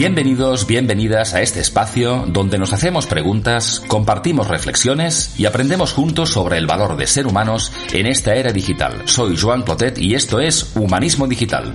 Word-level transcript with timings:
Bienvenidos, 0.00 0.66
bienvenidas 0.66 1.34
a 1.34 1.42
este 1.42 1.60
espacio 1.60 2.24
donde 2.26 2.56
nos 2.56 2.72
hacemos 2.72 3.06
preguntas, 3.06 3.82
compartimos 3.86 4.48
reflexiones 4.48 5.38
y 5.38 5.44
aprendemos 5.44 5.92
juntos 5.92 6.30
sobre 6.30 6.56
el 6.56 6.66
valor 6.66 6.96
de 6.96 7.06
ser 7.06 7.26
humanos 7.26 7.70
en 7.92 8.06
esta 8.06 8.34
era 8.34 8.50
digital. 8.50 9.02
Soy 9.04 9.36
Joan 9.36 9.60
Clotet 9.60 9.98
y 9.98 10.14
esto 10.14 10.40
es 10.40 10.74
Humanismo 10.74 11.26
Digital 11.26 11.74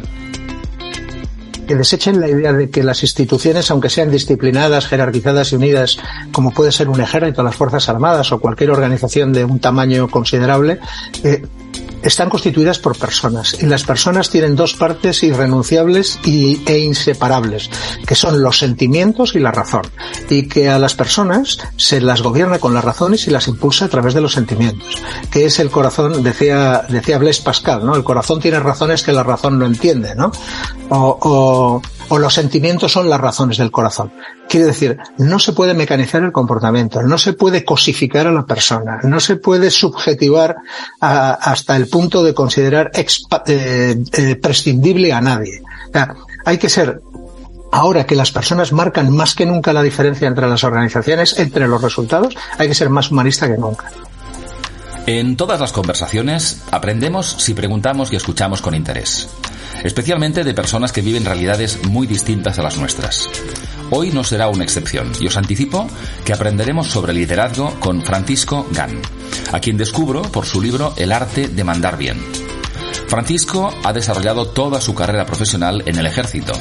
que 1.68 1.76
desechen 1.76 2.20
la 2.20 2.28
idea 2.28 2.54
de 2.54 2.70
que 2.70 2.84
las 2.84 3.02
instituciones, 3.02 3.72
aunque 3.72 3.90
sean 3.90 4.12
disciplinadas, 4.12 4.88
jerarquizadas 4.88 5.52
y 5.52 5.56
unidas, 5.56 5.98
como 6.32 6.52
puede 6.52 6.72
ser 6.72 6.90
un 6.90 7.02
ejército, 7.02 7.42
las 7.42 7.56
Fuerzas 7.56 7.90
Armadas 7.90 8.32
o 8.32 8.40
cualquier 8.40 8.70
organización 8.70 9.34
de 9.34 9.46
un 9.46 9.60
tamaño 9.60 10.08
considerable, 10.08 10.80
eh, 11.24 11.44
están 12.06 12.30
constituidas 12.30 12.80
por 12.80 12.98
personas 12.98 13.58
y 13.62 13.66
las 13.66 13.84
personas 13.84 14.30
tienen 14.30 14.56
dos 14.56 14.76
partes 14.76 15.24
irrenunciables 15.24 16.20
y, 16.24 16.62
e 16.66 16.80
inseparables, 16.80 17.70
que 18.06 18.16
son 18.16 18.42
los 18.42 18.60
sentimientos 18.60 19.36
y 19.36 19.40
la 19.40 19.52
razón, 19.52 19.84
y 20.30 20.48
que 20.48 20.70
a 20.70 20.80
las 20.80 20.94
personas 20.94 21.60
se 21.78 22.02
las 22.02 22.22
gobierna 22.22 22.60
con 22.60 22.74
las 22.74 22.84
razones 22.84 23.28
y 23.28 23.32
las 23.32 23.48
impulsa 23.48 23.86
a 23.86 23.90
través 23.90 24.14
de 24.14 24.22
los 24.22 24.34
sentimientos, 24.34 25.02
que 25.32 25.46
es 25.46 25.60
el 25.60 25.72
corazón, 25.72 26.24
decía, 26.24 26.86
decía 26.90 27.18
Blaise 27.18 27.42
Pascal, 27.42 27.86
¿no? 27.86 27.96
El 27.96 28.04
corazón 28.04 28.40
tiene 28.40 28.60
razones 28.60 29.04
que 29.04 29.12
la 29.12 29.24
razón 29.24 29.60
no 29.60 29.66
entiende, 29.66 30.16
¿no? 30.16 30.32
O, 30.90 31.18
o, 31.22 31.82
o 32.10 32.20
los 32.20 32.34
sentimientos 32.34 32.92
son 32.92 33.10
las 33.10 33.20
razones 33.20 33.58
del 33.58 33.72
corazón. 33.72 34.12
Quiere 34.48 34.68
decir, 34.68 34.98
no 35.18 35.40
se 35.40 35.54
puede 35.54 35.74
mecanizar 35.74 36.24
el 36.24 36.32
comportamiento, 36.32 37.02
no 37.02 37.18
se 37.18 37.34
puede 37.34 37.66
cosificar 37.66 38.28
a 38.28 38.32
la 38.32 38.46
persona, 38.46 39.00
no 39.04 39.20
se 39.20 39.38
puede 39.38 39.72
subjetivar 39.72 40.56
a, 41.02 41.32
hasta 41.32 41.76
el 41.76 41.88
punto 41.88 42.24
de 42.24 42.34
considerar 42.34 42.92
eh, 42.94 43.96
eh, 44.14 44.36
prescindible 44.36 45.14
a 45.14 45.22
nadie. 45.22 45.62
O 45.90 45.92
sea, 45.92 46.16
hay 46.46 46.58
que 46.58 46.70
ser 46.70 47.02
ahora 47.72 48.06
que 48.06 48.16
las 48.16 48.32
personas 48.32 48.72
marcan 48.72 49.12
más 49.12 49.36
que 49.36 49.46
nunca 49.46 49.74
la 49.74 49.82
diferencia 49.82 50.28
entre 50.28 50.48
las 50.48 50.64
organizaciones, 50.64 51.38
entre 51.40 51.68
los 51.68 51.82
resultados, 51.82 52.36
hay 52.58 52.68
que 52.68 52.76
ser 52.76 52.90
más 52.90 53.12
humanista 53.12 53.48
que 53.48 53.58
nunca. 53.58 53.92
En 55.08 55.38
todas 55.38 55.60
las 55.60 55.72
conversaciones 55.72 56.64
aprendemos 56.72 57.36
si 57.40 57.54
preguntamos 57.54 58.12
y 58.12 58.16
escuchamos 58.16 58.62
con 58.62 58.74
interés 58.74 59.30
especialmente 59.84 60.44
de 60.44 60.54
personas 60.54 60.92
que 60.92 61.02
viven 61.02 61.26
realidades 61.26 61.86
muy 61.88 62.08
distintas 62.08 62.58
a 62.60 62.64
las 62.64 62.78
nuestras. 62.78 63.30
Hoy 63.92 64.12
no 64.12 64.24
será 64.24 64.48
una 64.48 64.64
excepción 64.64 65.12
y 65.20 65.28
os 65.28 65.38
anticipo 65.38 65.88
que 66.24 66.34
aprenderemos 66.34 66.88
sobre 66.88 67.14
liderazgo 67.14 67.80
con 67.80 68.02
Francisco 68.02 68.68
Gan, 68.72 69.02
a 69.52 69.60
quien 69.60 69.78
descubro 69.78 70.24
por 70.24 70.46
su 70.46 70.62
libro 70.62 70.94
El 70.98 71.12
arte 71.12 71.48
de 71.48 71.64
mandar 71.64 71.98
bien. 71.98 72.20
Francisco 73.08 73.74
ha 73.84 73.94
desarrollado 73.94 74.48
toda 74.48 74.82
su 74.82 74.96
carrera 74.96 75.26
profesional 75.26 75.84
en 75.86 75.98
el 75.98 76.08
ejército 76.08 76.54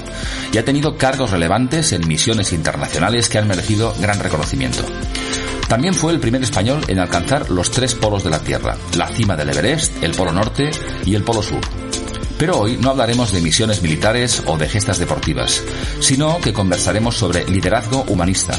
y 0.53 0.59
ha 0.59 0.65
tenido 0.65 0.97
cargos 0.97 1.31
relevantes 1.31 1.93
en 1.93 2.07
misiones 2.07 2.53
internacionales 2.53 3.29
que 3.29 3.39
han 3.39 3.49
merecido 3.49 3.95
gran 4.01 4.21
reconocimiento. 4.21 4.85
También 5.69 5.95
fue 5.95 6.13
el 6.13 6.21
primer 6.21 6.43
español 6.43 6.83
en 6.89 6.99
alcanzar 6.99 7.51
los 7.51 7.71
tres 7.71 7.95
polos 7.95 8.23
de 8.23 8.31
la 8.31 8.41
Tierra, 8.41 8.77
la 8.97 9.09
cima 9.09 9.35
del 9.35 9.49
Everest, 9.49 10.03
el 10.03 10.13
Polo 10.13 10.33
Norte 10.33 10.71
y 11.07 11.15
el 11.15 11.25
Polo 11.25 11.43
Sur. 11.43 11.84
Pero 12.39 12.59
hoy 12.59 12.77
no 12.77 12.91
hablaremos 12.91 13.33
de 13.33 13.41
misiones 13.41 13.83
militares 13.83 14.43
o 14.47 14.59
de 14.59 14.69
gestas 14.69 14.99
deportivas, 14.99 15.63
sino 16.01 16.41
que 16.41 16.53
conversaremos 16.53 17.17
sobre 17.17 17.45
liderazgo 17.49 18.05
humanista 18.09 18.55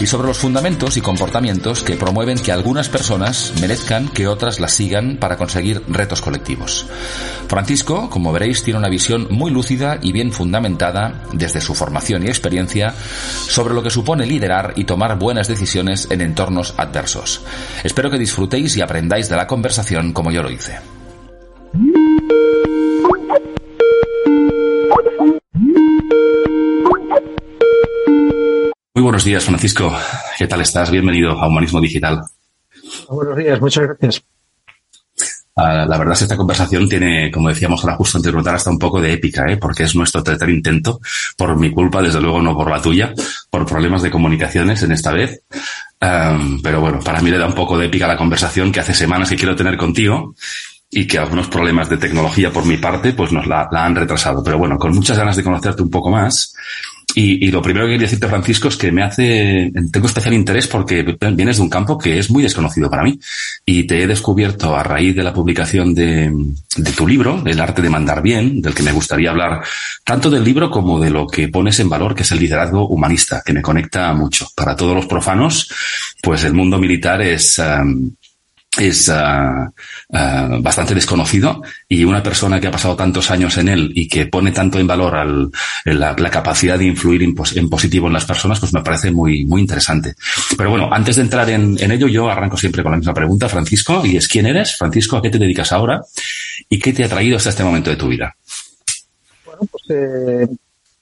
y 0.00 0.06
sobre 0.06 0.28
los 0.28 0.38
fundamentos 0.38 0.96
y 0.96 1.00
comportamientos 1.00 1.82
que 1.82 1.96
promueven 1.96 2.38
que 2.38 2.52
algunas 2.52 2.88
personas 2.88 3.52
merezcan 3.60 4.08
que 4.08 4.28
otras 4.28 4.60
las 4.60 4.72
sigan 4.72 5.16
para 5.16 5.36
conseguir 5.36 5.82
retos 5.88 6.20
colectivos. 6.20 6.86
Francisco, 7.48 8.08
como 8.08 8.32
veréis, 8.32 8.62
tiene 8.62 8.78
una 8.78 8.88
visión 8.88 9.26
muy 9.30 9.50
lúcida 9.50 9.98
y 10.00 10.12
bien 10.12 10.32
fundamentada 10.32 11.24
desde 11.32 11.60
su 11.60 11.74
formación 11.74 12.22
y 12.24 12.28
experiencia 12.28 12.94
sobre 13.48 13.74
lo 13.74 13.82
que 13.82 13.90
supone 13.90 14.26
liderar 14.26 14.74
y 14.76 14.84
tomar 14.84 15.18
buenas 15.18 15.48
decisiones 15.48 16.06
en 16.10 16.20
entornos 16.20 16.74
adversos. 16.76 17.42
Espero 17.82 18.10
que 18.10 18.18
disfrutéis 18.18 18.76
y 18.76 18.82
aprendáis 18.82 19.28
de 19.28 19.36
la 19.36 19.46
conversación 19.46 20.12
como 20.12 20.30
yo 20.30 20.42
lo 20.42 20.50
hice. 20.50 20.97
Muy 28.98 29.04
buenos 29.04 29.22
días, 29.22 29.44
Francisco. 29.44 29.96
¿Qué 30.36 30.48
tal 30.48 30.60
estás? 30.60 30.90
Bienvenido 30.90 31.30
a 31.30 31.46
Humanismo 31.46 31.80
Digital. 31.80 32.20
Buenos 33.08 33.36
días, 33.36 33.60
muchas 33.60 33.84
gracias. 33.84 34.24
Ah, 35.54 35.86
la 35.88 35.96
verdad 35.96 36.14
es 36.14 36.18
que 36.18 36.24
esta 36.24 36.36
conversación 36.36 36.88
tiene, 36.88 37.30
como 37.30 37.48
decíamos 37.48 37.84
ahora 37.84 37.94
justo 37.94 38.18
antes 38.18 38.26
de 38.26 38.32
preguntar, 38.32 38.56
hasta 38.56 38.70
un 38.70 38.78
poco 38.80 39.00
de 39.00 39.12
épica, 39.12 39.48
¿eh? 39.48 39.56
porque 39.56 39.84
es 39.84 39.94
nuestro 39.94 40.24
tercer 40.24 40.50
intento, 40.50 40.98
por 41.36 41.56
mi 41.56 41.70
culpa, 41.70 42.02
desde 42.02 42.20
luego 42.20 42.42
no 42.42 42.56
por 42.56 42.68
la 42.68 42.82
tuya, 42.82 43.14
por 43.50 43.64
problemas 43.66 44.02
de 44.02 44.10
comunicaciones 44.10 44.82
en 44.82 44.90
esta 44.90 45.12
vez. 45.12 45.44
pero 46.00 46.80
bueno, 46.80 46.98
para 46.98 47.20
mí 47.20 47.30
le 47.30 47.38
da 47.38 47.46
un 47.46 47.54
poco 47.54 47.78
de 47.78 47.86
épica 47.86 48.08
la 48.08 48.16
conversación 48.16 48.72
que 48.72 48.80
hace 48.80 48.94
semanas 48.94 49.28
que 49.28 49.36
quiero 49.36 49.54
tener 49.54 49.76
contigo 49.76 50.34
y 50.90 51.06
que 51.06 51.18
algunos 51.18 51.46
problemas 51.46 51.88
de 51.88 51.98
tecnología 51.98 52.50
por 52.50 52.66
mi 52.66 52.78
parte 52.78 53.12
pues 53.12 53.30
nos 53.30 53.46
la, 53.46 53.68
la 53.70 53.84
han 53.84 53.94
retrasado. 53.94 54.42
Pero 54.42 54.58
bueno, 54.58 54.76
con 54.76 54.92
muchas 54.92 55.16
ganas 55.16 55.36
de 55.36 55.44
conocerte 55.44 55.82
un 55.82 55.90
poco 55.90 56.10
más 56.10 56.52
y, 57.14 57.50
lo 57.50 57.62
primero 57.62 57.86
que 57.86 57.92
quería 57.92 58.06
decirte, 58.06 58.28
Francisco, 58.28 58.68
es 58.68 58.76
que 58.76 58.92
me 58.92 59.02
hace, 59.02 59.72
tengo 59.90 60.06
especial 60.06 60.34
interés 60.34 60.68
porque 60.68 61.16
vienes 61.32 61.56
de 61.56 61.62
un 61.62 61.70
campo 61.70 61.98
que 61.98 62.18
es 62.18 62.30
muy 62.30 62.42
desconocido 62.42 62.90
para 62.90 63.02
mí. 63.02 63.18
Y 63.64 63.84
te 63.84 64.02
he 64.02 64.06
descubierto 64.06 64.76
a 64.76 64.82
raíz 64.82 65.16
de 65.16 65.22
la 65.22 65.32
publicación 65.32 65.94
de, 65.94 66.30
tu 66.96 67.06
libro, 67.06 67.42
El 67.44 67.60
arte 67.60 67.82
de 67.82 67.90
mandar 67.90 68.22
bien, 68.22 68.60
del 68.60 68.74
que 68.74 68.82
me 68.82 68.92
gustaría 68.92 69.30
hablar 69.30 69.62
tanto 70.04 70.30
del 70.30 70.44
libro 70.44 70.70
como 70.70 71.00
de 71.00 71.10
lo 71.10 71.26
que 71.26 71.48
pones 71.48 71.80
en 71.80 71.88
valor, 71.88 72.14
que 72.14 72.22
es 72.22 72.30
el 72.32 72.40
liderazgo 72.40 72.86
humanista, 72.86 73.42
que 73.44 73.52
me 73.54 73.62
conecta 73.62 74.12
mucho. 74.12 74.46
Para 74.54 74.76
todos 74.76 74.94
los 74.94 75.06
profanos, 75.06 75.70
pues 76.22 76.44
el 76.44 76.52
mundo 76.52 76.78
militar 76.78 77.22
es, 77.22 77.58
um, 77.58 78.10
es 78.78 79.08
uh, 79.08 79.12
uh, 79.12 80.62
bastante 80.62 80.94
desconocido 80.94 81.62
y 81.88 82.04
una 82.04 82.22
persona 82.22 82.60
que 82.60 82.68
ha 82.68 82.70
pasado 82.70 82.96
tantos 82.96 83.30
años 83.30 83.56
en 83.58 83.68
él 83.68 83.92
y 83.94 84.08
que 84.08 84.26
pone 84.26 84.52
tanto 84.52 84.78
en 84.78 84.86
valor 84.86 85.16
al, 85.16 85.50
la, 85.84 86.14
la, 86.16 86.30
capacidad 86.30 86.78
de 86.78 86.86
influir 86.86 87.22
en, 87.22 87.34
positivo 87.34 88.06
en 88.06 88.12
las 88.12 88.24
personas, 88.24 88.60
pues 88.60 88.72
me 88.72 88.82
parece 88.82 89.10
muy, 89.10 89.44
muy 89.44 89.60
interesante. 89.60 90.14
Pero 90.56 90.70
bueno, 90.70 90.88
antes 90.92 91.16
de 91.16 91.22
entrar 91.22 91.48
en, 91.50 91.76
en, 91.80 91.92
ello, 91.92 92.08
yo 92.08 92.28
arranco 92.28 92.56
siempre 92.56 92.82
con 92.82 92.92
la 92.92 92.98
misma 92.98 93.14
pregunta, 93.14 93.48
Francisco, 93.48 94.04
y 94.04 94.16
es 94.16 94.28
¿quién 94.28 94.46
eres? 94.46 94.76
Francisco, 94.76 95.16
¿a 95.16 95.22
qué 95.22 95.30
te 95.30 95.38
dedicas 95.38 95.72
ahora? 95.72 96.02
¿Y 96.68 96.78
qué 96.78 96.92
te 96.92 97.04
ha 97.04 97.08
traído 97.08 97.36
hasta 97.36 97.50
este 97.50 97.64
momento 97.64 97.90
de 97.90 97.96
tu 97.96 98.08
vida? 98.08 98.36
Bueno, 99.44 99.62
pues 99.70 99.84
eh, 99.90 100.48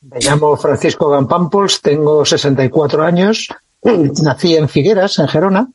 me 0.02 0.20
llamo 0.20 0.56
Francisco 0.56 1.10
Gampampols, 1.10 1.80
tengo 1.80 2.24
64 2.24 3.04
años, 3.04 3.48
nací 4.22 4.56
en 4.56 4.68
Figueras, 4.68 5.18
en 5.18 5.28
Gerona, 5.28 5.68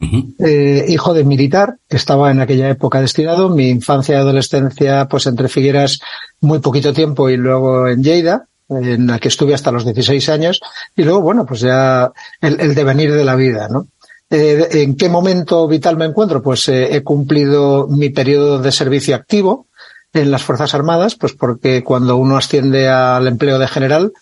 eh, 0.00 0.84
hijo 0.88 1.14
de 1.14 1.24
militar, 1.24 1.78
que 1.88 1.96
estaba 1.96 2.30
en 2.30 2.40
aquella 2.40 2.68
época 2.68 3.00
destinado, 3.00 3.48
mi 3.48 3.68
infancia 3.68 4.14
y 4.14 4.18
adolescencia, 4.18 5.08
pues 5.08 5.26
entre 5.26 5.48
Figueras 5.48 6.00
muy 6.40 6.58
poquito 6.58 6.92
tiempo 6.92 7.30
y 7.30 7.36
luego 7.36 7.88
en 7.88 8.02
Lleida, 8.02 8.46
en 8.68 9.06
la 9.06 9.18
que 9.18 9.28
estuve 9.28 9.54
hasta 9.54 9.72
los 9.72 9.84
16 9.84 10.28
años, 10.28 10.60
y 10.94 11.02
luego, 11.02 11.20
bueno, 11.20 11.46
pues 11.46 11.60
ya 11.60 12.12
el, 12.40 12.74
devenir 12.74 13.12
de 13.12 13.24
la 13.24 13.36
vida, 13.36 13.68
¿no? 13.68 13.88
Eh, 14.28 14.68
¿En 14.82 14.96
qué 14.96 15.08
momento 15.08 15.68
vital 15.68 15.96
me 15.96 16.04
encuentro? 16.04 16.42
Pues 16.42 16.68
eh, 16.68 16.96
he 16.96 17.02
cumplido 17.02 17.86
mi 17.86 18.10
periodo 18.10 18.58
de 18.58 18.72
servicio 18.72 19.14
activo 19.14 19.68
en 20.12 20.30
las 20.30 20.42
Fuerzas 20.42 20.74
Armadas, 20.74 21.14
pues 21.14 21.32
porque 21.32 21.84
cuando 21.84 22.16
uno 22.16 22.36
asciende 22.36 22.88
al 22.88 23.26
empleo 23.28 23.58
de 23.58 23.68
general, 23.68 24.12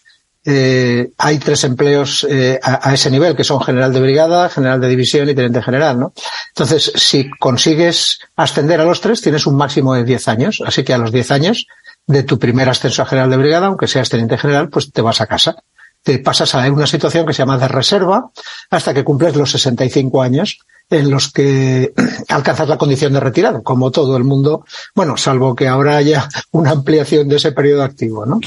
eh, 0.45 1.11
hay 1.17 1.39
tres 1.39 1.65
empleos 1.65 2.27
eh, 2.29 2.61
a, 2.63 2.91
a, 2.91 2.95
ese 2.95 3.11
nivel, 3.11 3.35
que 3.35 3.45
son 3.45 3.61
general 3.61 3.93
de 3.93 4.01
brigada, 4.01 4.49
general 4.51 4.81
de 4.81 4.89
división 4.89 5.29
y 5.29 5.35
teniente 5.35 5.63
general, 5.63 5.99
¿no? 5.99 6.13
Entonces, 6.49 6.93
si 6.97 7.31
consigues 7.39 8.19
ascender 8.37 8.81
a 8.81 8.85
los 8.85 9.01
tres, 9.01 9.23
tienes 9.23 9.47
un 9.47 9.57
máximo 9.57 9.95
de 9.95 10.05
10 10.05 10.29
años. 10.29 10.63
Así 10.65 10.85
que 10.85 10.93
a 10.93 10.99
los 10.99 11.13
10 11.13 11.31
años 11.31 11.67
de 12.07 12.23
tu 12.23 12.39
primer 12.39 12.69
ascenso 12.69 13.03
a 13.03 13.07
general 13.07 13.31
de 13.31 13.37
brigada, 13.39 13.67
aunque 13.67 13.89
seas 13.89 14.11
teniente 14.11 14.39
general, 14.39 14.69
pues 14.69 14.93
te 14.93 15.03
vas 15.03 15.21
a 15.21 15.27
casa. 15.27 15.57
Te 16.03 16.19
pasas 16.19 16.55
a 16.55 16.71
una 16.71 16.87
situación 16.87 17.27
que 17.27 17.33
se 17.33 17.39
llama 17.39 17.57
de 17.57 17.67
reserva 17.67 18.31
hasta 18.71 18.93
que 18.93 19.05
cumples 19.05 19.37
los 19.37 19.51
65 19.51 20.23
años 20.23 20.59
en 20.91 21.11
los 21.11 21.33
que 21.33 21.95
alcanzas 22.29 22.69
la 22.69 22.77
condición 22.77 23.15
de 23.15 23.21
retirado, 23.21 23.63
como 23.63 23.91
todo 23.91 24.17
el 24.17 24.25
mundo, 24.25 24.67
bueno, 24.95 25.17
salvo 25.17 25.55
que 25.55 25.67
ahora 25.67 25.97
haya 25.97 26.29
una 26.51 26.71
ampliación 26.73 27.29
de 27.29 27.37
ese 27.37 27.53
periodo 27.53 27.83
activo, 27.83 28.27
¿no? 28.27 28.41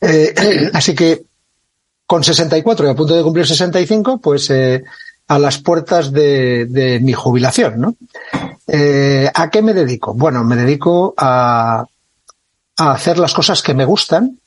Eh, 0.00 0.70
así 0.72 0.94
que 0.96 1.22
con 2.06 2.22
64 2.22 2.86
y 2.86 2.90
a 2.90 2.94
punto 2.94 3.14
de 3.14 3.22
cumplir 3.22 3.46
65, 3.46 4.18
pues 4.18 4.48
eh, 4.50 4.84
a 5.28 5.38
las 5.38 5.58
puertas 5.58 6.12
de, 6.12 6.66
de, 6.66 7.00
mi 7.00 7.12
jubilación, 7.12 7.80
¿no? 7.80 7.96
Eh, 8.66 9.30
¿A 9.34 9.50
qué 9.50 9.60
me 9.60 9.74
dedico? 9.74 10.14
Bueno, 10.14 10.44
me 10.44 10.56
dedico 10.56 11.14
a, 11.16 11.84
a, 12.76 12.92
hacer 12.92 13.18
las 13.18 13.34
cosas 13.34 13.62
que 13.62 13.74
me 13.74 13.84
gustan. 13.84 14.38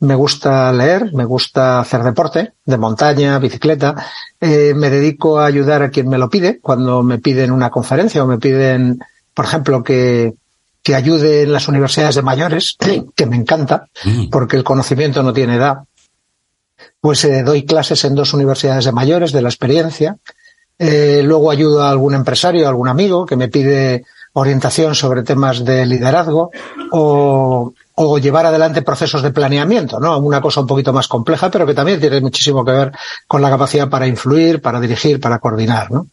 Me 0.00 0.16
gusta 0.16 0.72
leer, 0.72 1.12
me 1.12 1.24
gusta 1.24 1.78
hacer 1.78 2.02
deporte, 2.02 2.54
de 2.64 2.76
montaña, 2.76 3.38
bicicleta. 3.38 3.94
Eh, 4.40 4.72
me 4.74 4.90
dedico 4.90 5.38
a 5.38 5.46
ayudar 5.46 5.82
a 5.82 5.90
quien 5.90 6.08
me 6.08 6.18
lo 6.18 6.28
pide, 6.28 6.58
cuando 6.60 7.04
me 7.04 7.18
piden 7.18 7.52
una 7.52 7.70
conferencia 7.70 8.24
o 8.24 8.26
me 8.26 8.38
piden, 8.38 8.98
por 9.32 9.44
ejemplo, 9.44 9.84
que, 9.84 10.34
que 10.82 10.96
ayude 10.96 11.42
en 11.42 11.52
las 11.52 11.68
universidades 11.68 12.16
de 12.16 12.22
mayores, 12.22 12.76
que 13.14 13.26
me 13.26 13.36
encanta, 13.36 13.86
porque 14.32 14.56
el 14.56 14.64
conocimiento 14.64 15.22
no 15.22 15.32
tiene 15.32 15.54
edad 15.54 15.84
pues 17.00 17.24
eh, 17.24 17.42
doy 17.42 17.64
clases 17.64 18.04
en 18.04 18.14
dos 18.14 18.34
universidades 18.34 18.84
de 18.84 18.92
mayores 18.92 19.32
de 19.32 19.42
la 19.42 19.48
experiencia. 19.48 20.16
Eh, 20.78 21.22
luego 21.24 21.50
ayudo 21.50 21.82
a 21.82 21.90
algún 21.90 22.14
empresario, 22.14 22.66
a 22.66 22.70
algún 22.70 22.88
amigo 22.88 23.26
que 23.26 23.36
me 23.36 23.48
pide 23.48 24.04
orientación 24.34 24.94
sobre 24.94 25.22
temas 25.22 25.64
de 25.64 25.84
liderazgo 25.84 26.50
o, 26.90 27.72
o 27.94 28.18
llevar 28.18 28.46
adelante 28.46 28.82
procesos 28.82 29.22
de 29.22 29.30
planeamiento, 29.30 30.00
¿no? 30.00 30.18
Una 30.18 30.40
cosa 30.40 30.60
un 30.60 30.66
poquito 30.66 30.92
más 30.92 31.08
compleja, 31.08 31.50
pero 31.50 31.66
que 31.66 31.74
también 31.74 32.00
tiene 32.00 32.20
muchísimo 32.20 32.64
que 32.64 32.72
ver 32.72 32.92
con 33.26 33.42
la 33.42 33.50
capacidad 33.50 33.88
para 33.88 34.06
influir, 34.06 34.62
para 34.62 34.80
dirigir, 34.80 35.20
para 35.20 35.38
coordinar, 35.38 35.90
¿no? 35.90 36.06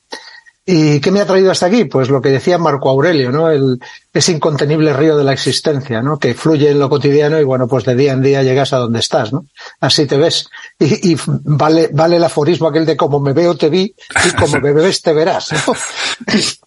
¿Y 0.66 1.00
qué 1.00 1.10
me 1.10 1.22
ha 1.22 1.26
traído 1.26 1.52
hasta 1.52 1.66
aquí? 1.66 1.86
Pues 1.86 2.10
lo 2.10 2.22
que 2.22 2.30
decía 2.30 2.58
Marco 2.58 2.90
Aurelio, 2.90 3.32
¿no? 3.32 3.50
El, 3.50 3.80
ese 4.14 4.34
incontenible 4.34 4.94
río 4.94 5.18
de 5.18 5.24
la 5.24 5.34
existencia, 5.34 6.02
¿no? 6.02 6.20
Que 6.20 6.36
fluye 6.36 6.70
en 6.70 6.80
lo 6.80 6.90
cotidiano 6.90 7.40
y 7.40 7.44
bueno, 7.44 7.68
pues 7.68 7.86
de 7.86 7.96
día 7.96 8.14
en 8.14 8.22
día 8.22 8.44
llegas 8.44 8.74
a 8.74 8.78
donde 8.78 9.00
estás, 9.00 9.34
¿no? 9.34 9.46
Así 9.80 10.06
te 10.06 10.18
ves. 10.18 10.48
Y, 10.80 11.16
vale, 11.26 11.90
vale 11.92 12.18
el 12.18 12.24
aforismo 12.24 12.68
aquel 12.68 12.86
de 12.86 12.96
como 12.96 13.20
me 13.20 13.34
veo 13.34 13.58
te 13.58 13.70
vi 13.70 13.96
y 14.26 14.36
como 14.36 14.60
me 14.60 14.72
ves 14.74 15.02
te 15.02 15.14
verás. 15.14 15.50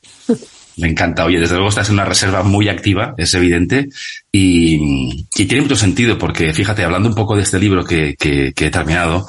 Me 0.77 0.89
encanta. 0.89 1.27
Oye, 1.27 1.39
desde 1.39 1.55
luego 1.57 1.69
estás 1.69 1.89
en 1.89 1.95
una 1.95 2.07
reserva 2.07 2.43
muy 2.43 2.71
activa, 2.71 3.15
es 3.19 3.35
evidente, 3.35 3.91
y, 4.33 5.27
y, 5.37 5.45
tiene 5.45 5.61
mucho 5.61 5.77
sentido 5.77 6.17
porque, 6.17 6.55
fíjate, 6.55 6.83
hablando 6.83 7.11
un 7.11 7.15
poco 7.15 7.37
de 7.37 7.43
este 7.43 7.59
libro 7.59 7.85
que, 7.85 8.17
que, 8.19 8.55
que 8.55 8.67
he 8.67 8.71
terminado 8.71 9.27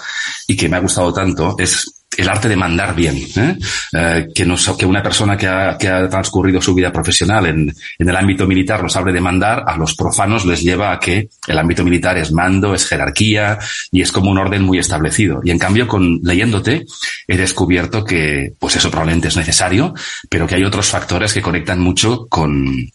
y 0.48 0.56
que 0.56 0.70
me 0.70 0.78
ha 0.78 0.80
gustado 0.80 1.14
tanto, 1.14 1.56
es 1.60 2.03
el 2.18 2.30
arte 2.30 2.50
de 2.50 2.56
mandar 2.56 2.96
bien, 2.96 3.18
¿eh? 3.36 3.58
Eh, 3.94 4.28
que, 4.34 4.56
que 4.78 4.86
una 4.86 5.04
persona 5.04 5.38
que 5.38 5.48
ha, 5.48 5.78
que 5.78 5.88
ha 5.88 6.08
transcurrido 6.10 6.62
su 6.62 6.74
vida 6.74 6.92
profesional 6.92 7.46
en, 7.46 7.74
en, 7.98 8.10
el 8.10 8.16
ámbito 8.16 8.48
militar 8.48 8.82
nos 8.82 8.96
hable 8.96 9.14
de 9.14 9.22
mandar, 9.22 9.64
a 9.66 9.78
los 9.78 9.96
profanos 9.96 10.46
les 10.46 10.62
lleva 10.62 10.92
a 10.92 11.00
que 11.00 11.30
el 11.48 11.58
ámbito 11.58 11.84
militar 11.84 12.18
es 12.18 12.32
mando, 12.32 12.74
es 12.74 12.86
jerarquía 12.86 13.58
y 13.92 14.02
es 14.02 14.12
como 14.12 14.32
un 14.32 14.38
orden 14.38 14.64
muy 14.64 14.80
establecido. 14.80 15.42
Y 15.44 15.52
en 15.52 15.60
cambio, 15.60 15.88
con 15.88 16.20
leyéndote, 16.24 16.86
he 17.28 17.38
descubierto 17.38 18.04
que, 18.04 18.54
pues 18.60 18.76
eso 18.76 18.90
probablemente 18.90 19.28
es 19.28 19.38
necesario, 19.38 19.94
pero 20.30 20.48
que 20.48 20.56
hay 20.56 20.64
otros 20.64 20.88
factores 20.88 21.34
que 21.34 21.42
conectan 21.42 21.80
mucho 21.80 22.28
con, 22.28 22.90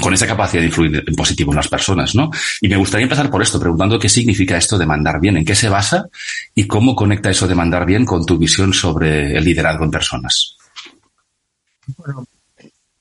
con 0.00 0.14
esa 0.14 0.26
capacidad 0.26 0.60
de 0.60 0.68
influir 0.68 1.04
en 1.06 1.14
positivo 1.14 1.52
en 1.52 1.56
las 1.56 1.68
personas, 1.68 2.14
¿no? 2.14 2.30
Y 2.60 2.68
me 2.68 2.76
gustaría 2.76 3.04
empezar 3.04 3.30
por 3.30 3.42
esto, 3.42 3.58
preguntando 3.60 3.98
qué 3.98 4.08
significa 4.08 4.56
esto 4.56 4.78
de 4.78 4.86
mandar 4.86 5.20
bien, 5.20 5.36
en 5.36 5.44
qué 5.44 5.54
se 5.54 5.68
basa 5.68 6.08
y 6.54 6.66
cómo 6.66 6.94
conecta 6.94 7.30
eso 7.30 7.46
de 7.48 7.54
mandar 7.54 7.84
bien 7.86 8.04
con 8.04 8.24
tu 8.24 8.38
visión 8.38 8.72
sobre 8.72 9.36
el 9.36 9.44
liderazgo 9.44 9.84
en 9.84 9.90
personas. 9.90 10.56
Bueno, 11.96 12.26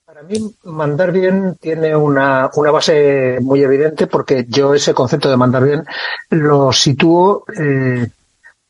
para 0.06 0.24
mí 0.24 0.56
mandar 0.64 1.12
bien 1.12 1.58
tiene 1.60 1.96
una, 1.96 2.50
una 2.56 2.72
base 2.72 3.38
muy 3.42 3.62
evidente 3.62 4.08
porque 4.08 4.46
yo 4.48 4.74
ese 4.74 4.94
concepto 4.94 5.30
de 5.30 5.38
mandar 5.38 5.64
bien 5.64 5.84
lo 6.30 6.72
sitúo 6.72 7.46
eh, 7.56 8.08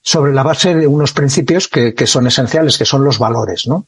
sobre 0.02 0.34
la 0.34 0.44
base 0.44 0.76
de 0.76 0.88
unos 0.88 1.14
principios 1.14 1.68
que, 1.68 1.94
que 1.94 2.08
son 2.08 2.28
esenciales, 2.28 2.78
que 2.78 2.86
son 2.86 3.04
los 3.04 3.20
valores, 3.20 3.68
¿no? 3.68 3.86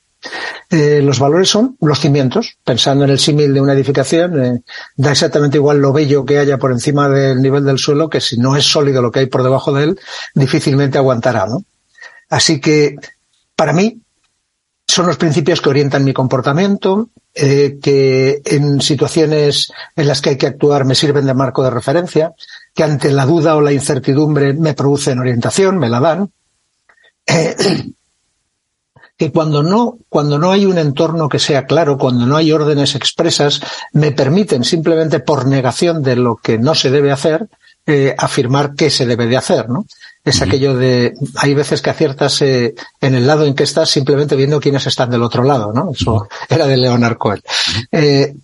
Eh, 0.70 1.02
los 1.02 1.20
valores 1.20 1.50
son 1.50 1.78
los 1.82 2.00
cimientos. 2.00 2.58
Pensando 2.64 3.04
en 3.04 3.12
el 3.12 3.20
símil 3.20 3.54
de 3.54 3.62
una 3.62 3.74
edificación, 3.74 4.44
eh, 4.44 4.62
da 4.96 5.12
exactamente 5.12 5.58
igual 5.58 5.80
lo 5.80 5.94
bello 5.94 6.26
que 6.26 6.38
haya 6.38 6.58
por 6.58 6.72
encima 6.72 7.10
del 7.10 7.42
nivel 7.42 7.66
del 7.66 7.80
suelo, 7.80 8.10
que 8.10 8.22
si 8.22 8.38
no 8.38 8.56
es 8.56 8.66
sólido 8.66 9.02
lo 9.02 9.12
que 9.12 9.20
hay 9.20 9.26
por 9.26 9.44
debajo 9.44 9.74
de 9.74 9.86
él, 9.86 10.00
difícilmente 10.36 10.98
aguantará, 10.98 11.48
¿no? 11.48 11.64
Así 12.30 12.62
que, 12.62 12.96
para 13.56 13.74
mí, 13.74 14.02
son 14.86 15.08
los 15.08 15.18
principios 15.18 15.62
que 15.62 15.70
orientan 15.70 16.04
mi 16.04 16.14
comportamiento, 16.14 17.10
eh, 17.34 17.80
que 17.82 18.42
en 18.46 18.82
situaciones 18.82 19.72
en 19.96 20.08
las 20.08 20.22
que 20.22 20.32
hay 20.32 20.38
que 20.38 20.48
actuar 20.48 20.86
me 20.86 20.96
sirven 20.96 21.26
de 21.26 21.34
marco 21.34 21.64
de 21.64 21.70
referencia, 21.70 22.34
que 22.74 22.84
ante 22.84 23.12
la 23.12 23.26
duda 23.26 23.56
o 23.56 23.62
la 23.62 23.72
incertidumbre 23.72 24.54
me 24.54 24.74
producen 24.74 25.20
orientación, 25.20 25.78
me 25.78 25.90
la 25.90 26.00
dan. 26.00 26.32
Que 29.20 29.34
cuando 29.34 29.62
no, 29.62 29.98
cuando 30.08 30.40
no 30.40 30.50
hay 30.50 30.66
un 30.66 30.78
entorno 30.78 31.28
que 31.28 31.40
sea 31.40 31.66
claro, 31.66 31.98
cuando 31.98 32.26
no 32.26 32.38
hay 32.38 32.54
órdenes 32.54 32.96
expresas, 32.96 33.60
me 33.92 34.14
permiten 34.14 34.64
simplemente 34.64 35.20
por 35.20 35.46
negación 35.46 36.02
de 36.02 36.16
lo 36.16 36.38
que 36.38 36.58
no 36.58 36.74
se 36.74 36.90
debe 36.90 37.12
hacer, 37.12 37.50
eh, 37.86 38.16
afirmar 38.18 38.76
qué 38.76 38.90
se 38.90 39.06
debe 39.06 39.28
de 39.28 39.36
hacer, 39.36 39.68
¿no? 39.68 39.86
Es 40.24 40.38
uh 40.38 40.40
-huh. 40.40 40.48
aquello 40.48 40.78
de, 40.78 41.14
hay 41.36 41.54
veces 41.54 41.82
que 41.82 41.90
aciertas 41.90 42.42
eh, 42.42 42.76
en 43.02 43.14
el 43.14 43.28
lado 43.28 43.46
en 43.46 43.56
que 43.56 43.64
estás 43.64 43.90
simplemente 43.90 44.38
viendo 44.38 44.62
quiénes 44.62 44.88
están 44.88 45.10
del 45.10 45.24
otro 45.24 45.44
lado, 45.44 45.74
¿no? 45.74 45.92
Eso 45.92 46.14
uh 46.14 46.20
-huh. 46.20 46.28
era 46.48 46.66
de 46.66 46.78
Leonard 46.78 47.18
Cohen. 47.18 47.42
Uh 47.44 47.72
-huh. 47.74 47.88
eh, 47.92 48.36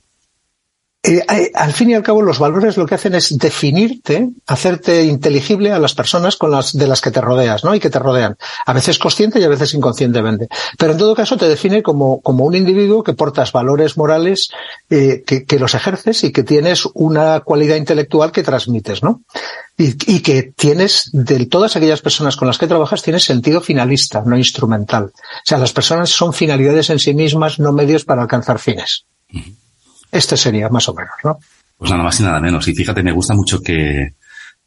eh, 1.07 1.51
al 1.53 1.73
fin 1.73 1.91
y 1.91 1.93
al 1.93 2.03
cabo, 2.03 2.21
los 2.21 2.39
valores 2.39 2.77
lo 2.77 2.85
que 2.85 2.95
hacen 2.95 3.13
es 3.13 3.37
definirte, 3.37 4.29
hacerte 4.47 5.03
inteligible 5.03 5.71
a 5.71 5.79
las 5.79 5.93
personas 5.93 6.35
con 6.35 6.49
las 6.49 6.73
de 6.73 6.87
las 6.87 7.01
que 7.01 7.11
te 7.11 7.21
rodeas, 7.21 7.63
¿no? 7.63 7.75
Y 7.75 7.79
que 7.79 7.89
te 7.89 7.99
rodean. 7.99 8.37
A 8.65 8.73
veces 8.73 8.97
consciente 8.97 9.39
y 9.39 9.43
a 9.43 9.49
veces 9.49 9.73
inconscientemente. 9.73 10.47
Pero 10.77 10.93
en 10.93 10.97
todo 10.97 11.15
caso 11.15 11.37
te 11.37 11.47
define 11.47 11.83
como, 11.83 12.21
como 12.21 12.45
un 12.45 12.55
individuo 12.55 13.03
que 13.03 13.13
portas 13.13 13.51
valores 13.51 13.97
morales, 13.97 14.49
eh, 14.89 15.23
que, 15.25 15.59
los 15.59 15.75
ejerces 15.75 16.23
y 16.23 16.31
que 16.31 16.43
tienes 16.43 16.87
una 16.93 17.41
cualidad 17.41 17.75
intelectual 17.75 18.31
que 18.31 18.43
transmites, 18.43 19.03
¿no? 19.03 19.21
Y, 19.77 20.21
que 20.21 20.53
tienes, 20.55 21.09
de 21.11 21.45
todas 21.45 21.75
aquellas 21.75 22.01
personas 22.01 22.37
con 22.37 22.47
las 22.47 22.57
que 22.57 22.67
trabajas, 22.67 23.03
tienes 23.03 23.25
sentido 23.25 23.59
finalista, 23.59 24.23
no 24.25 24.37
instrumental. 24.37 25.05
O 25.05 25.41
sea, 25.43 25.57
las 25.57 25.73
personas 25.73 26.09
son 26.09 26.33
finalidades 26.33 26.89
en 26.89 26.99
sí 26.99 27.13
mismas, 27.13 27.59
no 27.59 27.73
medios 27.73 28.05
para 28.05 28.21
alcanzar 28.21 28.57
fines. 28.59 29.05
Este 30.15 30.37
sería 30.37 30.69
más 30.69 30.87
o 30.87 30.93
menos, 30.93 31.13
¿no? 31.23 31.39
Pues 31.77 31.91
nada 31.91 32.03
más 32.03 32.19
y 32.19 32.23
nada 32.23 32.39
menos. 32.39 32.65
Y 32.67 32.73
fíjate, 32.73 33.03
me 33.03 33.11
gusta 33.11 33.33
mucho 33.33 33.61
que, 33.61 34.13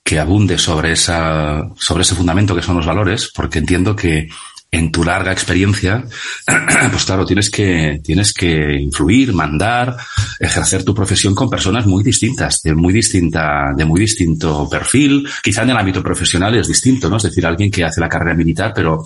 que 0.05 0.19
abunde 0.19 0.59
sobre 0.59 0.93
esa, 0.93 1.67
sobre 1.77 2.03
ese 2.03 2.15
fundamento 2.15 2.55
que 2.55 2.63
son 2.63 2.77
los 2.77 2.87
valores, 2.87 3.33
porque 3.35 3.59
entiendo 3.59 3.97
que 3.97 4.29
en 4.71 4.93
tu 4.93 5.03
larga 5.03 5.33
experiencia, 5.33 6.05
pues 6.91 7.05
claro, 7.07 7.25
tienes 7.25 7.51
que, 7.51 8.03
tienes 8.05 8.35
que 8.35 8.75
influir, 8.79 9.33
mandar, 9.33 9.97
ejercer 10.39 10.85
tu 10.85 10.95
profesión 10.95 11.35
con 11.35 11.49
personas 11.49 11.87
muy 11.87 12.05
distintas, 12.05 12.61
de 12.63 12.75
muy 12.75 12.93
distinta, 12.93 13.73
de 13.75 13.87
muy 13.87 14.01
distinto 14.01 14.69
perfil. 14.69 15.27
Quizá 15.43 15.63
en 15.63 15.71
el 15.71 15.79
ámbito 15.79 16.03
profesional 16.03 16.55
es 16.57 16.69
distinto, 16.69 17.09
¿no? 17.09 17.17
Es 17.17 17.23
decir, 17.23 17.47
alguien 17.47 17.71
que 17.71 17.85
hace 17.85 18.03
la 18.03 18.09
carrera 18.11 18.37
militar, 18.37 18.73
pero 18.75 19.03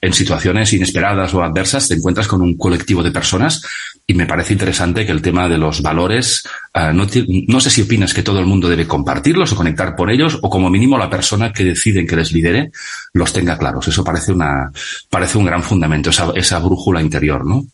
en 0.00 0.12
situaciones 0.12 0.72
inesperadas 0.72 1.32
o 1.34 1.42
adversas 1.42 1.88
te 1.88 1.94
encuentras 1.94 2.28
con 2.28 2.42
un 2.42 2.56
colectivo 2.56 3.02
de 3.02 3.10
personas 3.10 3.62
y 4.06 4.14
me 4.14 4.26
parece 4.26 4.52
interesante 4.52 5.04
que 5.04 5.12
el 5.12 5.20
tema 5.20 5.48
de 5.48 5.58
los 5.58 5.82
valores, 5.82 6.44
uh, 6.74 6.92
no, 6.92 7.60
sé 7.60 7.70
si 7.70 7.82
opinas 7.82 8.14
que 8.14 8.22
todo 8.22 8.38
el 8.38 8.46
mundo 8.46 8.68
debe 8.68 8.86
compartirlos 8.86 9.52
o 9.52 9.56
conectar 9.56 9.96
por 9.96 10.10
ellos, 10.10 10.38
o 10.42 10.48
como 10.48 10.70
mínimo 10.70 10.96
la 10.96 11.10
persona 11.10 11.52
que 11.52 11.64
decide 11.64 12.06
que 12.06 12.14
les 12.14 12.32
lidere 12.32 12.70
los 13.14 13.32
tenga 13.32 13.58
claros. 13.58 13.88
Eso 13.88 14.04
parece 14.04 14.32
una, 14.32 14.70
parece 15.10 15.38
un 15.38 15.46
gran 15.46 15.62
fundamento, 15.62 16.10
esa, 16.10 16.30
esa 16.36 16.60
brújula 16.60 17.00
interior, 17.00 17.44
¿no? 17.44 17.66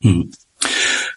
Mm. 0.00 0.24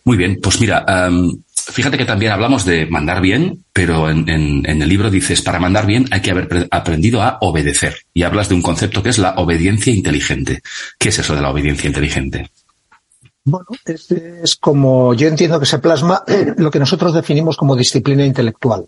Muy 0.03 0.18
bien, 0.18 0.39
pues 0.41 0.60
mira, 0.60 0.86
um, 1.10 1.41
fíjate 1.70 1.98
que 1.98 2.06
también 2.06 2.32
hablamos 2.32 2.65
de 2.65 2.86
mandar 2.86 3.22
bien, 3.22 3.65
pero 3.74 4.10
en, 4.10 4.65
el 4.65 4.89
libro 4.89 5.10
dices, 5.10 5.41
para 5.41 5.60
mandar 5.60 5.86
bien 5.86 6.06
hay 6.12 6.22
que 6.22 6.32
haber 6.32 6.68
aprendido 6.72 7.22
a 7.22 7.38
obedecer. 7.41 7.96
Y 8.13 8.24
hablas 8.24 8.50
de 8.50 8.56
un 8.56 8.62
concepto 8.62 9.03
que 9.03 9.10
es 9.10 9.18
la 9.18 9.36
obediencia 9.36 9.94
inteligente. 9.94 10.62
¿Qué 10.98 11.10
es 11.10 11.20
eso 11.20 11.36
de 11.36 11.41
la 11.41 11.50
obediencia 11.50 11.88
inteligente? 11.88 12.50
Bueno, 13.44 13.65
es, 13.86 14.12
es, 14.12 14.56
como 14.56 15.13
yo 15.13 15.27
entiendo 15.27 15.60
que 15.60 15.65
se 15.65 15.80
plasma 15.80 16.24
lo 16.58 16.70
que 16.70 16.80
nosotros 16.80 17.13
definimos 17.13 17.58
como 17.58 17.75
disciplina 17.75 18.25
intelectual. 18.25 18.86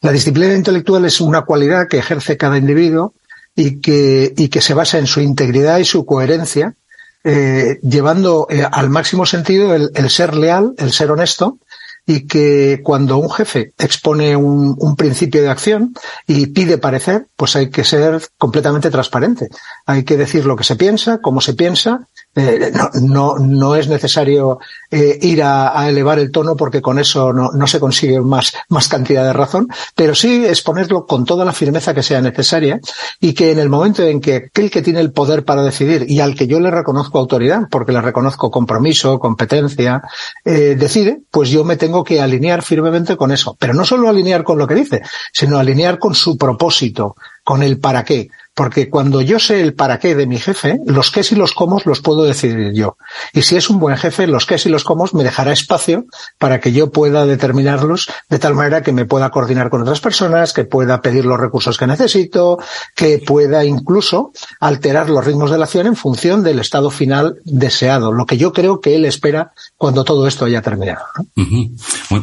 La 0.00 0.12
disciplina 0.12 0.54
intelectual 0.54 1.04
es 1.04 1.20
una 1.20 1.42
cualidad 1.42 1.88
que 1.88 1.98
ejerce 1.98 2.36
cada 2.36 2.58
individuo 2.58 3.14
y 3.54 3.80
que, 3.80 4.32
y 4.36 4.48
que 4.48 4.60
se 4.60 4.74
basa 4.74 4.98
en 4.98 5.06
su 5.06 5.20
integridad 5.20 5.78
y 5.78 5.84
su 5.84 6.04
coherencia, 6.04 6.74
eh, 7.22 7.78
llevando 7.82 8.46
eh, 8.50 8.66
al 8.70 8.90
máximo 8.90 9.24
sentido 9.24 9.74
el, 9.74 10.10
ser 10.10 10.34
leal, 10.34 10.74
el 10.76 10.92
ser 10.92 11.10
honesto, 11.10 11.58
y 12.06 12.26
que 12.26 12.80
cuando 12.82 13.16
un 13.16 13.30
jefe 13.30 13.72
expone 13.78 14.36
un, 14.36 14.96
principio 14.96 15.42
de 15.42 15.48
acción 15.48 15.94
y 16.26 16.46
pide 16.46 16.78
parecer, 16.78 17.26
pues 17.36 17.56
hay 17.56 17.70
que 17.70 17.84
ser 17.84 18.22
completamente 18.38 18.90
transparente. 18.90 19.48
Hay 19.86 20.04
que 20.04 20.16
decir 20.16 20.44
lo 20.44 20.56
que 20.56 20.64
se 20.64 20.76
piensa, 20.76 21.18
cómo 21.18 21.40
se 21.40 21.54
piensa 21.54 22.08
eh, 22.36 22.72
no, 23.02 23.38
no, 23.38 23.76
es 23.76 23.88
necesario 23.88 24.58
eh, 24.90 25.18
ir 25.22 25.42
a, 25.42 25.78
a, 25.78 25.88
elevar 25.88 26.18
el 26.18 26.30
tono 26.30 26.56
porque 26.56 26.82
con 26.82 26.98
eso 26.98 27.32
no, 27.32 27.50
no, 27.52 27.66
se 27.66 27.80
consigue 27.80 28.20
más, 28.20 28.52
más 28.68 28.88
cantidad 28.88 29.24
de 29.24 29.32
razón, 29.32 29.68
pero 29.94 30.14
sí 30.14 30.44
exponerlo 30.44 31.06
con 31.06 31.24
toda 31.24 31.44
la 31.44 31.52
firmeza 31.52 31.94
que 31.94 32.02
sea 32.02 32.20
necesaria 32.20 32.80
y 33.20 33.34
que 33.34 33.52
en 33.52 33.58
el 33.58 33.68
momento 33.68 34.02
en 34.02 34.20
que 34.20 34.34
aquel 34.36 34.70
que 34.70 34.82
tiene 34.82 35.00
el 35.00 35.12
poder 35.12 35.44
para 35.44 35.62
decidir 35.62 36.06
y 36.08 36.20
al 36.20 36.34
que 36.34 36.46
yo 36.46 36.60
le 36.60 36.70
reconozco 36.70 37.18
autoridad, 37.18 37.68
porque 37.70 37.92
le 37.92 38.00
reconozco 38.00 38.50
compromiso, 38.50 39.18
competencia, 39.18 40.02
eh, 40.44 40.76
decide, 40.78 41.20
pues 41.30 41.50
yo 41.50 41.64
me 41.64 41.76
tengo 41.76 42.04
que 42.04 42.20
alinear 42.20 42.62
firmemente 42.62 43.16
con 43.16 43.32
eso. 43.32 43.56
Pero 43.58 43.74
no 43.74 43.84
solo 43.84 44.08
alinear 44.08 44.44
con 44.44 44.58
lo 44.58 44.66
que 44.66 44.74
dice, 44.74 45.02
sino 45.32 45.58
alinear 45.58 45.98
con 45.98 46.14
su 46.14 46.36
propósito, 46.36 47.16
con 47.42 47.62
el 47.62 47.78
para 47.78 48.04
qué. 48.04 48.28
Porque 48.54 48.88
cuando 48.88 49.20
yo 49.20 49.38
sé 49.38 49.60
el 49.60 49.74
para 49.74 49.98
qué 49.98 50.14
de 50.14 50.26
mi 50.26 50.38
jefe, 50.38 50.78
los 50.86 51.10
qué 51.10 51.22
y 51.28 51.34
los 51.34 51.52
cómo 51.52 51.80
los 51.84 52.00
puedo 52.00 52.24
decidir 52.24 52.72
yo. 52.72 52.96
Y 53.32 53.42
si 53.42 53.56
es 53.56 53.68
un 53.68 53.80
buen 53.80 53.96
jefe, 53.96 54.26
los 54.26 54.46
qué 54.46 54.56
y 54.64 54.68
los 54.68 54.84
cómo 54.84 55.04
me 55.12 55.24
dejará 55.24 55.52
espacio 55.52 56.06
para 56.38 56.60
que 56.60 56.72
yo 56.72 56.90
pueda 56.90 57.26
determinarlos 57.26 58.08
de 58.30 58.38
tal 58.38 58.54
manera 58.54 58.82
que 58.82 58.92
me 58.92 59.06
pueda 59.06 59.30
coordinar 59.30 59.70
con 59.70 59.82
otras 59.82 60.00
personas, 60.00 60.52
que 60.52 60.64
pueda 60.64 61.02
pedir 61.02 61.24
los 61.24 61.38
recursos 61.38 61.76
que 61.76 61.86
necesito, 61.86 62.58
que 62.94 63.18
pueda 63.18 63.64
incluso 63.64 64.32
alterar 64.60 65.10
los 65.10 65.24
ritmos 65.24 65.50
de 65.50 65.58
la 65.58 65.64
acción 65.64 65.86
en 65.86 65.96
función 65.96 66.42
del 66.42 66.60
estado 66.60 66.90
final 66.90 67.38
deseado, 67.44 68.12
lo 68.12 68.26
que 68.26 68.36
yo 68.36 68.52
creo 68.52 68.80
que 68.80 68.94
él 68.94 69.04
espera 69.04 69.52
cuando 69.76 70.04
todo 70.04 70.26
esto 70.26 70.44
haya 70.44 70.62
terminado. 70.62 71.04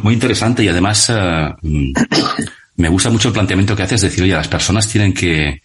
muy, 0.02 0.14
interesante 0.14 0.64
y 0.64 0.68
además 0.68 1.10
uh, 1.10 1.68
me 2.76 2.88
gusta 2.88 3.10
mucho 3.10 3.28
el 3.28 3.34
planteamiento 3.34 3.76
que 3.76 3.82
haces, 3.82 4.00
decir, 4.00 4.24
oye, 4.24 4.34
las 4.34 4.48
personas 4.48 4.88
tienen 4.88 5.12
que 5.12 5.62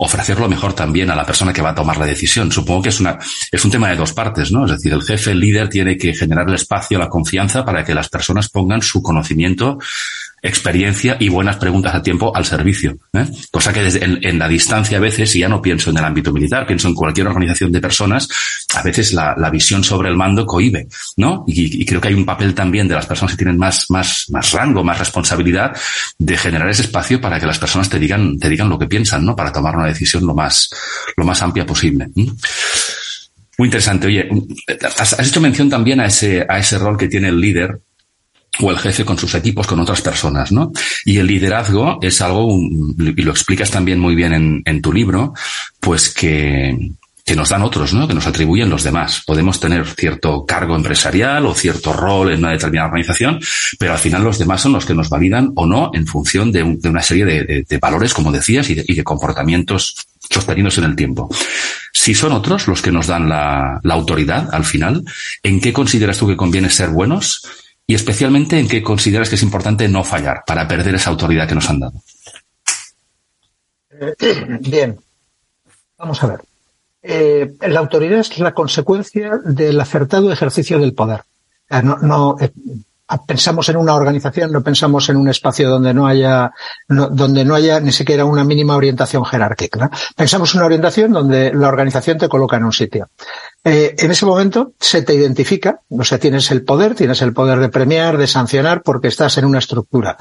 ofrecer 0.00 0.38
lo 0.38 0.48
mejor 0.48 0.74
también 0.74 1.10
a 1.10 1.16
la 1.16 1.26
persona 1.26 1.52
que 1.52 1.60
va 1.60 1.70
a 1.70 1.74
tomar 1.74 1.98
la 1.98 2.06
decisión. 2.06 2.52
Supongo 2.52 2.82
que 2.82 2.88
es 2.90 3.00
una, 3.00 3.18
es 3.50 3.64
un 3.64 3.70
tema 3.70 3.90
de 3.90 3.96
dos 3.96 4.12
partes, 4.12 4.52
¿no? 4.52 4.64
Es 4.64 4.70
decir, 4.70 4.92
el 4.92 5.02
jefe, 5.02 5.32
el 5.32 5.40
líder 5.40 5.68
tiene 5.68 5.96
que 5.96 6.14
generar 6.14 6.48
el 6.48 6.54
espacio, 6.54 6.98
la 6.98 7.08
confianza 7.08 7.64
para 7.64 7.84
que 7.84 7.94
las 7.94 8.08
personas 8.08 8.48
pongan 8.48 8.80
su 8.80 9.02
conocimiento 9.02 9.78
experiencia 10.42 11.16
y 11.18 11.28
buenas 11.28 11.56
preguntas 11.56 11.94
a 11.94 12.02
tiempo 12.02 12.34
al 12.34 12.44
servicio. 12.44 12.98
¿eh? 13.12 13.26
Cosa 13.50 13.72
que 13.72 13.82
desde 13.82 14.04
en, 14.04 14.38
la 14.38 14.48
distancia 14.48 14.98
a 14.98 15.00
veces, 15.00 15.34
y 15.34 15.40
ya 15.40 15.48
no 15.48 15.60
pienso 15.60 15.90
en 15.90 15.98
el 15.98 16.04
ámbito 16.04 16.32
militar, 16.32 16.66
pienso 16.66 16.88
en 16.88 16.94
cualquier 16.94 17.26
organización 17.26 17.72
de 17.72 17.80
personas, 17.80 18.28
a 18.74 18.82
veces 18.82 19.12
la, 19.12 19.34
visión 19.50 19.82
sobre 19.82 20.10
el 20.10 20.16
mando 20.16 20.44
cohibe, 20.44 20.88
¿no? 21.16 21.44
Y, 21.46 21.84
creo 21.86 22.00
que 22.00 22.08
hay 22.08 22.14
un 22.14 22.26
papel 22.26 22.54
también 22.54 22.86
de 22.86 22.94
las 22.94 23.06
personas 23.06 23.32
que 23.32 23.38
tienen 23.38 23.56
más, 23.56 23.86
más, 23.90 24.26
más 24.28 24.52
rango, 24.52 24.84
más 24.84 24.98
responsabilidad, 24.98 25.74
de 26.18 26.36
generar 26.36 26.68
ese 26.68 26.82
espacio 26.82 27.20
para 27.20 27.40
que 27.40 27.46
las 27.46 27.58
personas 27.58 27.88
te 27.88 27.98
digan, 27.98 28.38
te 28.38 28.48
digan 28.48 28.68
lo 28.68 28.78
que 28.78 28.86
piensan, 28.86 29.24
¿no? 29.24 29.34
Para 29.34 29.52
tomar 29.52 29.74
una 29.74 29.86
decisión 29.86 30.26
lo 30.26 30.34
más, 30.34 30.68
lo 31.16 31.24
más 31.24 31.40
amplia 31.42 31.64
posible. 31.64 32.08
Muy 33.58 33.66
interesante. 33.66 34.06
Oye, 34.06 34.28
has, 34.98 35.18
hecho 35.18 35.40
mención 35.40 35.68
también 35.68 35.98
a 36.00 36.06
ese, 36.06 36.46
a 36.48 36.58
ese 36.58 36.78
rol 36.78 36.96
que 36.96 37.08
tiene 37.08 37.28
el 37.28 37.40
líder 37.40 37.80
o 38.60 38.70
el 38.70 38.78
jefe 38.78 39.04
con 39.04 39.18
sus 39.18 39.34
equipos, 39.34 39.66
con 39.66 39.80
otras 39.80 40.00
personas, 40.00 40.52
¿no? 40.52 40.72
Y 41.04 41.18
el 41.18 41.26
liderazgo 41.26 41.98
es 42.02 42.20
algo, 42.20 42.48
y 42.50 43.22
lo 43.22 43.30
explicas 43.30 43.70
también 43.70 44.00
muy 44.00 44.14
bien 44.14 44.62
en, 44.64 44.82
tu 44.82 44.92
libro, 44.92 45.32
pues 45.80 46.08
que, 46.08 46.92
que 47.24 47.36
nos 47.36 47.50
dan 47.50 47.62
otros, 47.62 47.92
¿no? 47.92 48.08
Que 48.08 48.14
nos 48.14 48.26
atribuyen 48.26 48.70
los 48.70 48.82
demás. 48.82 49.22
Podemos 49.26 49.60
tener 49.60 49.86
cierto 49.86 50.44
cargo 50.46 50.74
empresarial 50.74 51.46
o 51.46 51.54
cierto 51.54 51.92
rol 51.92 52.32
en 52.32 52.38
una 52.38 52.52
determinada 52.52 52.88
organización, 52.88 53.38
pero 53.78 53.92
al 53.92 53.98
final 53.98 54.24
los 54.24 54.38
demás 54.38 54.62
son 54.62 54.72
los 54.72 54.86
que 54.86 54.94
nos 54.94 55.08
validan 55.08 55.52
o 55.54 55.66
no 55.66 55.90
en 55.92 56.06
función 56.06 56.50
de, 56.50 56.62
un, 56.62 56.80
de 56.80 56.88
una 56.88 57.02
serie 57.02 57.26
de, 57.26 57.78
valores, 57.78 58.14
como 58.14 58.32
decías, 58.32 58.70
y 58.70 58.74
de, 58.74 58.84
y 58.86 58.94
de, 58.94 59.04
comportamientos 59.04 59.94
sostenidos 60.30 60.78
en 60.78 60.84
el 60.84 60.96
tiempo. 60.96 61.28
Si 61.92 62.14
son 62.14 62.32
otros 62.32 62.66
los 62.66 62.82
que 62.82 62.92
nos 62.92 63.06
dan 63.06 63.28
la, 63.28 63.78
la 63.82 63.94
autoridad 63.94 64.48
al 64.52 64.64
final, 64.64 65.04
¿en 65.42 65.60
qué 65.60 65.72
consideras 65.72 66.18
tú 66.18 66.26
que 66.26 66.36
conviene 66.36 66.70
ser 66.70 66.88
buenos? 66.88 67.42
Y 67.90 67.94
especialmente 67.94 68.58
en 68.58 68.68
qué 68.68 68.82
consideras 68.82 69.30
que 69.30 69.36
es 69.36 69.42
importante 69.42 69.88
no 69.88 70.04
fallar 70.04 70.44
para 70.46 70.68
perder 70.68 70.94
esa 70.94 71.08
autoridad 71.08 71.48
que 71.48 71.54
nos 71.54 71.70
han 71.70 71.80
dado. 71.80 71.94
Bien, 74.60 75.00
vamos 75.96 76.22
a 76.22 76.26
ver. 76.26 76.40
Eh, 77.02 77.54
la 77.62 77.80
autoridad 77.80 78.20
es 78.20 78.38
la 78.38 78.52
consecuencia 78.52 79.38
del 79.42 79.80
acertado 79.80 80.30
ejercicio 80.30 80.78
del 80.78 80.92
poder. 80.92 81.22
No 82.02 82.36
eh, 82.38 82.50
pensamos 83.26 83.68
en 83.68 83.76
una 83.76 83.94
organización, 83.94 84.52
no 84.52 84.62
pensamos 84.62 85.08
en 85.08 85.16
un 85.16 85.28
espacio 85.28 85.68
donde 85.68 85.94
no 85.94 86.06
haya, 86.06 86.52
donde 86.88 87.44
no 87.44 87.54
haya 87.54 87.80
ni 87.80 87.92
siquiera 87.92 88.24
una 88.24 88.44
mínima 88.44 88.76
orientación 88.76 89.24
jerárquica. 89.24 89.90
Pensamos 90.14 90.52
en 90.52 90.58
una 90.58 90.66
orientación 90.66 91.12
donde 91.12 91.52
la 91.54 91.68
organización 91.68 92.18
te 92.18 92.28
coloca 92.28 92.56
en 92.56 92.64
un 92.64 92.72
sitio. 92.72 93.08
Eh, 93.64 93.94
en 93.98 94.10
ese 94.10 94.26
momento 94.26 94.72
se 94.78 95.02
te 95.02 95.14
identifica, 95.14 95.80
o 95.88 96.04
sea, 96.04 96.18
tienes 96.18 96.50
el 96.50 96.64
poder, 96.64 96.94
tienes 96.94 97.22
el 97.22 97.32
poder 97.32 97.58
de 97.60 97.68
premiar, 97.70 98.18
de 98.18 98.26
sancionar, 98.26 98.82
porque 98.82 99.08
estás 99.08 99.38
en 99.38 99.46
una 99.46 99.58
estructura. 99.58 100.16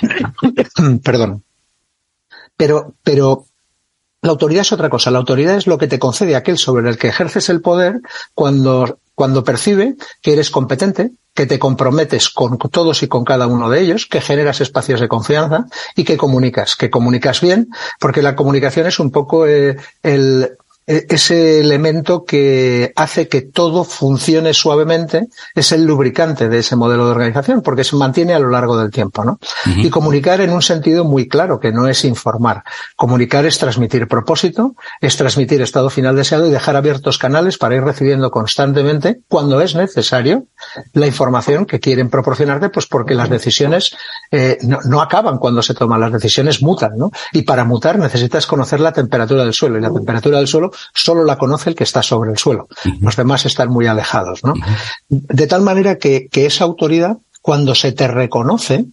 Perdón. 1.02 1.44
Pero, 2.56 2.94
pero 3.02 3.46
la 4.20 4.30
autoridad 4.30 4.62
es 4.62 4.72
otra 4.72 4.90
cosa. 4.90 5.10
La 5.10 5.18
autoridad 5.18 5.56
es 5.56 5.66
lo 5.66 5.78
que 5.78 5.86
te 5.86 5.98
concede 5.98 6.36
aquel 6.36 6.58
sobre 6.58 6.88
el 6.88 6.98
que 6.98 7.08
ejerces 7.08 7.48
el 7.48 7.60
poder 7.60 8.00
cuando, 8.34 8.98
cuando 9.18 9.42
percibe 9.42 9.96
que 10.22 10.32
eres 10.34 10.48
competente, 10.48 11.10
que 11.34 11.44
te 11.44 11.58
comprometes 11.58 12.28
con 12.30 12.56
todos 12.56 13.02
y 13.02 13.08
con 13.08 13.24
cada 13.24 13.48
uno 13.48 13.68
de 13.68 13.80
ellos, 13.80 14.06
que 14.06 14.20
generas 14.20 14.60
espacios 14.60 15.00
de 15.00 15.08
confianza 15.08 15.64
y 15.96 16.04
que 16.04 16.16
comunicas, 16.16 16.76
que 16.76 16.88
comunicas 16.88 17.40
bien, 17.40 17.68
porque 17.98 18.22
la 18.22 18.36
comunicación 18.36 18.86
es 18.86 19.00
un 19.00 19.10
poco 19.10 19.44
eh, 19.44 19.76
el, 20.04 20.56
ese 20.88 21.60
elemento 21.60 22.24
que 22.24 22.92
hace 22.96 23.28
que 23.28 23.42
todo 23.42 23.84
funcione 23.84 24.54
suavemente 24.54 25.28
es 25.54 25.72
el 25.72 25.84
lubricante 25.84 26.48
de 26.48 26.60
ese 26.60 26.76
modelo 26.76 27.04
de 27.04 27.10
organización, 27.10 27.60
porque 27.60 27.84
se 27.84 27.94
mantiene 27.96 28.32
a 28.32 28.38
lo 28.38 28.48
largo 28.48 28.78
del 28.78 28.90
tiempo, 28.90 29.22
¿no? 29.22 29.32
Uh 29.32 29.68
-huh. 29.68 29.84
Y 29.84 29.90
comunicar 29.90 30.40
en 30.40 30.50
un 30.50 30.62
sentido 30.62 31.04
muy 31.04 31.28
claro, 31.28 31.60
que 31.60 31.72
no 31.72 31.86
es 31.88 32.06
informar. 32.06 32.64
Comunicar 32.96 33.44
es 33.44 33.58
transmitir 33.58 34.08
propósito, 34.08 34.74
es 35.02 35.16
transmitir 35.18 35.60
estado 35.60 35.90
final 35.90 36.16
deseado 36.16 36.46
y 36.46 36.50
dejar 36.50 36.74
abiertos 36.74 37.18
canales 37.18 37.58
para 37.58 37.76
ir 37.76 37.82
recibiendo 37.82 38.30
constantemente, 38.30 39.20
cuando 39.28 39.60
es 39.60 39.74
necesario, 39.74 40.46
la 40.94 41.06
información 41.06 41.66
que 41.66 41.80
quieren 41.80 42.08
proporcionarte, 42.08 42.70
pues 42.70 42.86
porque 42.86 43.14
las 43.14 43.28
decisiones 43.28 43.94
eh, 44.30 44.56
no, 44.62 44.78
no, 44.86 45.02
acaban 45.02 45.36
cuando 45.36 45.60
se 45.62 45.74
toman, 45.74 46.00
las 46.00 46.12
decisiones 46.12 46.62
mutan, 46.62 46.96
¿no? 46.96 47.10
Y 47.32 47.42
para 47.42 47.64
mutar 47.64 47.98
necesitas 47.98 48.46
conocer 48.46 48.80
la 48.80 48.92
temperatura 48.92 49.44
del 49.44 49.52
suelo, 49.52 49.76
y 49.76 49.82
la 49.82 49.92
temperatura 49.92 50.38
del 50.38 50.48
suelo 50.48 50.70
solo 50.94 51.24
la 51.24 51.38
conoce 51.38 51.70
el 51.70 51.76
que 51.76 51.84
está 51.84 52.02
sobre 52.02 52.30
el 52.30 52.38
suelo. 52.38 52.68
Uh 52.84 52.90
-huh. 52.90 53.00
Los 53.00 53.16
demás 53.16 53.46
están 53.46 53.68
muy 53.68 53.86
alejados, 53.86 54.44
¿no? 54.44 54.52
Uh 54.52 54.56
-huh. 54.56 54.76
De 55.08 55.46
tal 55.46 55.62
manera 55.62 55.98
que, 55.98 56.28
que, 56.30 56.46
esa 56.46 56.64
autoridad, 56.64 57.18
cuando 57.42 57.74
se 57.74 57.92
te 57.92 58.08
reconoce, 58.08 58.86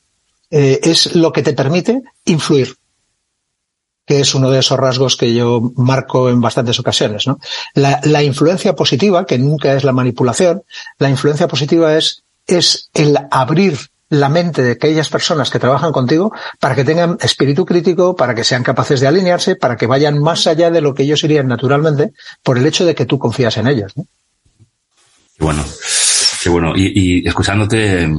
eh, 0.51 0.79
es 0.83 1.15
lo 1.15 1.31
que 1.31 1.43
te 1.43 1.53
permite 1.53 2.01
influir 2.25 2.75
que 4.07 4.19
es 4.19 4.35
uno 4.35 4.51
de 4.51 4.59
esos 4.59 4.77
rasgos 4.77 5.17
que 5.17 5.33
yo 5.33 5.71
marco 5.75 6.29
en 6.29 6.39
bastantes 6.39 6.79
ocasiones, 6.79 7.25
¿no? 7.25 7.39
La, 7.73 7.99
la 8.03 8.21
influencia 8.21 8.75
positiva, 8.75 9.25
que 9.25 9.39
nunca 9.39 9.73
es 9.73 9.83
la 9.83 9.93
manipulación, 9.93 10.61
la 10.99 11.09
influencia 11.09 11.47
positiva 11.47 11.97
es, 11.97 12.23
es 12.45 12.89
el 12.93 13.17
abrir 13.31 13.89
la 14.19 14.29
mente 14.29 14.63
de 14.63 14.71
aquellas 14.71 15.09
personas 15.09 15.49
que 15.49 15.59
trabajan 15.59 15.91
contigo 15.91 16.33
para 16.59 16.75
que 16.75 16.83
tengan 16.83 17.17
espíritu 17.21 17.65
crítico, 17.65 18.15
para 18.15 18.35
que 18.35 18.43
sean 18.43 18.63
capaces 18.63 18.99
de 18.99 19.07
alinearse, 19.07 19.55
para 19.55 19.75
que 19.75 19.87
vayan 19.87 20.19
más 20.19 20.47
allá 20.47 20.71
de 20.71 20.81
lo 20.81 20.93
que 20.93 21.03
ellos 21.03 21.23
irían 21.23 21.47
naturalmente 21.47 22.11
por 22.43 22.57
el 22.57 22.65
hecho 22.65 22.85
de 22.85 22.95
que 22.95 23.05
tú 23.05 23.19
confías 23.19 23.57
en 23.57 23.67
ellos. 23.67 23.93
¿no? 23.95 24.05
Bueno, 25.39 25.63
qué 26.41 26.49
bueno. 26.49 26.73
Y, 26.75 27.21
y, 27.21 27.27
escuchándote, 27.27 28.09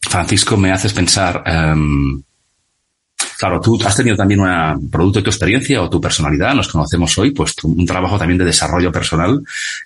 Francisco, 0.00 0.56
me 0.56 0.72
haces 0.72 0.92
pensar, 0.92 1.42
um, 1.46 2.22
claro, 3.38 3.60
tú 3.60 3.78
has 3.84 3.96
tenido 3.96 4.16
también 4.16 4.40
un 4.40 4.90
producto 4.90 5.20
de 5.20 5.22
tu 5.22 5.30
experiencia 5.30 5.80
o 5.80 5.88
tu 5.88 6.00
personalidad, 6.00 6.54
nos 6.54 6.68
conocemos 6.68 7.16
hoy, 7.18 7.30
pues 7.30 7.54
un 7.62 7.86
trabajo 7.86 8.18
también 8.18 8.38
de 8.38 8.44
desarrollo 8.44 8.90
personal 8.90 9.40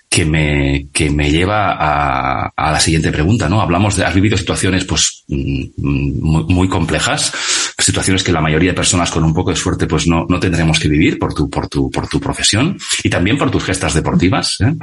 que 0.09 0.25
me, 0.25 0.87
que 0.91 1.11
me 1.11 1.29
lleva 1.29 1.73
a, 1.73 2.51
a 2.55 2.71
la 2.71 2.79
siguiente 2.79 3.11
pregunta, 3.11 3.47
¿no? 3.47 3.61
Hablamos 3.61 3.95
de, 3.95 4.05
has 4.05 4.15
vivido 4.15 4.37
situaciones, 4.37 4.85
pues, 4.85 5.23
mm, 5.27 5.65
muy, 5.77 6.43
muy, 6.45 6.67
complejas, 6.67 7.31
situaciones 7.77 8.23
que 8.23 8.31
la 8.31 8.41
mayoría 8.41 8.71
de 8.71 8.75
personas 8.75 9.11
con 9.11 9.23
un 9.23 9.33
poco 9.33 9.51
de 9.51 9.55
suerte, 9.55 9.85
pues 9.85 10.07
no, 10.07 10.25
no 10.27 10.39
tendremos 10.39 10.79
que 10.79 10.89
vivir 10.89 11.19
por 11.19 11.33
tu, 11.33 11.47
por 11.49 11.67
tu, 11.67 11.91
por 11.91 12.07
tu 12.07 12.19
profesión 12.19 12.77
y 13.03 13.09
también 13.09 13.37
por 13.37 13.51
tus 13.51 13.63
gestas 13.63 13.93
deportivas, 13.93 14.57
¿eh? 14.61 14.73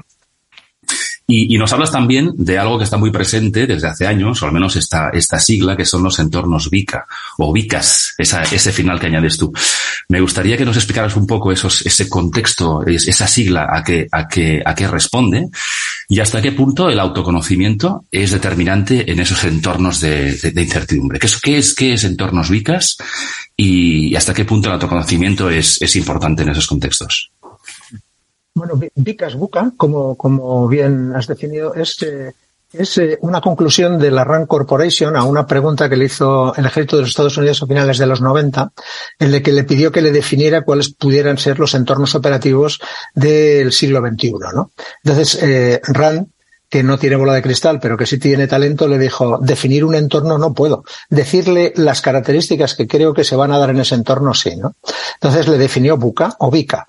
Y, 1.30 1.54
y, 1.54 1.58
nos 1.58 1.72
hablas 1.72 1.92
también 1.92 2.32
de 2.36 2.58
algo 2.58 2.76
que 2.76 2.84
está 2.84 2.96
muy 2.96 3.12
presente 3.12 3.66
desde 3.66 3.86
hace 3.86 4.06
años, 4.06 4.42
o 4.42 4.46
al 4.46 4.52
menos 4.52 4.74
esta, 4.74 5.10
esta 5.10 5.38
sigla, 5.38 5.76
que 5.76 5.84
son 5.84 6.02
los 6.02 6.18
entornos 6.18 6.70
VICA, 6.70 7.06
o 7.38 7.52
VICAS, 7.52 8.14
ese 8.18 8.72
final 8.72 8.98
que 8.98 9.06
añades 9.06 9.38
tú. 9.38 9.52
Me 10.08 10.20
gustaría 10.20 10.56
que 10.56 10.64
nos 10.64 10.76
explicaras 10.76 11.14
un 11.14 11.28
poco 11.28 11.52
esos, 11.52 11.86
ese 11.86 12.08
contexto, 12.08 12.84
esa 12.84 13.28
sigla 13.28 13.68
a 13.70 13.84
qué, 13.84 14.08
a 14.10 14.26
a 14.64 14.74
qué 14.74 14.88
responde, 14.88 15.48
y 16.08 16.18
hasta 16.18 16.42
qué 16.42 16.50
punto 16.50 16.90
el 16.90 16.98
autoconocimiento 16.98 18.06
es 18.10 18.32
determinante 18.32 19.08
en 19.12 19.20
esos 19.20 19.44
entornos 19.44 20.00
de, 20.00 20.36
incertidumbre. 20.56 21.20
¿Qué 21.20 21.26
es, 21.26 21.40
qué 21.40 21.58
es, 21.58 21.74
qué 21.74 21.92
es 21.92 22.02
entornos 22.02 22.50
VICAS? 22.50 22.96
Y 23.56 24.16
hasta 24.16 24.34
qué 24.34 24.44
punto 24.44 24.68
el 24.68 24.74
autoconocimiento 24.74 25.48
es, 25.48 25.80
es 25.80 25.94
importante 25.94 26.42
en 26.42 26.48
esos 26.48 26.66
contextos. 26.66 27.29
Bueno, 28.60 28.78
Vicas 28.94 29.36
Buca, 29.36 29.72
como, 29.74 30.16
como 30.16 30.68
bien 30.68 31.16
has 31.16 31.26
definido, 31.26 31.74
es, 31.74 32.02
eh, 32.02 32.34
es 32.74 32.98
eh, 32.98 33.16
una 33.22 33.40
conclusión 33.40 33.98
de 33.98 34.10
la 34.10 34.22
RAND 34.22 34.48
Corporation 34.48 35.16
a 35.16 35.24
una 35.24 35.46
pregunta 35.46 35.88
que 35.88 35.96
le 35.96 36.04
hizo 36.04 36.54
el 36.54 36.66
ejército 36.66 36.96
de 36.96 37.02
los 37.04 37.08
Estados 37.08 37.38
Unidos 37.38 37.62
a 37.62 37.66
finales 37.66 37.96
de 37.96 38.04
los 38.04 38.20
90, 38.20 38.70
en 39.18 39.32
la 39.32 39.40
que 39.40 39.52
le 39.52 39.64
pidió 39.64 39.90
que 39.90 40.02
le 40.02 40.12
definiera 40.12 40.60
cuáles 40.60 40.92
pudieran 40.92 41.38
ser 41.38 41.58
los 41.58 41.72
entornos 41.72 42.14
operativos 42.14 42.80
del 43.14 43.72
siglo 43.72 44.06
XXI. 44.06 44.34
¿no? 44.54 44.72
Entonces, 45.02 45.42
eh, 45.42 45.80
RAND 45.82 46.26
que 46.68 46.82
no 46.82 46.98
tiene 46.98 47.16
bola 47.16 47.32
de 47.32 47.42
cristal, 47.42 47.80
pero 47.80 47.96
que 47.96 48.04
sí 48.04 48.18
tiene 48.18 48.46
talento, 48.46 48.86
le 48.86 48.98
dijo, 48.98 49.38
definir 49.38 49.86
un 49.86 49.94
entorno 49.94 50.36
no 50.36 50.52
puedo. 50.52 50.84
Decirle 51.08 51.72
las 51.76 52.02
características 52.02 52.74
que 52.74 52.86
creo 52.86 53.14
que 53.14 53.24
se 53.24 53.36
van 53.36 53.52
a 53.52 53.58
dar 53.58 53.70
en 53.70 53.80
ese 53.80 53.94
entorno, 53.94 54.34
sí, 54.34 54.54
¿no? 54.54 54.74
Entonces 55.14 55.48
le 55.48 55.56
definió 55.56 55.96
buca 55.96 56.36
o 56.38 56.50
bica, 56.50 56.86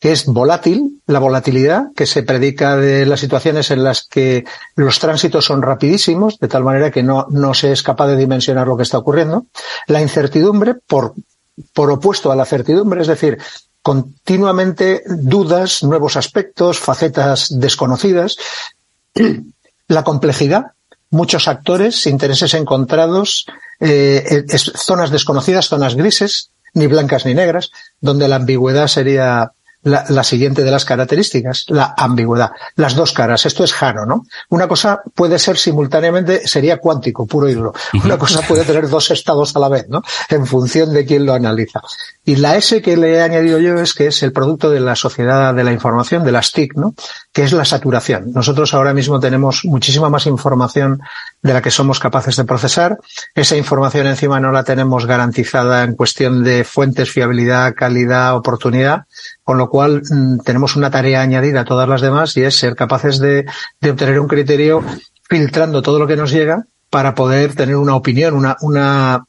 que 0.00 0.12
es 0.12 0.26
volátil, 0.26 1.00
la 1.06 1.18
volatilidad 1.18 1.88
que 1.96 2.06
se 2.06 2.22
predica 2.22 2.76
de 2.76 3.04
las 3.04 3.20
situaciones 3.20 3.70
en 3.70 3.82
las 3.82 4.06
que 4.06 4.44
los 4.76 4.98
tránsitos 5.00 5.44
son 5.44 5.62
rapidísimos, 5.62 6.38
de 6.38 6.48
tal 6.48 6.62
manera 6.62 6.90
que 6.90 7.02
no, 7.02 7.26
no 7.30 7.52
se 7.54 7.72
es 7.72 7.82
capaz 7.82 8.06
de 8.06 8.16
dimensionar 8.16 8.68
lo 8.68 8.76
que 8.76 8.84
está 8.84 8.98
ocurriendo. 8.98 9.46
La 9.88 10.00
incertidumbre, 10.00 10.74
por, 10.74 11.14
por 11.74 11.90
opuesto 11.90 12.30
a 12.30 12.36
la 12.36 12.44
certidumbre, 12.44 13.00
es 13.00 13.08
decir, 13.08 13.38
continuamente 13.82 15.02
dudas, 15.06 15.82
nuevos 15.82 16.16
aspectos, 16.16 16.78
facetas 16.78 17.58
desconocidas. 17.58 18.36
La 19.88 20.04
complejidad, 20.04 20.72
muchos 21.08 21.48
actores, 21.48 22.06
intereses 22.06 22.52
encontrados, 22.52 23.46
eh, 23.80 24.44
zonas 24.76 25.10
desconocidas, 25.10 25.68
zonas 25.68 25.94
grises, 25.94 26.50
ni 26.74 26.86
blancas 26.86 27.24
ni 27.24 27.34
negras, 27.34 27.70
donde 28.00 28.28
la 28.28 28.36
ambigüedad 28.36 28.86
sería 28.86 29.52
la, 29.82 30.04
la, 30.08 30.24
siguiente 30.24 30.64
de 30.64 30.70
las 30.70 30.84
características, 30.84 31.66
la 31.68 31.94
ambigüedad. 31.96 32.50
Las 32.76 32.94
dos 32.94 33.12
caras. 33.12 33.46
Esto 33.46 33.64
es 33.64 33.72
Jano, 33.72 34.06
¿no? 34.06 34.26
Una 34.48 34.66
cosa 34.66 35.00
puede 35.14 35.38
ser 35.38 35.56
simultáneamente, 35.56 36.46
sería 36.46 36.78
cuántico, 36.78 37.26
puro 37.26 37.48
y 37.48 37.54
duro. 37.54 37.72
Una 38.04 38.18
cosa 38.18 38.42
puede 38.42 38.64
tener 38.64 38.88
dos 38.88 39.10
estados 39.10 39.54
a 39.56 39.60
la 39.60 39.68
vez, 39.68 39.88
¿no? 39.88 40.02
En 40.28 40.46
función 40.46 40.92
de 40.92 41.04
quién 41.04 41.24
lo 41.24 41.32
analiza. 41.32 41.80
Y 42.24 42.36
la 42.36 42.56
S 42.56 42.82
que 42.82 42.96
le 42.96 43.14
he 43.14 43.22
añadido 43.22 43.58
yo 43.58 43.78
es 43.78 43.94
que 43.94 44.08
es 44.08 44.22
el 44.22 44.32
producto 44.32 44.70
de 44.70 44.80
la 44.80 44.96
sociedad 44.96 45.54
de 45.54 45.64
la 45.64 45.72
información, 45.72 46.24
de 46.24 46.32
las 46.32 46.52
TIC, 46.52 46.74
¿no? 46.74 46.94
Que 47.38 47.44
es 47.44 47.52
la 47.52 47.64
saturación. 47.64 48.32
Nosotros 48.32 48.74
ahora 48.74 48.92
mismo 48.92 49.20
tenemos 49.20 49.64
muchísima 49.64 50.10
más 50.10 50.26
información 50.26 51.00
de 51.40 51.52
la 51.52 51.62
que 51.62 51.70
somos 51.70 52.00
capaces 52.00 52.34
de 52.34 52.42
procesar. 52.42 52.98
Esa 53.32 53.56
información 53.56 54.08
encima 54.08 54.40
no 54.40 54.50
la 54.50 54.64
tenemos 54.64 55.06
garantizada 55.06 55.84
en 55.84 55.94
cuestión 55.94 56.42
de 56.42 56.64
fuentes, 56.64 57.12
fiabilidad, 57.12 57.76
calidad, 57.76 58.34
oportunidad 58.34 59.04
con 59.44 59.56
lo 59.56 59.70
cual 59.70 60.02
mm, 60.02 60.38
tenemos 60.40 60.74
una 60.74 60.90
tarea 60.90 61.20
añadida 61.20 61.60
a 61.60 61.64
todas 61.64 61.88
las 61.88 62.00
demás 62.00 62.36
y 62.36 62.42
es 62.42 62.56
ser 62.56 62.74
capaces 62.74 63.20
de, 63.20 63.46
de 63.80 63.90
obtener 63.92 64.18
un 64.18 64.26
criterio 64.26 64.82
filtrando 65.30 65.80
todo 65.80 66.00
lo 66.00 66.08
que 66.08 66.16
nos 66.16 66.32
llega 66.32 66.64
para 66.90 67.14
poder 67.14 67.54
tener 67.54 67.76
una 67.76 67.94
opinión, 67.94 68.34
una, 68.34 68.56
una, 68.62 69.26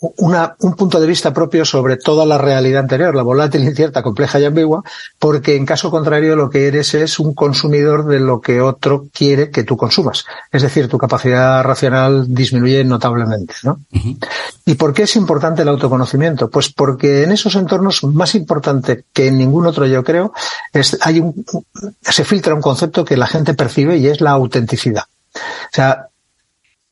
una, 0.00 0.54
un 0.60 0.74
punto 0.74 1.00
de 1.00 1.06
vista 1.06 1.32
propio 1.32 1.64
sobre 1.64 1.96
toda 1.96 2.26
la 2.26 2.36
realidad 2.36 2.80
anterior, 2.80 3.14
la 3.14 3.22
volátil, 3.22 3.64
incierta, 3.64 4.02
compleja 4.02 4.38
y 4.38 4.44
ambigua, 4.44 4.82
porque 5.18 5.56
en 5.56 5.64
caso 5.64 5.90
contrario 5.90 6.36
lo 6.36 6.50
que 6.50 6.66
eres 6.66 6.92
es 6.94 7.18
un 7.18 7.34
consumidor 7.34 8.06
de 8.06 8.20
lo 8.20 8.40
que 8.40 8.60
otro 8.60 9.06
quiere 9.12 9.50
que 9.50 9.64
tú 9.64 9.76
consumas. 9.76 10.26
Es 10.52 10.62
decir, 10.62 10.88
tu 10.88 10.98
capacidad 10.98 11.64
racional 11.64 12.26
disminuye 12.28 12.84
notablemente. 12.84 13.54
¿no? 13.62 13.80
¿Y 14.66 14.74
por 14.74 14.92
qué 14.92 15.04
es 15.04 15.16
importante 15.16 15.62
el 15.62 15.68
autoconocimiento? 15.68 16.50
Pues 16.50 16.70
porque 16.70 17.22
en 17.22 17.32
esos 17.32 17.54
entornos, 17.56 18.04
más 18.04 18.34
importante 18.34 19.04
que 19.12 19.28
en 19.28 19.38
ningún 19.38 19.66
otro, 19.66 19.86
yo 19.86 20.04
creo, 20.04 20.32
es, 20.72 20.98
hay 21.00 21.20
un, 21.20 21.44
se 22.02 22.24
filtra 22.24 22.54
un 22.54 22.60
concepto 22.60 23.04
que 23.04 23.16
la 23.16 23.26
gente 23.26 23.54
percibe 23.54 23.96
y 23.96 24.08
es 24.08 24.20
la 24.20 24.32
autenticidad. 24.32 25.04
O 25.34 25.72
sea, 25.72 26.08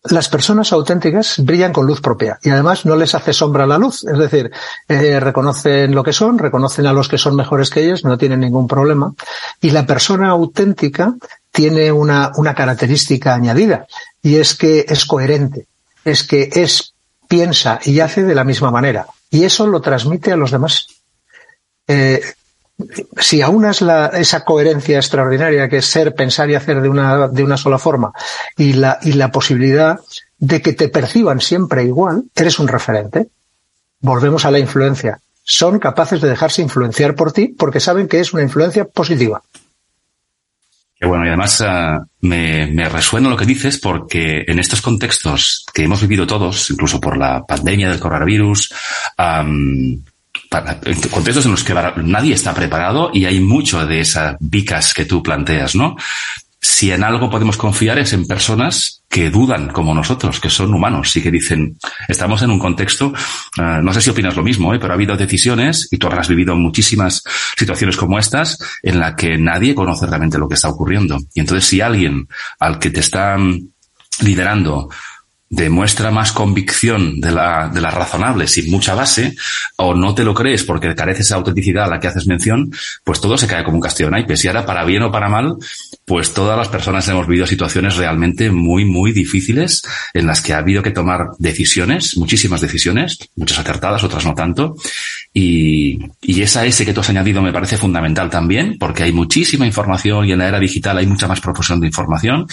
las 0.04 0.28
personas 0.28 0.72
auténticas 0.72 1.36
brillan 1.38 1.72
con 1.72 1.86
luz 1.86 2.00
propia 2.00 2.38
y 2.42 2.50
además 2.50 2.84
no 2.84 2.94
les 2.94 3.14
hace 3.14 3.32
sombra 3.32 3.66
la 3.66 3.78
luz. 3.78 4.04
Es 4.04 4.18
decir, 4.18 4.50
eh, 4.86 5.18
reconocen 5.18 5.94
lo 5.94 6.02
que 6.02 6.12
son, 6.12 6.38
reconocen 6.38 6.86
a 6.86 6.92
los 6.92 7.08
que 7.08 7.16
son 7.16 7.36
mejores 7.36 7.70
que 7.70 7.84
ellos, 7.84 8.04
no 8.04 8.18
tienen 8.18 8.40
ningún 8.40 8.68
problema. 8.68 9.14
Y 9.60 9.70
la 9.70 9.86
persona 9.86 10.28
auténtica 10.28 11.14
tiene 11.50 11.90
una, 11.90 12.32
una 12.36 12.54
característica 12.54 13.34
añadida 13.34 13.86
y 14.22 14.36
es 14.36 14.54
que 14.54 14.84
es 14.88 15.06
coherente, 15.06 15.66
es 16.04 16.22
que 16.24 16.50
es, 16.52 16.94
piensa 17.26 17.80
y 17.84 18.00
hace 18.00 18.24
de 18.24 18.34
la 18.34 18.44
misma 18.44 18.70
manera. 18.70 19.06
Y 19.30 19.44
eso 19.44 19.66
lo 19.66 19.80
transmite 19.80 20.32
a 20.32 20.36
los 20.36 20.50
demás. 20.50 20.86
Eh, 21.86 22.20
si 23.18 23.40
aunas 23.40 23.80
la, 23.82 24.06
esa 24.06 24.44
coherencia 24.44 24.96
extraordinaria 24.96 25.68
que 25.68 25.78
es 25.78 25.86
ser, 25.86 26.14
pensar 26.14 26.50
y 26.50 26.54
hacer 26.54 26.80
de 26.80 26.88
una, 26.88 27.28
de 27.28 27.44
una 27.44 27.56
sola 27.56 27.78
forma 27.78 28.12
y 28.56 28.72
la, 28.72 28.98
y 29.02 29.12
la 29.12 29.30
posibilidad 29.30 29.98
de 30.38 30.60
que 30.60 30.72
te 30.72 30.88
perciban 30.88 31.40
siempre 31.40 31.84
igual, 31.84 32.24
eres 32.34 32.58
un 32.58 32.68
referente. 32.68 33.28
Volvemos 34.00 34.44
a 34.44 34.50
la 34.50 34.58
influencia. 34.58 35.20
Son 35.42 35.78
capaces 35.78 36.20
de 36.20 36.28
dejarse 36.28 36.62
influenciar 36.62 37.14
por 37.14 37.32
ti 37.32 37.54
porque 37.56 37.80
saben 37.80 38.08
que 38.08 38.20
es 38.20 38.32
una 38.32 38.42
influencia 38.42 38.84
positiva. 38.84 39.42
Qué 40.96 41.06
bueno, 41.06 41.24
y 41.24 41.28
además 41.28 41.60
uh, 41.60 42.06
me, 42.20 42.66
me, 42.68 42.88
resuena 42.88 43.28
lo 43.28 43.36
que 43.36 43.44
dices 43.44 43.78
porque 43.78 44.44
en 44.46 44.58
estos 44.58 44.80
contextos 44.80 45.66
que 45.72 45.84
hemos 45.84 46.00
vivido 46.00 46.26
todos, 46.26 46.70
incluso 46.70 47.00
por 47.00 47.16
la 47.18 47.44
pandemia 47.44 47.90
del 47.90 48.00
coronavirus, 48.00 48.72
contextos 51.10 51.44
en 51.44 51.50
los 51.50 51.64
que 51.64 51.74
nadie 52.04 52.34
está 52.34 52.54
preparado 52.54 53.10
y 53.12 53.24
hay 53.24 53.40
mucho 53.40 53.86
de 53.86 54.00
esas 54.00 54.36
vicas 54.40 54.94
que 54.94 55.04
tú 55.04 55.22
planteas, 55.22 55.74
¿no? 55.74 55.96
Si 56.60 56.90
en 56.90 57.04
algo 57.04 57.28
podemos 57.28 57.58
confiar 57.58 57.98
es 57.98 58.14
en 58.14 58.26
personas 58.26 59.02
que 59.06 59.28
dudan 59.28 59.68
como 59.68 59.94
nosotros, 59.94 60.40
que 60.40 60.48
son 60.48 60.72
humanos 60.72 61.14
y 61.14 61.22
que 61.22 61.30
dicen, 61.30 61.76
estamos 62.08 62.40
en 62.40 62.50
un 62.50 62.58
contexto, 62.58 63.12
uh, 63.58 63.82
no 63.82 63.92
sé 63.92 64.00
si 64.00 64.08
opinas 64.08 64.34
lo 64.34 64.42
mismo, 64.42 64.72
¿eh? 64.72 64.78
pero 64.80 64.92
ha 64.92 64.96
habido 64.96 65.14
decisiones, 65.14 65.88
y 65.90 65.98
tú 65.98 66.06
habrás 66.06 66.26
vivido 66.26 66.56
muchísimas 66.56 67.22
situaciones 67.56 67.98
como 67.98 68.18
estas, 68.18 68.58
en 68.82 68.98
la 68.98 69.14
que 69.14 69.36
nadie 69.36 69.74
conoce 69.74 70.06
realmente 70.06 70.38
lo 70.38 70.48
que 70.48 70.54
está 70.54 70.70
ocurriendo. 70.70 71.18
Y 71.34 71.40
entonces 71.40 71.68
si 71.68 71.82
alguien 71.82 72.26
al 72.58 72.78
que 72.78 72.90
te 72.90 73.00
están 73.00 73.74
liderando 74.20 74.88
demuestra 75.48 76.10
más 76.10 76.32
convicción 76.32 77.20
de 77.20 77.30
la, 77.30 77.68
de 77.72 77.80
la 77.80 77.90
razonable 77.90 78.46
sin 78.46 78.70
mucha 78.70 78.94
base, 78.94 79.34
o 79.76 79.94
no 79.94 80.14
te 80.14 80.24
lo 80.24 80.34
crees 80.34 80.64
porque 80.64 80.94
careces 80.94 81.28
de 81.28 81.34
autenticidad 81.34 81.84
a 81.84 81.88
la 81.88 82.00
que 82.00 82.08
haces 82.08 82.26
mención, 82.26 82.72
pues 83.04 83.20
todo 83.20 83.38
se 83.38 83.46
cae 83.46 83.64
como 83.64 83.76
un 83.76 83.82
castillo 83.82 84.08
de 84.08 84.12
naipes. 84.12 84.44
Y 84.44 84.48
ahora, 84.48 84.66
para 84.66 84.84
bien 84.84 85.02
o 85.02 85.12
para 85.12 85.28
mal, 85.28 85.56
pues 86.04 86.32
todas 86.34 86.58
las 86.58 86.68
personas 86.68 87.06
hemos 87.08 87.26
vivido 87.26 87.46
situaciones 87.46 87.96
realmente 87.96 88.50
muy, 88.50 88.84
muy 88.84 89.12
difíciles 89.12 89.82
en 90.12 90.26
las 90.26 90.40
que 90.40 90.52
ha 90.52 90.58
habido 90.58 90.82
que 90.82 90.90
tomar 90.90 91.28
decisiones, 91.38 92.16
muchísimas 92.16 92.60
decisiones, 92.60 93.18
muchas 93.36 93.58
acertadas, 93.58 94.02
otras 94.02 94.24
no 94.24 94.34
tanto. 94.34 94.76
Y, 95.32 95.98
y 96.20 96.42
esa 96.42 96.64
S 96.66 96.84
que 96.84 96.92
tú 96.92 97.00
has 97.00 97.10
añadido 97.10 97.42
me 97.42 97.52
parece 97.52 97.76
fundamental 97.76 98.30
también, 98.30 98.76
porque 98.78 99.04
hay 99.04 99.12
muchísima 99.12 99.66
información 99.66 100.26
y 100.26 100.32
en 100.32 100.38
la 100.38 100.48
era 100.48 100.58
digital 100.58 100.98
hay 100.98 101.06
mucha 101.06 101.28
más 101.28 101.40
proporción 101.40 101.80
de 101.80 101.86
información. 101.86 102.46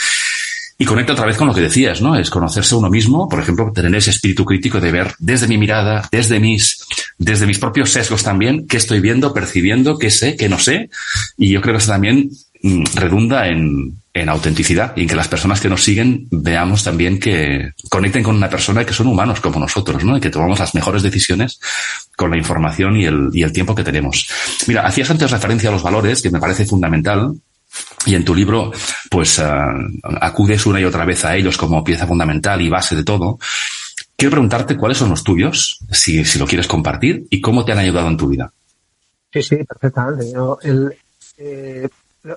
Y 0.81 0.85
conecta 0.85 1.13
otra 1.13 1.27
vez 1.27 1.37
con 1.37 1.47
lo 1.47 1.53
que 1.53 1.61
decías, 1.61 2.01
¿no? 2.01 2.15
Es 2.15 2.31
conocerse 2.31 2.73
uno 2.73 2.89
mismo, 2.89 3.29
por 3.29 3.39
ejemplo, 3.39 3.71
tener 3.71 3.93
ese 3.93 4.09
espíritu 4.09 4.43
crítico 4.43 4.79
de 4.79 4.91
ver 4.91 5.13
desde 5.19 5.47
mi 5.47 5.59
mirada, 5.59 6.09
desde 6.11 6.39
mis, 6.39 6.83
desde 7.19 7.45
mis 7.45 7.59
propios 7.59 7.91
sesgos 7.91 8.23
también, 8.23 8.65
qué 8.65 8.77
estoy 8.77 8.99
viendo, 8.99 9.31
percibiendo, 9.31 9.99
qué 9.99 10.09
sé, 10.09 10.35
qué 10.35 10.49
no 10.49 10.57
sé. 10.57 10.89
Y 11.37 11.51
yo 11.51 11.61
creo 11.61 11.75
que 11.75 11.83
eso 11.83 11.91
también 11.91 12.31
mm, 12.63 12.83
redunda 12.95 13.47
en, 13.47 14.01
en 14.11 14.29
autenticidad 14.29 14.93
y 14.95 15.03
en 15.03 15.07
que 15.07 15.15
las 15.15 15.27
personas 15.27 15.61
que 15.61 15.69
nos 15.69 15.83
siguen 15.83 16.27
veamos 16.31 16.83
también 16.83 17.19
que 17.19 17.73
conecten 17.87 18.23
con 18.23 18.35
una 18.35 18.49
persona 18.49 18.83
que 18.83 18.93
son 18.93 19.05
humanos 19.05 19.39
como 19.39 19.59
nosotros, 19.59 20.03
¿no? 20.03 20.17
Y 20.17 20.19
que 20.19 20.31
tomamos 20.31 20.57
las 20.57 20.73
mejores 20.73 21.03
decisiones 21.03 21.59
con 22.17 22.31
la 22.31 22.37
información 22.37 22.97
y 22.97 23.05
el, 23.05 23.29
y 23.33 23.43
el 23.43 23.53
tiempo 23.53 23.75
que 23.75 23.83
tenemos. 23.83 24.27
Mira, 24.65 24.81
hacías 24.87 25.11
antes 25.11 25.29
referencia 25.29 25.69
a 25.69 25.73
los 25.73 25.83
valores, 25.83 26.23
que 26.23 26.31
me 26.31 26.39
parece 26.39 26.65
fundamental, 26.65 27.35
y 28.05 28.15
en 28.15 28.25
tu 28.25 28.33
libro, 28.33 28.71
pues 29.09 29.39
uh, 29.39 30.11
acudes 30.19 30.65
una 30.65 30.79
y 30.79 30.85
otra 30.85 31.05
vez 31.05 31.23
a 31.25 31.35
ellos 31.35 31.57
como 31.57 31.83
pieza 31.83 32.07
fundamental 32.07 32.61
y 32.61 32.69
base 32.69 32.95
de 32.95 33.03
todo. 33.03 33.37
Quiero 34.15 34.31
preguntarte 34.31 34.77
cuáles 34.77 34.97
son 34.97 35.09
los 35.09 35.23
tuyos, 35.23 35.79
si, 35.91 36.23
lo 36.37 36.45
quieres 36.45 36.67
compartir, 36.67 37.25
y 37.29 37.41
cómo 37.41 37.65
te 37.65 37.71
han 37.71 37.79
ayudado 37.79 38.07
en 38.07 38.17
tu 38.17 38.27
vida. 38.27 38.51
Sí, 39.31 39.41
sí, 39.41 39.57
perfectamente. 39.63 40.31
Eh, 41.37 41.89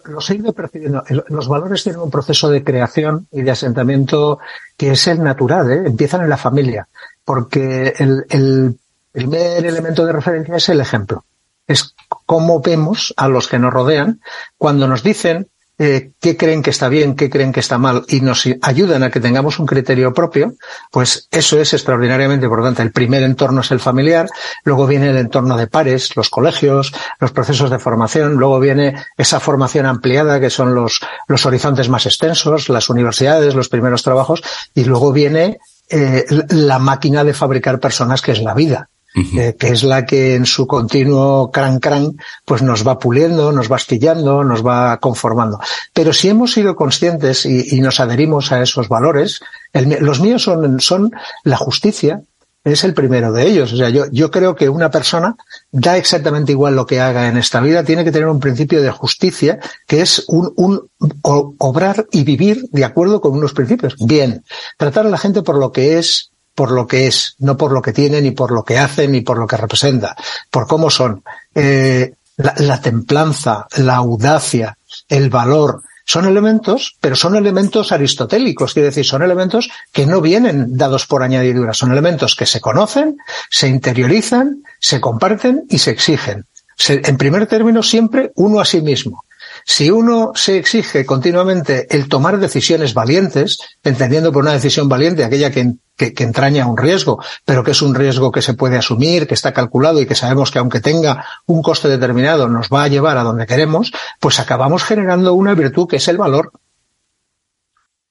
los 0.06 0.30
he 0.30 0.36
ido 0.36 0.52
percibiendo. 0.54 1.04
Los 1.28 1.48
valores 1.48 1.82
tienen 1.82 2.00
un 2.00 2.10
proceso 2.10 2.48
de 2.48 2.64
creación 2.64 3.26
y 3.30 3.42
de 3.42 3.50
asentamiento 3.50 4.38
que 4.76 4.92
es 4.92 5.06
el 5.08 5.22
natural, 5.22 5.70
¿eh? 5.70 5.82
empiezan 5.86 6.22
en 6.22 6.30
la 6.30 6.38
familia, 6.38 6.88
porque 7.24 7.92
el, 7.98 8.24
el 8.30 8.78
primer 9.12 9.66
elemento 9.66 10.06
de 10.06 10.12
referencia 10.12 10.56
es 10.56 10.68
el 10.70 10.80
ejemplo 10.80 11.24
es 11.66 11.94
cómo 12.26 12.60
vemos 12.60 13.14
a 13.16 13.28
los 13.28 13.48
que 13.48 13.58
nos 13.58 13.72
rodean 13.72 14.20
cuando 14.58 14.86
nos 14.86 15.02
dicen 15.02 15.48
eh, 15.78 16.12
qué 16.20 16.36
creen 16.36 16.62
que 16.62 16.70
está 16.70 16.88
bien, 16.88 17.16
qué 17.16 17.28
creen 17.28 17.52
que 17.52 17.60
está 17.60 17.78
mal 17.78 18.04
y 18.08 18.20
nos 18.20 18.44
ayudan 18.62 19.02
a 19.02 19.10
que 19.10 19.20
tengamos 19.20 19.58
un 19.58 19.66
criterio 19.66 20.14
propio, 20.14 20.54
pues 20.90 21.28
eso 21.30 21.58
es 21.58 21.72
extraordinariamente 21.72 22.46
importante. 22.46 22.82
El 22.82 22.92
primer 22.92 23.22
entorno 23.24 23.60
es 23.60 23.70
el 23.72 23.80
familiar, 23.80 24.28
luego 24.64 24.86
viene 24.86 25.10
el 25.10 25.16
entorno 25.16 25.56
de 25.56 25.66
pares, 25.66 26.14
los 26.16 26.30
colegios, 26.30 26.92
los 27.18 27.32
procesos 27.32 27.70
de 27.70 27.78
formación, 27.78 28.34
luego 28.34 28.60
viene 28.60 28.94
esa 29.16 29.40
formación 29.40 29.86
ampliada 29.86 30.38
que 30.40 30.50
son 30.50 30.74
los, 30.74 31.00
los 31.26 31.44
horizontes 31.44 31.88
más 31.88 32.06
extensos, 32.06 32.68
las 32.68 32.88
universidades, 32.88 33.54
los 33.54 33.68
primeros 33.68 34.02
trabajos 34.02 34.42
y 34.74 34.84
luego 34.84 35.12
viene 35.12 35.58
eh, 35.90 36.24
la 36.50 36.78
máquina 36.78 37.24
de 37.24 37.34
fabricar 37.34 37.80
personas 37.80 38.22
que 38.22 38.32
es 38.32 38.40
la 38.40 38.54
vida 38.54 38.88
eh, 39.14 39.54
que 39.56 39.68
es 39.68 39.84
la 39.84 40.04
que 40.04 40.34
en 40.34 40.44
su 40.44 40.66
continuo 40.66 41.52
cran 41.52 41.78
cran, 41.78 42.16
pues 42.44 42.62
nos 42.62 42.86
va 42.86 42.98
puliendo, 42.98 43.52
nos 43.52 43.70
va 43.70 43.76
astillando, 43.76 44.42
nos 44.42 44.66
va 44.66 44.98
conformando. 44.98 45.60
Pero 45.92 46.12
si 46.12 46.28
hemos 46.28 46.52
sido 46.52 46.74
conscientes 46.74 47.46
y, 47.46 47.80
nos 47.80 48.00
adherimos 48.00 48.50
a 48.50 48.62
esos 48.62 48.88
valores, 48.88 49.40
los 49.72 50.20
míos 50.20 50.42
son, 50.42 50.80
son 50.80 51.12
la 51.44 51.56
justicia, 51.56 52.22
es 52.64 52.82
el 52.82 52.94
primero 52.94 53.30
de 53.32 53.46
ellos. 53.46 53.72
O 53.72 53.76
sea, 53.76 53.90
yo, 53.90 54.06
yo 54.10 54.30
creo 54.30 54.56
que 54.56 54.68
una 54.68 54.90
persona 54.90 55.36
da 55.70 55.96
exactamente 55.96 56.52
igual 56.52 56.74
lo 56.74 56.86
que 56.86 57.00
haga 57.00 57.28
en 57.28 57.36
esta 57.36 57.60
vida, 57.60 57.84
tiene 57.84 58.04
que 58.04 58.10
tener 58.10 58.28
un 58.28 58.40
principio 58.40 58.82
de 58.82 58.90
justicia, 58.90 59.60
que 59.86 60.00
es 60.00 60.24
un, 60.28 60.52
un 60.56 60.88
obrar 61.22 62.06
y 62.10 62.24
vivir 62.24 62.64
de 62.72 62.84
acuerdo 62.84 63.20
con 63.20 63.32
unos 63.32 63.52
principios. 63.52 63.96
Bien, 64.00 64.42
tratar 64.76 65.06
a 65.06 65.10
la 65.10 65.18
gente 65.18 65.42
por 65.42 65.58
lo 65.58 65.70
que 65.70 65.98
es, 65.98 66.32
por 66.54 66.70
lo 66.70 66.86
que 66.86 67.06
es, 67.06 67.34
no 67.38 67.56
por 67.56 67.72
lo 67.72 67.82
que 67.82 67.92
tiene, 67.92 68.20
ni 68.20 68.30
por 68.30 68.50
lo 68.52 68.64
que 68.64 68.78
hace, 68.78 69.08
ni 69.08 69.20
por 69.20 69.38
lo 69.38 69.46
que 69.46 69.56
representa, 69.56 70.16
por 70.50 70.66
cómo 70.66 70.90
son. 70.90 71.22
Eh, 71.54 72.14
la, 72.36 72.54
la 72.58 72.80
templanza, 72.80 73.66
la 73.76 73.96
audacia, 73.96 74.76
el 75.08 75.30
valor, 75.30 75.82
son 76.04 76.26
elementos, 76.26 76.96
pero 77.00 77.16
son 77.16 77.34
elementos 77.34 77.90
aristotélicos, 77.90 78.74
quiere 78.74 78.88
decir, 78.88 79.04
son 79.04 79.22
elementos 79.22 79.70
que 79.92 80.06
no 80.06 80.20
vienen 80.20 80.76
dados 80.76 81.06
por 81.06 81.22
añadidura, 81.22 81.72
son 81.72 81.92
elementos 81.92 82.36
que 82.36 82.46
se 82.46 82.60
conocen, 82.60 83.16
se 83.50 83.68
interiorizan, 83.68 84.62
se 84.78 85.00
comparten 85.00 85.64
y 85.70 85.78
se 85.78 85.92
exigen. 85.92 86.44
en 86.88 87.16
primer 87.16 87.46
término, 87.46 87.82
siempre 87.82 88.32
uno 88.34 88.60
a 88.60 88.64
sí 88.64 88.82
mismo. 88.82 89.24
Si 89.66 89.90
uno 89.90 90.32
se 90.34 90.58
exige 90.58 91.06
continuamente 91.06 91.86
el 91.96 92.08
tomar 92.08 92.38
decisiones 92.38 92.92
valientes, 92.92 93.58
entendiendo 93.82 94.30
por 94.30 94.42
una 94.42 94.52
decisión 94.52 94.88
valiente 94.88 95.24
aquella 95.24 95.50
que, 95.50 95.76
entraña 95.96 96.66
un 96.66 96.76
riesgo, 96.76 97.22
pero 97.44 97.64
que 97.64 97.70
es 97.70 97.80
un 97.80 97.94
riesgo 97.94 98.30
que 98.30 98.42
se 98.42 98.54
puede 98.54 98.76
asumir, 98.76 99.26
que 99.26 99.34
está 99.34 99.54
calculado 99.54 100.00
y 100.00 100.06
que 100.06 100.14
sabemos 100.14 100.50
que 100.50 100.58
aunque 100.58 100.80
tenga 100.80 101.24
un 101.46 101.62
coste 101.62 101.88
determinado 101.88 102.48
nos 102.48 102.68
va 102.68 102.84
a 102.84 102.88
llevar 102.88 103.16
a 103.16 103.22
donde 103.22 103.46
queremos, 103.46 103.90
pues 104.20 104.38
acabamos 104.38 104.84
generando 104.84 105.32
una 105.32 105.54
virtud 105.54 105.88
que 105.88 105.96
es 105.96 106.08
el 106.08 106.18
valor. 106.18 106.52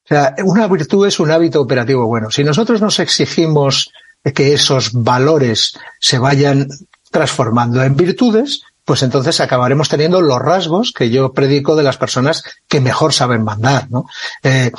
O 0.05 0.07
sea, 0.07 0.35
una 0.43 0.67
virtud 0.67 1.07
es 1.07 1.19
un 1.19 1.31
hábito 1.31 1.61
operativo 1.61 2.07
bueno. 2.07 2.31
Si 2.31 2.43
nosotros 2.43 2.81
nos 2.81 2.99
exigimos 2.99 3.91
que 4.33 4.53
esos 4.53 4.91
valores 4.93 5.77
se 5.99 6.17
vayan 6.17 6.67
transformando 7.11 7.83
en 7.83 7.95
virtudes, 7.95 8.63
pues 8.85 9.03
entonces 9.03 9.39
acabaremos 9.39 9.89
teniendo 9.89 10.21
los 10.21 10.39
rasgos 10.39 10.91
que 10.91 11.09
yo 11.09 11.33
predico 11.33 11.75
de 11.75 11.83
las 11.83 11.97
personas 11.97 12.43
que 12.67 12.81
mejor 12.81 13.13
saben 13.13 13.43
mandar. 13.43 13.89
¿no? 13.89 14.05
Eh, 14.43 14.71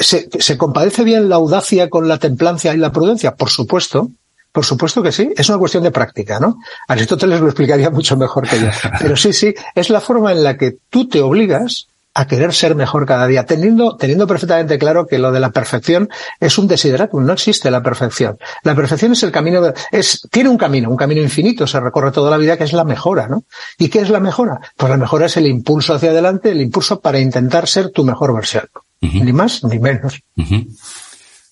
¿se, 0.00 0.28
¿Se 0.38 0.58
compadece 0.58 1.04
bien 1.04 1.28
la 1.28 1.36
audacia 1.36 1.88
con 1.88 2.08
la 2.08 2.18
templancia 2.18 2.74
y 2.74 2.78
la 2.78 2.92
prudencia? 2.92 3.34
Por 3.36 3.50
supuesto. 3.50 4.10
Por 4.52 4.64
supuesto 4.64 5.00
que 5.00 5.12
sí, 5.12 5.30
es 5.36 5.48
una 5.48 5.58
cuestión 5.58 5.84
de 5.84 5.92
práctica, 5.92 6.40
¿no? 6.40 6.58
Aristóteles 6.88 7.40
lo 7.40 7.46
explicaría 7.46 7.88
mucho 7.92 8.16
mejor 8.16 8.48
que 8.48 8.60
yo. 8.60 8.66
Pero 8.98 9.16
sí, 9.16 9.32
sí, 9.32 9.54
es 9.76 9.90
la 9.90 10.00
forma 10.00 10.32
en 10.32 10.42
la 10.42 10.56
que 10.56 10.76
tú 10.88 11.08
te 11.08 11.20
obligas 11.20 11.86
a 12.14 12.26
querer 12.26 12.52
ser 12.52 12.74
mejor 12.74 13.06
cada 13.06 13.26
día, 13.26 13.46
teniendo, 13.46 13.96
teniendo 13.96 14.26
perfectamente 14.26 14.78
claro 14.78 15.06
que 15.06 15.18
lo 15.18 15.30
de 15.30 15.40
la 15.40 15.50
perfección 15.50 16.08
es 16.40 16.58
un 16.58 16.66
desideratum, 16.66 17.24
no 17.24 17.32
existe 17.32 17.70
la 17.70 17.82
perfección. 17.82 18.38
La 18.64 18.74
perfección 18.74 19.12
es 19.12 19.22
el 19.22 19.30
camino, 19.30 19.72
es, 19.92 20.26
tiene 20.30 20.48
un 20.48 20.58
camino, 20.58 20.90
un 20.90 20.96
camino 20.96 21.20
infinito, 21.20 21.66
se 21.66 21.78
recorre 21.78 22.10
toda 22.10 22.30
la 22.30 22.36
vida, 22.36 22.56
que 22.56 22.64
es 22.64 22.72
la 22.72 22.84
mejora, 22.84 23.28
¿no? 23.28 23.44
¿Y 23.78 23.88
qué 23.88 24.00
es 24.00 24.10
la 24.10 24.20
mejora? 24.20 24.60
Pues 24.76 24.90
la 24.90 24.96
mejora 24.96 25.26
es 25.26 25.36
el 25.36 25.46
impulso 25.46 25.94
hacia 25.94 26.10
adelante, 26.10 26.50
el 26.50 26.60
impulso 26.60 27.00
para 27.00 27.20
intentar 27.20 27.68
ser 27.68 27.90
tu 27.90 28.04
mejor 28.04 28.34
versión. 28.34 28.64
Ni 29.00 29.32
más 29.32 29.64
ni 29.64 29.78
menos. 29.78 30.20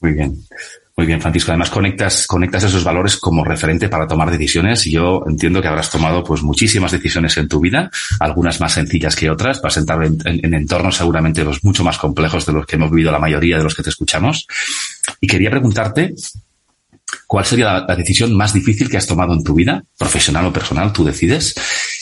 Muy 0.01 0.13
bien. 0.13 0.45
Muy 0.99 1.07
bien, 1.07 1.21
Francisco. 1.21 1.53
Además, 1.53 1.71
conectas, 1.71 2.27
conectas 2.27 2.65
esos 2.65 2.83
valores 2.83 3.19
como 3.19 3.45
referente 3.45 3.89
para 3.89 4.09
tomar 4.09 4.33
decisiones 4.33 4.85
y 4.89 4.91
yo 4.91 5.23
entiendo 5.29 5.63
que 5.63 5.69
habrás 5.69 5.91
tomado 5.91 6.25
pues 6.25 6.43
muchísimas 6.43 6.91
decisiones 6.91 7.37
en 7.37 7.47
tu 7.47 7.61
vida, 7.61 7.89
algunas 8.19 8.61
más 8.61 8.73
sencillas 8.73 9.15
que 9.15 9.31
otras, 9.31 9.61
para 9.61 9.73
sentar 9.73 10.03
en, 10.03 10.19
en, 10.25 10.55
entornos 10.55 10.97
seguramente 10.97 11.45
los 11.45 11.63
mucho 11.63 11.85
más 11.85 11.99
complejos 11.99 12.45
de 12.47 12.53
los 12.53 12.67
que 12.67 12.75
hemos 12.75 12.91
vivido 12.91 13.13
la 13.13 13.21
mayoría 13.21 13.59
de 13.59 13.63
los 13.63 13.77
que 13.77 13.85
te 13.85 13.91
escuchamos. 13.91 14.49
Y 15.21 15.29
quería 15.29 15.51
preguntarte 15.51 16.17
¿Cuál 17.27 17.45
sería 17.45 17.85
la, 17.87 17.97
decisión 17.97 18.35
más 18.35 18.53
difícil 18.53 18.89
que 18.89 18.97
has 18.97 19.07
tomado 19.07 19.35
en 19.35 19.43
tu 19.43 19.55
vida, 19.55 19.83
profesional 19.97 20.47
o 20.47 20.53
personal? 20.53 20.93
Tú 20.93 21.05
decides. 21.05 21.55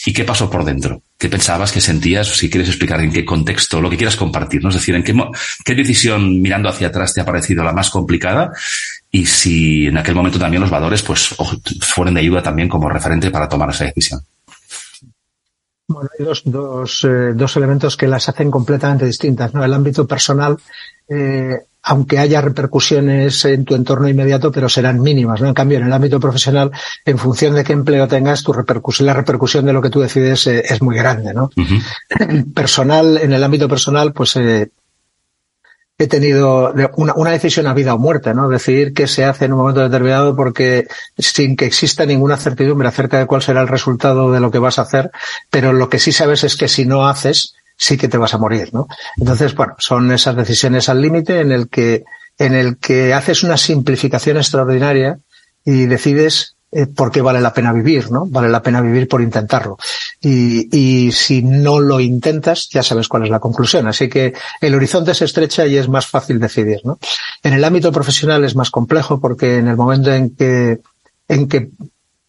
¿Y 0.06 0.12
qué 0.12 0.22
pasó 0.22 0.48
por 0.48 0.64
dentro? 0.64 1.02
¿Qué 1.18 1.28
pensabas, 1.28 1.72
qué 1.72 1.80
sentías? 1.80 2.28
Si 2.28 2.48
quieres 2.48 2.68
explicar 2.68 3.00
en 3.00 3.10
qué 3.10 3.24
contexto, 3.24 3.80
lo 3.80 3.90
que 3.90 3.96
quieras 3.96 4.14
compartir, 4.14 4.62
¿no? 4.62 4.68
Es 4.68 4.76
decir, 4.76 4.94
en 4.94 5.02
qué, 5.02 5.12
qué 5.64 5.74
decisión 5.74 6.40
mirando 6.40 6.68
hacia 6.68 6.86
atrás 6.86 7.12
te 7.12 7.20
ha 7.20 7.24
parecido 7.24 7.64
la 7.64 7.72
más 7.72 7.90
complicada 7.90 8.52
y 9.10 9.26
si 9.26 9.88
en 9.88 9.98
aquel 9.98 10.14
momento 10.14 10.38
también 10.38 10.60
los 10.60 10.70
valores, 10.70 11.02
pues, 11.02 11.34
fueron 11.80 12.14
de 12.14 12.20
ayuda 12.20 12.40
también 12.40 12.68
como 12.68 12.88
referente 12.88 13.32
para 13.32 13.48
tomar 13.48 13.70
esa 13.70 13.86
decisión. 13.86 14.20
Bueno, 15.88 16.08
hay 16.16 16.24
dos, 16.24 16.42
dos, 16.44 17.04
eh, 17.04 17.32
dos 17.34 17.56
elementos 17.56 17.96
que 17.96 18.06
las 18.06 18.28
hacen 18.28 18.48
completamente 18.48 19.06
distintas, 19.06 19.54
¿no? 19.54 19.64
El 19.64 19.74
ámbito 19.74 20.06
personal, 20.06 20.56
eh, 21.08 21.56
aunque 21.88 22.18
haya 22.18 22.40
repercusiones 22.40 23.44
en 23.44 23.64
tu 23.64 23.76
entorno 23.76 24.08
inmediato, 24.08 24.50
pero 24.50 24.68
serán 24.68 25.00
mínimas, 25.00 25.40
¿no? 25.40 25.46
En 25.46 25.54
cambio, 25.54 25.78
en 25.78 25.86
el 25.86 25.92
ámbito 25.92 26.18
profesional, 26.18 26.72
en 27.04 27.16
función 27.16 27.54
de 27.54 27.62
qué 27.62 27.74
empleo 27.74 28.08
tengas, 28.08 28.42
tu 28.42 28.52
repercusión, 28.52 29.06
la 29.06 29.14
repercusión 29.14 29.64
de 29.64 29.72
lo 29.72 29.80
que 29.80 29.90
tú 29.90 30.00
decides 30.00 30.48
eh, 30.48 30.64
es 30.68 30.82
muy 30.82 30.96
grande, 30.96 31.32
¿no? 31.32 31.48
Personal, 32.54 33.18
en 33.18 33.32
el 33.32 33.44
ámbito 33.44 33.68
personal, 33.68 34.12
pues 34.12 34.34
eh, 34.34 34.68
he 35.96 36.08
tenido 36.08 36.72
una, 36.96 37.14
una, 37.14 37.30
decisión 37.30 37.68
a 37.68 37.74
vida 37.74 37.94
o 37.94 37.98
muerte, 37.98 38.34
¿no? 38.34 38.48
Decidir 38.48 38.92
qué 38.92 39.06
se 39.06 39.24
hace 39.24 39.44
en 39.44 39.52
un 39.52 39.60
momento 39.60 39.80
determinado 39.80 40.34
porque 40.34 40.88
sin 41.16 41.54
que 41.54 41.66
exista 41.66 42.04
ninguna 42.04 42.36
certidumbre 42.36 42.88
acerca 42.88 43.20
de 43.20 43.26
cuál 43.26 43.42
será 43.42 43.60
el 43.60 43.68
resultado 43.68 44.32
de 44.32 44.40
lo 44.40 44.50
que 44.50 44.58
vas 44.58 44.80
a 44.80 44.82
hacer, 44.82 45.12
pero 45.50 45.72
lo 45.72 45.88
que 45.88 46.00
sí 46.00 46.10
sabes 46.10 46.42
es 46.42 46.56
que 46.56 46.66
si 46.66 46.84
no 46.84 47.06
haces, 47.06 47.54
sí 47.76 47.96
que 47.96 48.08
te 48.08 48.18
vas 48.18 48.34
a 48.34 48.38
morir, 48.38 48.70
¿no? 48.72 48.86
Entonces, 49.18 49.54
bueno, 49.54 49.74
son 49.78 50.10
esas 50.12 50.36
decisiones 50.36 50.88
al 50.88 51.00
límite 51.00 51.40
en 51.40 51.52
el 51.52 51.68
que, 51.68 52.04
en 52.38 52.54
el 52.54 52.78
que 52.78 53.14
haces 53.14 53.42
una 53.42 53.56
simplificación 53.56 54.36
extraordinaria 54.36 55.18
y 55.64 55.86
decides 55.86 56.56
eh, 56.72 56.86
por 56.86 57.10
qué 57.10 57.22
vale 57.22 57.40
la 57.40 57.54
pena 57.54 57.72
vivir, 57.72 58.10
¿no? 58.10 58.26
Vale 58.26 58.48
la 58.48 58.62
pena 58.62 58.80
vivir 58.80 59.08
por 59.08 59.22
intentarlo. 59.22 59.78
Y, 60.20 60.68
y 60.76 61.12
si 61.12 61.42
no 61.42 61.80
lo 61.80 62.00
intentas, 62.00 62.68
ya 62.70 62.82
sabes 62.82 63.08
cuál 63.08 63.24
es 63.24 63.30
la 63.30 63.40
conclusión. 63.40 63.86
Así 63.86 64.08
que 64.08 64.34
el 64.60 64.74
horizonte 64.74 65.14
se 65.14 65.26
estrecha 65.26 65.66
y 65.66 65.76
es 65.76 65.88
más 65.88 66.06
fácil 66.06 66.40
decidir, 66.40 66.80
¿no? 66.84 66.98
En 67.42 67.52
el 67.52 67.64
ámbito 67.64 67.92
profesional 67.92 68.44
es 68.44 68.56
más 68.56 68.70
complejo 68.70 69.20
porque 69.20 69.58
en 69.58 69.68
el 69.68 69.76
momento 69.76 70.12
en 70.12 70.34
que, 70.34 70.80
en 71.28 71.48
que 71.48 71.70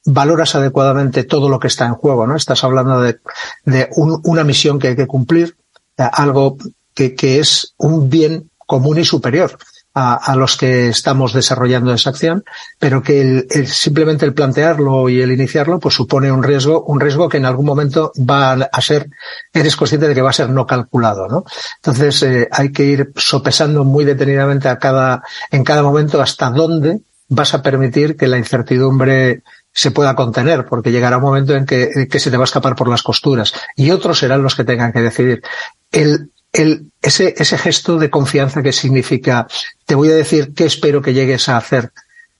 valoras 0.08 0.56
adecuadamente 0.56 1.26
todo 1.26 1.50
lo 1.50 1.60
que 1.60 1.68
está 1.68 1.86
en 1.86 1.94
juego, 1.94 2.26
¿no? 2.26 2.36
Estás 2.36 2.64
hablando 2.64 3.02
de, 3.02 3.20
de 3.66 3.90
un, 3.96 4.22
una 4.24 4.46
misión 4.46 4.80
que 4.80 4.88
hay 4.90 4.96
que 4.96 5.06
cumplir, 5.06 5.58
eh, 5.98 6.08
algo 6.12 6.58
que, 6.94 7.40
es 7.40 7.74
un 7.78 8.10
bien 8.10 8.50
común 8.66 8.98
y 8.98 9.06
superior 9.06 9.58
a, 10.00 10.36
los 10.36 10.58
que 10.58 10.90
estamos 10.90 11.34
desarrollando 11.34 11.92
esa 11.92 12.12
acción, 12.12 12.44
pero 12.78 13.02
que 13.02 13.48
simplemente 13.66 14.26
el 14.26 14.36
plantearlo 14.36 15.10
y 15.10 15.22
el 15.22 15.32
iniciarlo, 15.32 15.80
pues 15.80 15.96
supone 15.96 16.32
un 16.32 16.44
riesgo, 16.44 16.84
un 16.84 17.00
riesgo 17.00 17.28
que 17.28 17.38
en 17.38 17.46
algún 17.46 17.66
momento 17.66 18.12
va 18.18 18.54
a 18.54 18.82
ser, 18.82 19.10
eres 19.52 19.76
consciente 19.76 20.08
de 20.08 20.14
que 20.14 20.22
va 20.22 20.30
a 20.30 20.34
ser 20.34 20.52
no 20.52 20.68
calculado, 20.68 21.28
¿no? 21.28 21.46
Entonces 21.78 22.22
eh, 22.22 22.48
hay 22.52 22.72
que 22.72 22.84
ir 22.84 23.12
sopesando 23.16 23.84
muy 23.84 24.06
detenidamente 24.06 24.70
a 24.70 24.78
cada, 24.78 25.24
en 25.50 25.64
cada 25.64 25.82
momento 25.82 26.22
hasta 26.22 26.52
dónde 26.52 27.00
vas 27.30 27.56
a 27.56 27.64
permitir 27.64 28.16
que 28.16 28.28
la 28.28 28.38
incertidumbre 28.38 29.42
se 29.78 29.92
pueda 29.92 30.16
contener, 30.16 30.66
porque 30.66 30.92
llegará 30.92 31.18
un 31.18 31.24
momento 31.24 31.56
en 31.56 31.68
que, 31.68 32.08
se 32.20 32.32
te 32.32 32.38
va 32.38 32.44
a 32.44 32.46
escapar 32.46 32.76
por 32.76 32.90
las 32.90 33.04
costuras 33.04 33.54
y 33.76 33.92
otros 33.92 34.18
serán 34.18 34.42
los 34.42 34.56
que 34.56 34.64
tengan 34.64 34.92
que 34.92 35.02
decidir. 35.02 35.44
El, 35.92 36.32
el, 36.52 36.92
ese, 37.00 37.36
ese 37.38 37.60
gesto 37.60 38.00
de 38.00 38.10
confianza 38.10 38.64
que 38.64 38.74
significa, 38.74 39.46
te 39.86 39.94
voy 39.94 40.10
a 40.10 40.16
decir 40.16 40.56
qué 40.56 40.66
espero 40.66 41.04
que 41.04 41.14
llegues 41.14 41.48
a 41.48 41.58
hacer 41.58 41.92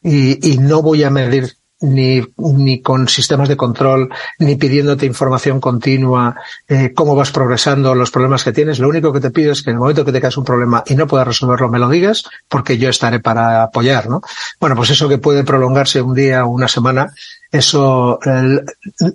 y, 0.02 0.52
y 0.52 0.58
no 0.58 0.82
voy 0.82 1.04
a 1.04 1.12
medir 1.12 1.58
ni, 1.80 2.22
ni 2.38 2.82
con 2.82 3.08
sistemas 3.08 3.50
de 3.50 3.58
control, 3.58 4.10
ni 4.40 4.56
pidiéndote 4.56 5.06
información 5.06 5.60
continua, 5.60 6.36
eh, 6.68 6.94
cómo 6.94 7.16
vas 7.16 7.32
progresando, 7.32 7.94
los 7.94 8.12
problemas 8.12 8.44
que 8.44 8.54
tienes. 8.54 8.80
Lo 8.80 8.90
único 8.90 9.14
que 9.14 9.20
te 9.20 9.32
pido 9.32 9.52
es 9.52 9.62
que 9.62 9.70
en 9.70 9.76
el 9.76 9.80
momento 9.80 10.06
que 10.06 10.12
te 10.12 10.22
caes 10.22 10.38
un 10.38 10.46
problema 10.46 10.84
y 10.88 10.96
no 10.96 11.08
puedas 11.08 11.28
resolverlo, 11.28 11.70
me 11.70 11.80
lo 11.80 11.90
digas, 11.90 12.24
porque 12.48 12.78
yo 12.78 12.90
estaré 12.90 13.20
para 13.20 13.64
apoyar, 13.64 14.10
¿no? 14.10 14.22
Bueno, 14.60 14.76
pues 14.76 14.90
eso 14.90 15.08
que 15.08 15.18
puede 15.18 15.44
prolongarse 15.44 16.02
un 16.02 16.14
día 16.14 16.46
o 16.46 16.50
una 16.50 16.68
semana, 16.68 17.14
eso 17.52 18.20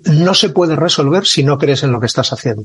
no 0.05 0.35
se 0.35 0.51
puede 0.51 0.77
resolver 0.77 1.27
si 1.27 1.45
no 1.45 1.59
crees 1.59 1.83
en 1.83 1.93
lo 1.93 2.01
que 2.01 2.07
estás 2.07 2.33
haciendo. 2.33 2.65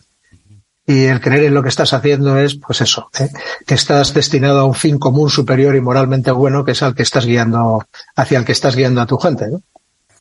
Y 0.90 1.04
el 1.04 1.20
creer 1.20 1.44
en 1.44 1.54
lo 1.54 1.62
que 1.62 1.68
estás 1.68 1.92
haciendo 1.92 2.38
es, 2.38 2.56
pues 2.56 2.80
eso, 2.80 3.10
¿eh? 3.20 3.30
que 3.66 3.74
estás 3.74 4.14
destinado 4.14 4.62
a 4.62 4.64
un 4.64 4.74
fin 4.74 4.98
común 4.98 5.30
superior 5.30 5.76
y 5.76 5.82
moralmente 5.82 6.32
bueno, 6.32 6.64
que 6.64 6.72
es 6.72 6.82
al 6.82 6.96
que 6.96 7.04
estás 7.04 7.26
guiando, 7.26 7.86
hacia 8.16 8.40
el 8.40 8.46
que 8.46 8.54
estás 8.54 8.78
guiando 8.78 9.02
a 9.02 9.06
tu 9.06 9.18
gente, 9.18 9.50
¿no? 9.50 9.62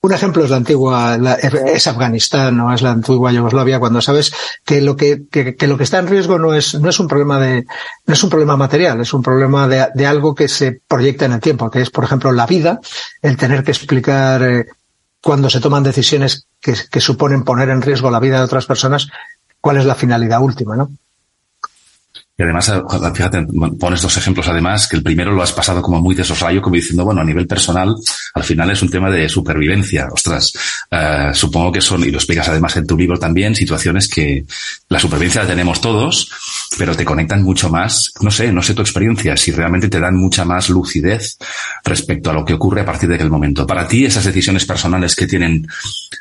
Un 0.07 0.13
ejemplo 0.13 0.45
es 0.45 0.51
la 0.51 0.59
antigua, 0.59 1.19
la, 1.19 1.35
es 1.35 1.89
Afganistán 1.89 2.61
o 2.61 2.73
es 2.73 2.81
la 2.81 2.93
antigua 2.93 3.33
Yugoslavia, 3.33 3.81
cuando 3.81 4.01
sabes 4.01 4.33
que 4.65 4.81
lo 4.81 4.95
que, 4.95 5.25
que, 5.29 5.57
que, 5.57 5.67
lo 5.67 5.77
que 5.77 5.83
está 5.83 5.99
en 5.99 6.07
riesgo 6.07 6.39
no 6.39 6.55
es, 6.55 6.77
no 6.77 6.91
es 6.91 7.01
un 7.01 7.09
problema 7.09 7.41
de, 7.41 7.67
no 8.07 8.15
es 8.15 8.23
un 8.23 8.31
problema 8.31 8.57
material, 8.57 9.01
es 9.01 9.13
un 9.13 9.21
problema 9.21 9.67
de, 9.67 9.89
de 9.93 10.07
algo 10.07 10.33
que 10.33 10.47
se 10.47 10.81
proyecta 10.87 11.25
en 11.25 11.33
el 11.33 11.41
tiempo, 11.41 11.69
que 11.73 11.81
es, 11.81 11.91
por 11.91 12.05
ejemplo, 12.05 12.31
la 12.31 12.47
vida, 12.47 12.79
el 13.21 13.37
tener 13.37 13.65
que 13.65 13.73
explicar 13.73 14.45
eh, 14.45 14.67
cuando 15.21 15.51
se 15.51 15.59
toman 15.59 15.83
decisiones 15.83 16.47
que, 16.61 16.77
que 16.89 17.01
suponen 17.01 17.43
poner 17.43 17.71
en 17.71 17.83
riesgo 17.83 18.09
la 18.09 18.21
vida 18.21 18.39
de 18.39 18.45
otras 18.45 18.67
personas, 18.67 19.09
cuál 19.61 19.79
es 19.79 19.87
la 19.87 19.97
finalidad 19.97 20.41
última, 20.41 20.77
¿no? 20.77 20.89
Y 22.39 22.43
además, 22.43 22.69
eh, 22.69 22.83
fíjate, 23.15 23.47
pones 23.79 24.03
dos 24.03 24.17
ejemplos 24.19 24.47
además, 24.49 24.87
que 24.89 24.97
el 24.97 25.03
primero 25.03 25.33
lo 25.33 25.43
has 25.43 25.53
pasado 25.53 25.81
como 25.81 26.03
muy 26.03 26.15
de 26.15 26.25
como 26.61 26.77
diciendo, 26.77 27.05
bueno, 27.05 27.23
a 27.23 27.25
nivel 27.25 27.47
personal, 27.47 27.95
al 28.35 28.45
final 28.45 28.71
es 28.71 28.83
un 28.83 28.91
tema 28.91 29.11
de 29.11 29.27
supervivencia. 29.29 30.09
Ostras, 30.13 30.53
uh, 30.93 31.35
supongo 31.35 31.73
que 31.73 31.81
son, 31.81 32.03
y 32.03 32.11
lo 32.11 32.19
explicas 32.19 32.49
además 32.49 32.77
en 32.77 32.87
tu 32.87 32.97
libro 32.97 33.19
también, 33.19 33.55
situaciones 33.55 34.09
que 34.09 34.45
la 34.89 34.99
supervivencia 34.99 35.43
la 35.43 35.49
tenemos 35.49 35.81
todos, 35.81 36.31
pero 36.77 36.95
te 36.95 37.07
conectan 37.07 37.43
mucho 37.43 37.71
más, 37.71 38.13
no 38.21 38.31
sé, 38.31 38.53
no 38.53 38.63
sé 38.63 38.75
tu 38.75 38.83
experiencia, 38.83 39.37
si 39.37 39.53
realmente 39.53 39.89
te 39.89 40.01
dan 40.01 40.17
mucha 40.17 40.45
más 40.45 40.69
lucidez 40.69 41.39
respecto 41.85 42.31
a 42.31 42.35
lo 42.35 42.45
que 42.45 42.55
ocurre 42.55 42.83
a 42.83 42.87
partir 42.87 43.09
de 43.09 43.15
aquel 43.15 43.31
momento. 43.31 43.67
Para 43.67 43.89
ti, 43.89 44.05
esas 44.05 44.25
decisiones 44.25 44.67
personales 44.67 45.17
que 45.17 45.27
tienen, 45.27 45.67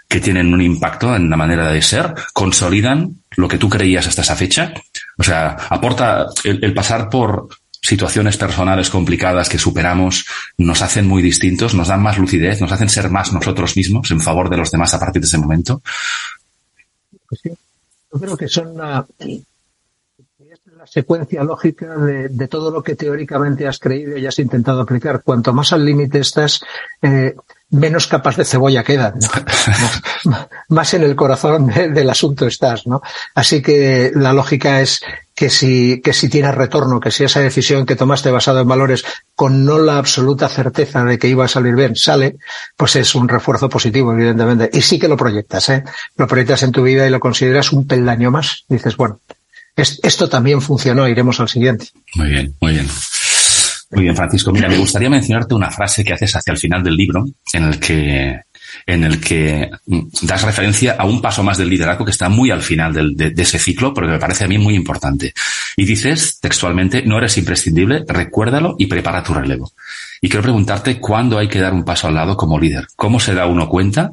que 0.08 0.22
tienen 0.22 0.54
un 0.54 0.62
impacto 0.62 1.14
en 1.14 1.30
la 1.30 1.36
manera 1.36 1.70
de 1.70 1.82
ser, 1.82 2.14
consolidan 2.34 3.18
lo 3.36 3.48
que 3.48 3.58
tú 3.58 3.70
creías 3.70 4.08
hasta 4.08 4.22
esa 4.22 4.36
fecha. 4.36 4.74
O 5.18 5.24
sea, 5.24 5.56
aporta 5.70 6.28
el, 6.44 6.74
pasar 6.74 7.10
por 7.10 7.48
situaciones 7.82 8.38
personales 8.38 8.90
complicadas 8.90 9.48
que 9.48 9.60
superamos, 9.60 10.26
nos 10.58 10.82
hacen 10.82 11.08
muy 11.08 11.22
distintos, 11.22 11.76
nos 11.76 11.88
dan 11.88 12.02
más 12.02 12.18
lucidez, 12.18 12.60
nos 12.60 12.72
hacen 12.72 12.90
ser 12.90 13.10
más 13.10 13.32
nosotros 13.32 13.78
mismos 13.78 14.10
en 14.12 14.20
favor 14.20 14.50
de 14.50 14.58
los 14.58 14.72
demás 14.72 14.94
a 14.94 15.00
partir 15.00 15.22
de 15.22 15.28
ese 15.28 15.38
momento. 15.38 15.82
Pues 17.28 17.42
sí, 17.42 17.50
yo 17.50 18.20
creo 18.20 18.38
que 18.38 18.48
son 18.48 18.76
la, 18.76 19.06
secuencia 20.86 21.44
lógica 21.44 21.98
de, 21.98 22.30
de, 22.30 22.48
todo 22.48 22.72
lo 22.72 22.84
que 22.84 22.96
teóricamente 22.96 23.68
has 23.68 23.80
creído 23.80 24.18
y 24.18 24.26
has 24.26 24.38
intentado 24.40 24.82
aplicar. 24.82 25.24
Cuanto 25.24 25.54
más 25.54 25.74
al 25.74 25.84
límite 25.84 26.20
estás, 26.20 26.62
eh, 27.02 27.36
menos 27.70 28.08
capas 28.08 28.38
de 28.38 28.46
cebolla 28.46 28.84
quedan, 28.84 29.16
¿no? 30.26 30.48
más 30.70 30.94
en 30.94 31.04
el 31.04 31.16
corazón 31.16 31.68
del 31.68 32.10
asunto 32.10 32.48
estás, 32.48 32.86
¿no? 32.88 33.02
Así 33.34 33.62
que 33.62 34.12
la 34.14 34.34
lógica 34.34 34.82
es 34.82 35.02
que 35.34 35.50
si, 35.50 36.02
que 36.02 36.14
si 36.14 36.30
tienes 36.30 36.56
retorno, 36.56 37.00
que 37.00 37.12
si 37.12 37.26
esa 37.26 37.42
decisión 37.42 37.86
que 37.86 37.96
tomaste 37.96 38.32
basada 38.32 38.62
en 38.62 38.68
valores 38.68 39.04
con 39.36 39.66
no 39.66 39.80
la 39.80 39.98
absoluta 39.98 40.48
certeza 40.48 41.04
de 41.04 41.20
que 41.20 41.28
iba 41.28 41.46
a 41.46 41.50
salir 41.50 41.76
bien 41.76 41.96
sale, 41.96 42.38
pues 42.78 42.96
es 42.96 43.14
un 43.16 43.28
refuerzo 43.28 43.68
positivo, 43.68 44.14
evidentemente. 44.14 44.70
Y 44.72 44.82
sí 44.82 44.98
que 44.98 45.10
lo 45.10 45.18
proyectas, 45.18 45.70
¿eh? 45.70 45.84
Lo 46.16 46.28
proyectas 46.28 46.64
en 46.64 46.72
tu 46.72 46.84
vida 46.84 47.06
y 47.06 47.10
lo 47.10 47.20
consideras 47.20 47.74
un 47.74 47.86
peldaño 47.86 48.32
más. 48.32 48.64
Dices, 48.70 48.96
bueno, 48.96 49.20
esto 49.76 50.30
también 50.30 50.62
funcionó, 50.62 51.08
iremos 51.08 51.40
al 51.42 51.50
siguiente. 51.50 51.88
Muy 52.16 52.30
bien, 52.30 52.56
muy 52.62 52.74
bien. 52.74 52.88
Muy 53.96 54.04
bien, 54.04 54.16
Francisco. 54.16 54.52
Mira, 54.52 54.68
me 54.68 54.78
gustaría 54.78 55.10
mencionarte 55.10 55.56
una 55.56 55.72
frase 55.72 56.04
que 56.04 56.14
haces 56.14 56.36
hacia 56.36 56.52
el 56.52 56.58
final 56.58 56.84
del 56.84 56.96
libro, 56.96 57.26
en 57.54 57.64
el 57.64 57.80
que 57.80 58.42
en 58.86 59.04
el 59.04 59.22
que 59.22 59.70
mm, 59.86 60.00
das 60.24 60.44
referencia 60.44 60.96
a 61.00 61.06
un 61.06 61.22
paso 61.22 61.44
más 61.44 61.58
del 61.58 61.70
liderazgo 61.70 62.04
que 62.04 62.12
está 62.12 62.28
muy 62.28 62.52
al 62.52 62.62
final 62.62 63.16
de, 63.16 63.32
de, 63.32 63.42
ese 63.42 63.58
ciclo, 63.58 63.94
porque 63.94 64.12
me 64.12 64.20
parece 64.20 64.44
a 64.44 64.48
mí 64.48 64.58
muy 64.58 64.76
importante. 64.76 65.34
Y 65.78 65.86
dices 65.86 66.40
textualmente, 66.42 67.04
no 67.04 67.18
eres 67.18 67.38
imprescindible, 67.38 68.04
recuérdalo 68.08 68.76
y 68.78 68.88
prepara 68.88 69.24
tu 69.24 69.34
relevo. 69.34 69.72
Y 70.22 70.30
quiero 70.30 70.44
preguntarte 70.44 71.00
cuándo 71.00 71.38
hay 71.38 71.48
que 71.48 71.60
dar 71.60 71.74
un 71.74 71.84
paso 71.84 72.08
al 72.08 72.16
lado 72.16 72.36
como 72.38 72.60
líder. 72.60 72.88
¿Cómo 72.96 73.20
se 73.20 73.34
da 73.34 73.46
uno 73.46 73.70
cuenta 73.70 74.12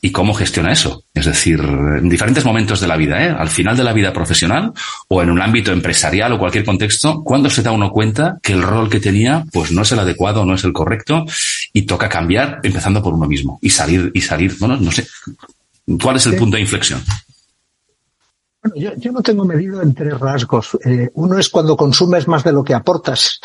y 0.00 0.10
cómo 0.10 0.34
gestiona 0.34 0.72
eso? 0.72 1.04
Es 1.14 1.26
decir, 1.26 1.60
en 1.60 2.08
diferentes 2.08 2.44
momentos 2.44 2.80
de 2.80 2.88
la 2.88 2.96
vida, 2.96 3.24
¿eh? 3.24 3.34
al 3.36 3.48
final 3.48 3.76
de 3.76 3.84
la 3.84 3.92
vida 3.92 4.12
profesional 4.12 4.72
o 5.08 5.22
en 5.22 5.30
un 5.30 5.40
ámbito 5.40 5.72
empresarial 5.72 6.32
o 6.32 6.38
cualquier 6.38 6.64
contexto, 6.64 7.22
¿cuándo 7.22 7.50
se 7.50 7.62
da 7.62 7.72
uno 7.72 7.90
cuenta 7.90 8.38
que 8.42 8.52
el 8.52 8.62
rol 8.62 8.90
que 8.90 9.00
tenía 9.00 9.44
pues 9.52 9.72
no 9.72 9.82
es 9.82 9.92
el 9.92 9.98
adecuado, 9.98 10.44
no 10.44 10.54
es 10.54 10.64
el 10.64 10.72
correcto 10.72 11.24
y 11.72 11.82
toca 11.82 12.08
cambiar 12.08 12.60
empezando 12.62 13.02
por 13.02 13.14
uno 13.14 13.26
mismo 13.26 13.58
y 13.62 13.70
salir, 13.70 14.10
y 14.14 14.20
salir, 14.20 14.54
bueno, 14.58 14.76
no 14.76 14.90
sé. 14.90 15.06
¿Cuál 16.00 16.16
es 16.16 16.26
el 16.26 16.36
punto 16.36 16.56
de 16.56 16.62
inflexión? 16.62 17.02
Bueno, 18.64 18.76
yo, 18.80 18.96
yo, 18.96 19.12
no 19.12 19.20
tengo 19.20 19.44
medido 19.44 19.82
en 19.82 19.92
tres 19.92 20.18
rasgos. 20.18 20.78
Eh, 20.86 21.10
uno 21.14 21.38
es 21.38 21.50
cuando 21.50 21.76
consumes 21.76 22.26
más 22.26 22.42
de 22.44 22.52
lo 22.52 22.64
que 22.64 22.72
aportas, 22.72 23.38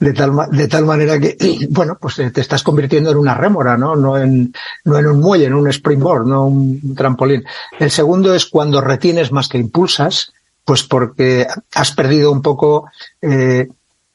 de 0.00 0.12
tal, 0.12 0.32
de 0.50 0.66
tal 0.66 0.84
manera 0.84 1.20
que, 1.20 1.36
bueno, 1.70 1.96
pues 2.00 2.16
te 2.16 2.40
estás 2.40 2.64
convirtiendo 2.64 3.12
en 3.12 3.18
una 3.18 3.34
rémora, 3.34 3.76
¿no? 3.76 3.94
No 3.94 4.18
en, 4.18 4.52
no 4.84 4.98
en 4.98 5.06
un 5.06 5.20
muelle, 5.20 5.44
en 5.44 5.54
un 5.54 5.68
springboard, 5.68 6.26
no 6.26 6.46
un 6.46 6.92
trampolín. 6.96 7.44
El 7.78 7.92
segundo 7.92 8.34
es 8.34 8.46
cuando 8.46 8.80
retienes 8.80 9.30
más 9.30 9.48
que 9.48 9.58
impulsas, 9.58 10.32
pues 10.64 10.82
porque 10.82 11.46
has 11.72 11.92
perdido 11.92 12.32
un 12.32 12.42
poco 12.42 12.90
eh, 13.20 13.68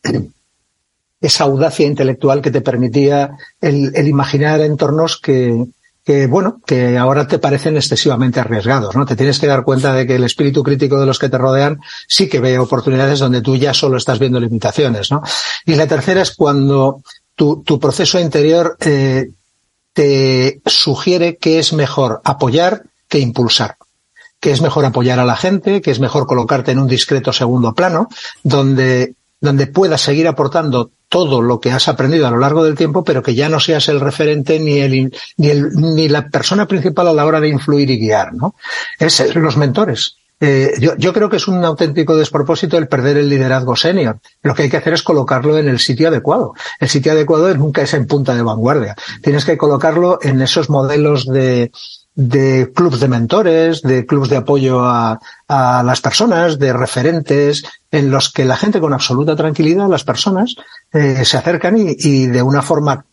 esa 1.22 1.46
audacia 1.46 1.88
intelectual 1.88 2.42
que 2.42 2.52
te 2.52 2.60
permitía 2.60 3.32
el, 3.62 3.94
el 3.96 4.10
imaginar 4.10 4.60
entornos 4.60 5.22
que, 5.22 5.68
que 6.08 6.26
bueno, 6.26 6.62
que 6.66 6.98
ahora 6.98 7.28
te 7.28 7.38
parecen 7.38 7.76
excesivamente 7.76 8.40
arriesgados, 8.40 8.96
¿no? 8.96 9.06
Te 9.06 9.18
tienes 9.18 9.40
que 9.40 9.48
dar 9.48 9.66
cuenta 9.66 9.92
de 9.92 10.08
que 10.08 10.16
el 10.16 10.24
espíritu 10.24 10.64
crítico 10.64 10.98
de 10.98 11.06
los 11.06 11.20
que 11.20 11.28
te 11.28 11.38
rodean 11.38 11.82
sí 12.08 12.30
que 12.30 12.40
ve 12.40 12.58
oportunidades 12.58 13.20
donde 13.20 13.42
tú 13.42 13.58
ya 13.58 13.74
solo 13.74 13.98
estás 13.98 14.18
viendo 14.18 14.40
limitaciones, 14.40 15.12
¿no? 15.12 15.22
Y 15.66 15.76
la 15.76 15.86
tercera 15.86 16.22
es 16.22 16.34
cuando 16.34 17.02
tu, 17.36 17.62
tu 17.62 17.78
proceso 17.78 18.22
interior 18.22 18.78
eh, 18.80 19.32
te 19.92 20.62
sugiere 20.66 21.36
que 21.36 21.60
es 21.60 21.74
mejor 21.74 22.22
apoyar 22.24 22.84
que 23.10 23.20
impulsar 23.20 23.76
que 24.40 24.52
es 24.52 24.62
mejor 24.62 24.86
apoyar 24.86 25.20
a 25.20 25.26
la 25.26 25.36
gente, 25.36 25.82
que 25.82 25.90
es 25.90 26.00
mejor 26.00 26.28
colocarte 26.28 26.72
en 26.72 26.78
un 26.78 26.88
discreto 26.88 27.34
segundo 27.34 27.74
plano, 27.74 28.08
donde 28.44 29.16
donde 29.42 29.68
puedas 29.68 30.02
seguir 30.02 30.28
aportando 30.28 30.92
todo 31.10 31.42
lo 31.42 31.60
que 31.60 31.72
has 31.72 31.88
aprendido 31.88 32.28
a 32.28 32.32
lo 32.32 32.40
largo 32.40 32.64
del 32.64 32.76
tiempo, 32.76 33.04
pero 33.04 33.24
que 33.24 33.36
ya 33.36 33.50
no 33.50 33.60
seas 33.60 33.88
el 33.90 34.00
referente 34.00 34.60
ni 34.60 34.80
el, 34.80 35.14
ni 35.38 35.48
el, 35.50 35.70
ni 35.74 36.10
la 36.10 36.28
persona 36.28 36.68
principal 36.68 37.08
a 37.08 37.14
la 37.14 37.26
hora 37.26 37.40
de 37.40 37.50
influir 37.50 37.90
y 37.90 38.00
guiar, 38.00 38.34
¿no? 38.34 38.56
Es 39.00 39.36
los 39.36 39.58
mentores. 39.58 40.18
Eh, 40.40 40.74
yo, 40.80 40.96
yo, 40.98 41.14
creo 41.14 41.30
que 41.30 41.38
es 41.38 41.48
un 41.48 41.66
auténtico 41.66 42.16
despropósito 42.16 42.78
el 42.78 42.88
perder 42.88 43.18
el 43.18 43.30
liderazgo 43.30 43.76
senior. 43.76 44.20
Lo 44.44 44.54
que 44.54 44.64
hay 44.64 44.70
que 44.70 44.78
hacer 44.78 44.94
es 44.94 45.02
colocarlo 45.02 45.58
en 45.58 45.68
el 45.68 45.80
sitio 45.80 46.10
adecuado. 46.10 46.54
El 46.80 46.90
sitio 46.90 47.14
adecuado 47.14 47.52
nunca 47.56 47.82
es 47.82 47.94
en 47.96 48.06
punta 48.06 48.36
de 48.36 48.44
vanguardia. 48.44 48.96
Tienes 49.24 49.46
que 49.46 49.58
colocarlo 49.58 50.20
en 50.22 50.42
esos 50.42 50.70
modelos 50.70 51.26
de, 51.26 51.72
de 52.18 52.72
clubs 52.74 53.00
de 53.00 53.08
mentores, 53.08 53.84
de 53.84 54.08
clubs 54.08 54.28
de 54.30 54.38
apoyo 54.38 54.84
a, 54.84 55.20
a, 55.48 55.84
las 55.84 56.02
personas, 56.02 56.58
de 56.58 56.74
referentes, 56.74 57.64
en 57.92 58.10
los 58.10 58.34
que 58.34 58.44
la 58.44 58.58
gente 58.58 58.80
con 58.80 58.92
absoluta 58.92 59.36
tranquilidad, 59.36 59.88
las 59.88 60.04
personas, 60.04 60.56
eh, 60.92 61.24
se 61.24 61.38
acercan 61.38 61.78
y, 61.78 61.96
y, 61.96 62.26
de 62.26 62.42
una 62.42 62.64
forma 62.64 63.06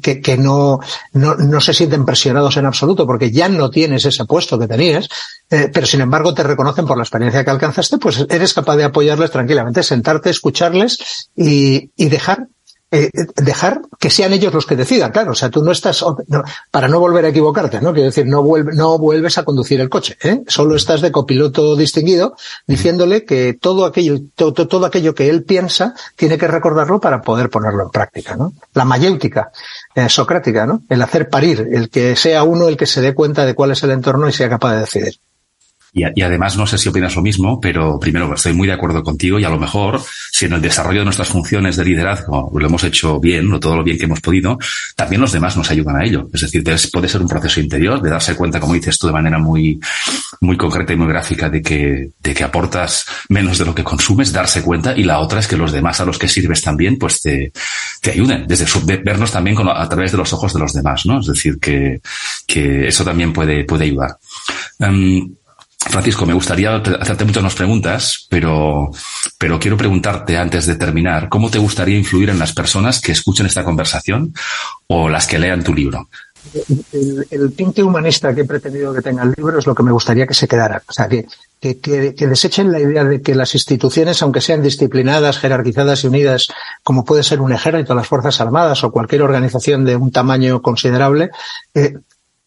que, 0.00 0.20
que 0.20 0.36
no, 0.36 0.78
no, 1.12 1.34
no, 1.34 1.60
se 1.60 1.74
sienten 1.74 2.04
presionados 2.04 2.56
en 2.56 2.66
absoluto 2.66 3.04
porque 3.04 3.32
ya 3.32 3.48
no 3.48 3.68
tienes 3.68 4.04
ese 4.04 4.24
puesto 4.26 4.56
que 4.60 4.68
tenías, 4.68 5.08
eh, 5.50 5.68
pero 5.74 5.84
sin 5.84 6.00
embargo 6.00 6.32
te 6.32 6.44
reconocen 6.44 6.86
por 6.86 6.96
la 6.96 7.02
experiencia 7.02 7.44
que 7.44 7.50
alcanzaste, 7.50 7.98
pues 7.98 8.24
eres 8.30 8.54
capaz 8.54 8.76
de 8.76 8.84
apoyarles 8.84 9.32
tranquilamente, 9.32 9.82
sentarte, 9.82 10.30
escucharles 10.30 11.30
y, 11.34 11.90
y 11.96 12.08
dejar 12.08 12.46
eh, 12.94 13.10
dejar 13.36 13.80
que 13.98 14.10
sean 14.10 14.34
ellos 14.34 14.52
los 14.52 14.66
que 14.66 14.76
decidan, 14.76 15.12
claro, 15.12 15.32
o 15.32 15.34
sea, 15.34 15.48
tú 15.48 15.64
no 15.64 15.72
estás, 15.72 16.04
para 16.70 16.88
no 16.88 17.00
volver 17.00 17.24
a 17.24 17.28
equivocarte, 17.28 17.80
¿no? 17.80 17.94
Quiero 17.94 18.10
decir, 18.10 18.26
no, 18.26 18.42
vuelve, 18.42 18.74
no 18.74 18.98
vuelves 18.98 19.38
a 19.38 19.44
conducir 19.44 19.80
el 19.80 19.88
coche, 19.88 20.18
¿eh? 20.22 20.42
Solo 20.46 20.76
estás 20.76 21.00
de 21.00 21.10
copiloto 21.10 21.74
distinguido 21.74 22.36
diciéndole 22.66 23.24
que 23.24 23.54
todo 23.54 23.86
aquello, 23.86 24.18
todo, 24.34 24.52
todo 24.68 24.84
aquello 24.84 25.14
que 25.14 25.30
él 25.30 25.42
piensa 25.42 25.94
tiene 26.16 26.36
que 26.36 26.46
recordarlo 26.46 27.00
para 27.00 27.22
poder 27.22 27.48
ponerlo 27.48 27.84
en 27.84 27.88
práctica, 27.88 28.36
¿no? 28.36 28.52
La 28.74 28.84
mayéutica 28.84 29.50
eh, 29.94 30.10
socrática, 30.10 30.66
¿no? 30.66 30.82
El 30.90 31.00
hacer 31.00 31.30
parir, 31.30 31.66
el 31.72 31.88
que 31.88 32.14
sea 32.14 32.42
uno 32.42 32.68
el 32.68 32.76
que 32.76 32.84
se 32.84 33.00
dé 33.00 33.14
cuenta 33.14 33.46
de 33.46 33.54
cuál 33.54 33.70
es 33.70 33.82
el 33.84 33.92
entorno 33.92 34.28
y 34.28 34.32
sea 34.32 34.50
capaz 34.50 34.74
de 34.74 34.80
decidir. 34.80 35.14
Y, 35.94 36.04
y, 36.14 36.22
además, 36.22 36.56
no 36.56 36.66
sé 36.66 36.78
si 36.78 36.88
opinas 36.88 37.14
lo 37.16 37.22
mismo, 37.22 37.60
pero 37.60 37.98
primero 37.98 38.32
estoy 38.34 38.54
muy 38.54 38.66
de 38.66 38.72
acuerdo 38.72 39.02
contigo 39.02 39.38
y 39.38 39.44
a 39.44 39.50
lo 39.50 39.58
mejor, 39.58 40.00
si 40.42 40.46
en 40.46 40.54
el 40.54 40.60
desarrollo 40.60 40.98
de 41.00 41.04
nuestras 41.04 41.28
funciones 41.28 41.76
de 41.76 41.84
liderazgo 41.84 42.50
lo 42.52 42.66
hemos 42.66 42.82
hecho 42.82 43.20
bien, 43.20 43.52
o 43.52 43.60
todo 43.60 43.76
lo 43.76 43.84
bien 43.84 43.96
que 43.96 44.06
hemos 44.06 44.20
podido, 44.20 44.58
también 44.96 45.20
los 45.20 45.30
demás 45.30 45.56
nos 45.56 45.70
ayudan 45.70 45.96
a 45.96 46.04
ello. 46.04 46.28
Es 46.32 46.40
decir, 46.40 46.64
puede 46.92 47.08
ser 47.08 47.22
un 47.22 47.28
proceso 47.28 47.60
interior 47.60 48.02
de 48.02 48.10
darse 48.10 48.34
cuenta, 48.34 48.58
como 48.58 48.74
dices 48.74 48.98
tú, 48.98 49.06
de 49.06 49.12
manera 49.12 49.38
muy, 49.38 49.78
muy 50.40 50.56
concreta 50.56 50.92
y 50.92 50.96
muy 50.96 51.06
gráfica 51.06 51.48
de 51.48 51.62
que, 51.62 52.10
de 52.18 52.34
que 52.34 52.42
aportas 52.42 53.06
menos 53.28 53.56
de 53.56 53.64
lo 53.64 53.72
que 53.72 53.84
consumes, 53.84 54.32
darse 54.32 54.62
cuenta, 54.62 54.96
y 54.96 55.04
la 55.04 55.20
otra 55.20 55.38
es 55.38 55.46
que 55.46 55.56
los 55.56 55.70
demás 55.70 56.00
a 56.00 56.04
los 56.04 56.18
que 56.18 56.26
sirves 56.26 56.60
también, 56.60 56.98
pues 56.98 57.20
te, 57.20 57.52
te 58.00 58.10
ayuden, 58.10 58.44
desde 58.48 58.66
vernos 59.04 59.30
también 59.30 59.56
a 59.64 59.88
través 59.88 60.10
de 60.10 60.18
los 60.18 60.32
ojos 60.32 60.52
de 60.52 60.58
los 60.58 60.72
demás, 60.72 61.06
¿no? 61.06 61.20
Es 61.20 61.26
decir, 61.26 61.60
que, 61.60 62.00
que 62.48 62.88
eso 62.88 63.04
también 63.04 63.32
puede, 63.32 63.62
puede 63.62 63.84
ayudar. 63.84 64.16
Um, 64.80 65.36
Francisco, 65.90 66.26
me 66.26 66.32
gustaría 66.32 66.76
hacerte 66.76 67.24
muchas 67.24 67.54
preguntas, 67.54 68.26
pero, 68.28 68.90
pero 69.38 69.58
quiero 69.58 69.76
preguntarte 69.76 70.36
antes 70.36 70.66
de 70.66 70.76
terminar, 70.76 71.28
¿cómo 71.28 71.50
te 71.50 71.58
gustaría 71.58 71.98
influir 71.98 72.30
en 72.30 72.38
las 72.38 72.52
personas 72.52 73.00
que 73.00 73.12
escuchen 73.12 73.46
esta 73.46 73.64
conversación 73.64 74.32
o 74.86 75.08
las 75.08 75.26
que 75.26 75.38
lean 75.38 75.64
tu 75.64 75.74
libro? 75.74 76.08
El, 76.92 77.26
el, 77.30 77.52
tinte 77.54 77.82
humanista 77.82 78.34
que 78.34 78.40
he 78.40 78.44
pretendido 78.44 78.92
que 78.92 79.00
tenga 79.00 79.22
el 79.22 79.32
libro 79.36 79.58
es 79.58 79.66
lo 79.66 79.74
que 79.74 79.82
me 79.84 79.92
gustaría 79.92 80.26
que 80.26 80.34
se 80.34 80.48
quedara. 80.48 80.82
O 80.88 80.92
sea, 80.92 81.08
que, 81.08 81.26
que, 81.60 81.78
que, 81.78 82.14
que, 82.14 82.26
desechen 82.26 82.72
la 82.72 82.80
idea 82.80 83.04
de 83.04 83.22
que 83.22 83.34
las 83.34 83.54
instituciones, 83.54 84.20
aunque 84.22 84.40
sean 84.40 84.62
disciplinadas, 84.62 85.38
jerarquizadas 85.38 86.02
y 86.02 86.08
unidas, 86.08 86.48
como 86.82 87.04
puede 87.04 87.22
ser 87.22 87.40
un 87.40 87.52
ejército, 87.52 87.94
las 87.94 88.08
Fuerzas 88.08 88.40
Armadas 88.40 88.82
o 88.82 88.90
cualquier 88.90 89.22
organización 89.22 89.84
de 89.84 89.94
un 89.94 90.10
tamaño 90.10 90.62
considerable, 90.62 91.30
eh, 91.74 91.94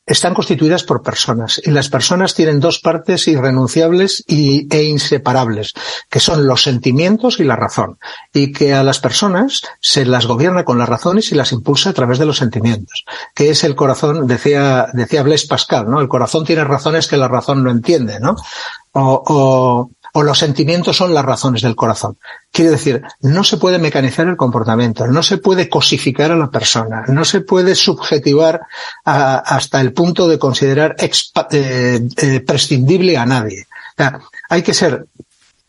están 0.06 0.34
constituidas 0.34 0.84
por 0.84 1.02
personas 1.02 1.62
y 1.64 1.72
las 1.72 1.90
personas 1.90 2.36
tienen 2.36 2.60
dos 2.60 2.80
partes 2.80 3.28
irrenunciables 3.28 4.24
e 4.28 4.84
inseparables, 4.84 5.74
que 6.10 6.20
son 6.20 6.46
los 6.46 6.64
sentimientos 6.64 7.40
y 7.40 7.44
la 7.44 7.56
razón, 7.56 7.98
y 8.34 8.52
que 8.52 8.74
a 8.74 8.84
las 8.84 9.00
personas 9.00 9.64
se 9.80 10.06
las 10.06 10.28
gobierna 10.28 10.64
con 10.64 10.78
la 10.78 10.86
razón 10.86 11.20
y 11.20 11.36
las 11.36 11.52
impulsa 11.52 11.90
a 11.90 11.94
través 11.94 12.20
de 12.20 12.26
los 12.26 12.38
sentimientos, 12.38 13.06
que 13.34 13.50
es 13.50 13.64
el 13.64 13.76
corazón, 13.76 14.28
decía, 14.28 14.88
decía 14.94 15.24
Blaise 15.24 15.48
Pascal, 15.48 15.90
¿no? 15.90 16.02
El 16.02 16.08
corazón 16.08 16.46
tiene 16.46 16.64
razones 16.64 17.08
que 17.08 17.18
la 17.18 17.28
razón 17.28 17.64
no 17.64 17.72
entiende, 17.72 18.20
¿no? 18.20 18.36
O, 18.92 19.24
o, 19.28 19.92
o 20.18 20.24
los 20.24 20.40
sentimientos 20.40 20.96
son 20.96 21.14
las 21.14 21.26
razones 21.26 21.62
del 21.62 21.76
corazón. 21.76 22.18
Quiere 22.50 22.72
decir, 22.72 23.04
no 23.22 23.44
se 23.44 23.58
puede 23.58 23.80
mecanizar 23.80 24.26
el 24.28 24.38
comportamiento, 24.38 25.06
no 25.08 25.22
se 25.22 25.38
puede 25.38 25.68
cosificar 25.68 26.32
a 26.32 26.38
la 26.38 26.50
persona, 26.50 27.04
no 27.10 27.26
se 27.26 27.42
puede 27.42 27.76
subjetivar 27.76 28.62
hasta 29.04 29.82
el 29.82 29.92
punto 29.92 30.30
de 30.30 30.40
considerar 30.40 30.96
eh, 31.00 32.02
eh, 32.16 32.40
prescindible 32.40 33.18
a 33.18 33.26
nadie. 33.26 33.68
O 33.70 33.98
sea, 33.98 34.20
hay 34.50 34.64
que 34.64 34.74
ser 34.74 35.06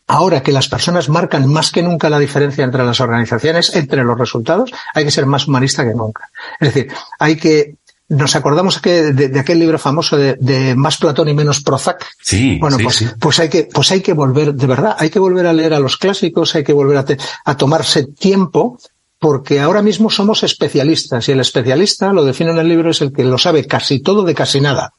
Ahora 0.09 0.41
que 0.41 0.53
las 0.53 0.69
personas 0.69 1.09
marcan 1.09 1.51
más 1.51 1.69
que 1.69 1.83
nunca 1.83 2.09
la 2.09 2.17
diferencia 2.17 2.63
entre 2.63 2.85
las 2.85 3.01
organizaciones, 3.01 3.75
entre 3.75 4.05
los 4.05 4.17
resultados, 4.17 4.71
hay 4.93 5.03
que 5.03 5.11
ser 5.11 5.25
más 5.25 5.49
humanista 5.49 5.83
que 5.83 5.93
nunca. 5.93 6.29
Es 6.61 6.73
decir, 6.73 6.93
hay 7.19 7.35
que 7.35 7.75
nos 8.09 8.35
acordamos 8.35 8.79
que 8.79 9.11
de, 9.11 9.39
aquel 9.39 9.59
libro 9.59 9.77
famoso 9.77 10.17
de, 10.17 10.75
Más 10.75 10.97
Platón 10.97 11.27
y 11.29 11.33
menos 11.33 11.61
Prozac. 11.61 12.05
Sí. 12.21 12.57
Bueno, 12.59 12.77
pues, 12.81 13.15
pues 13.19 13.39
hay 13.39 13.49
que, 13.49 13.63
pues 13.71 13.91
hay 13.91 14.01
que 14.01 14.13
volver, 14.13 14.53
de 14.53 14.67
verdad, 14.67 14.95
hay 14.97 15.09
que 15.09 15.19
volver 15.19 15.45
a 15.45 15.53
leer 15.53 15.73
a 15.73 15.79
los 15.79 15.97
clásicos, 15.97 16.55
hay 16.55 16.63
que 16.63 16.73
volver 16.73 16.97
a, 16.97 17.05
a 17.45 17.57
tomarse 17.57 18.05
tiempo, 18.05 18.79
porque 19.19 19.59
ahora 19.59 19.81
mismo 19.81 20.09
somos 20.09 20.43
especialistas 20.43 21.27
y 21.27 21.31
el 21.31 21.39
especialista, 21.39 22.13
lo 22.13 22.23
define 22.23 22.51
en 22.51 22.59
el 22.59 22.69
libro, 22.69 22.91
es 22.91 23.01
el 23.01 23.11
que 23.11 23.23
lo 23.23 23.37
sabe 23.37 23.65
casi 23.65 23.99
todo 23.99 24.23
de 24.23 24.35
casi 24.35 24.61
nada. 24.61 24.93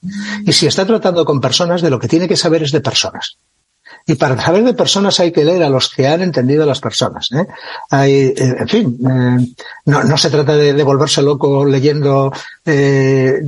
Y 0.44 0.52
si 0.52 0.66
está 0.66 0.86
tratando 0.86 1.24
con 1.24 1.40
personas, 1.40 1.82
de 1.82 1.90
lo 1.90 1.98
que 1.98 2.08
tiene 2.08 2.28
que 2.28 2.36
saber 2.36 2.62
es 2.62 2.72
de 2.72 2.80
personas. 2.80 3.38
Y 4.10 4.14
para 4.14 4.40
saber 4.42 4.64
de 4.64 4.72
personas 4.72 5.20
hay 5.20 5.32
que 5.32 5.44
leer 5.44 5.62
a 5.62 5.68
los 5.68 5.90
que 5.90 6.08
han 6.08 6.22
entendido 6.22 6.62
a 6.62 6.66
las 6.66 6.80
personas. 6.80 7.30
¿eh? 7.30 7.46
Hay, 7.90 8.14
eh, 8.14 8.56
en 8.60 8.66
fin, 8.66 8.98
eh, 9.02 9.54
no, 9.84 10.02
no, 10.02 10.16
se 10.16 10.30
trata 10.30 10.56
de, 10.56 10.82
volverse 10.82 11.20
loco 11.20 11.62
leyendo 11.66 12.32
eh, 12.64 13.38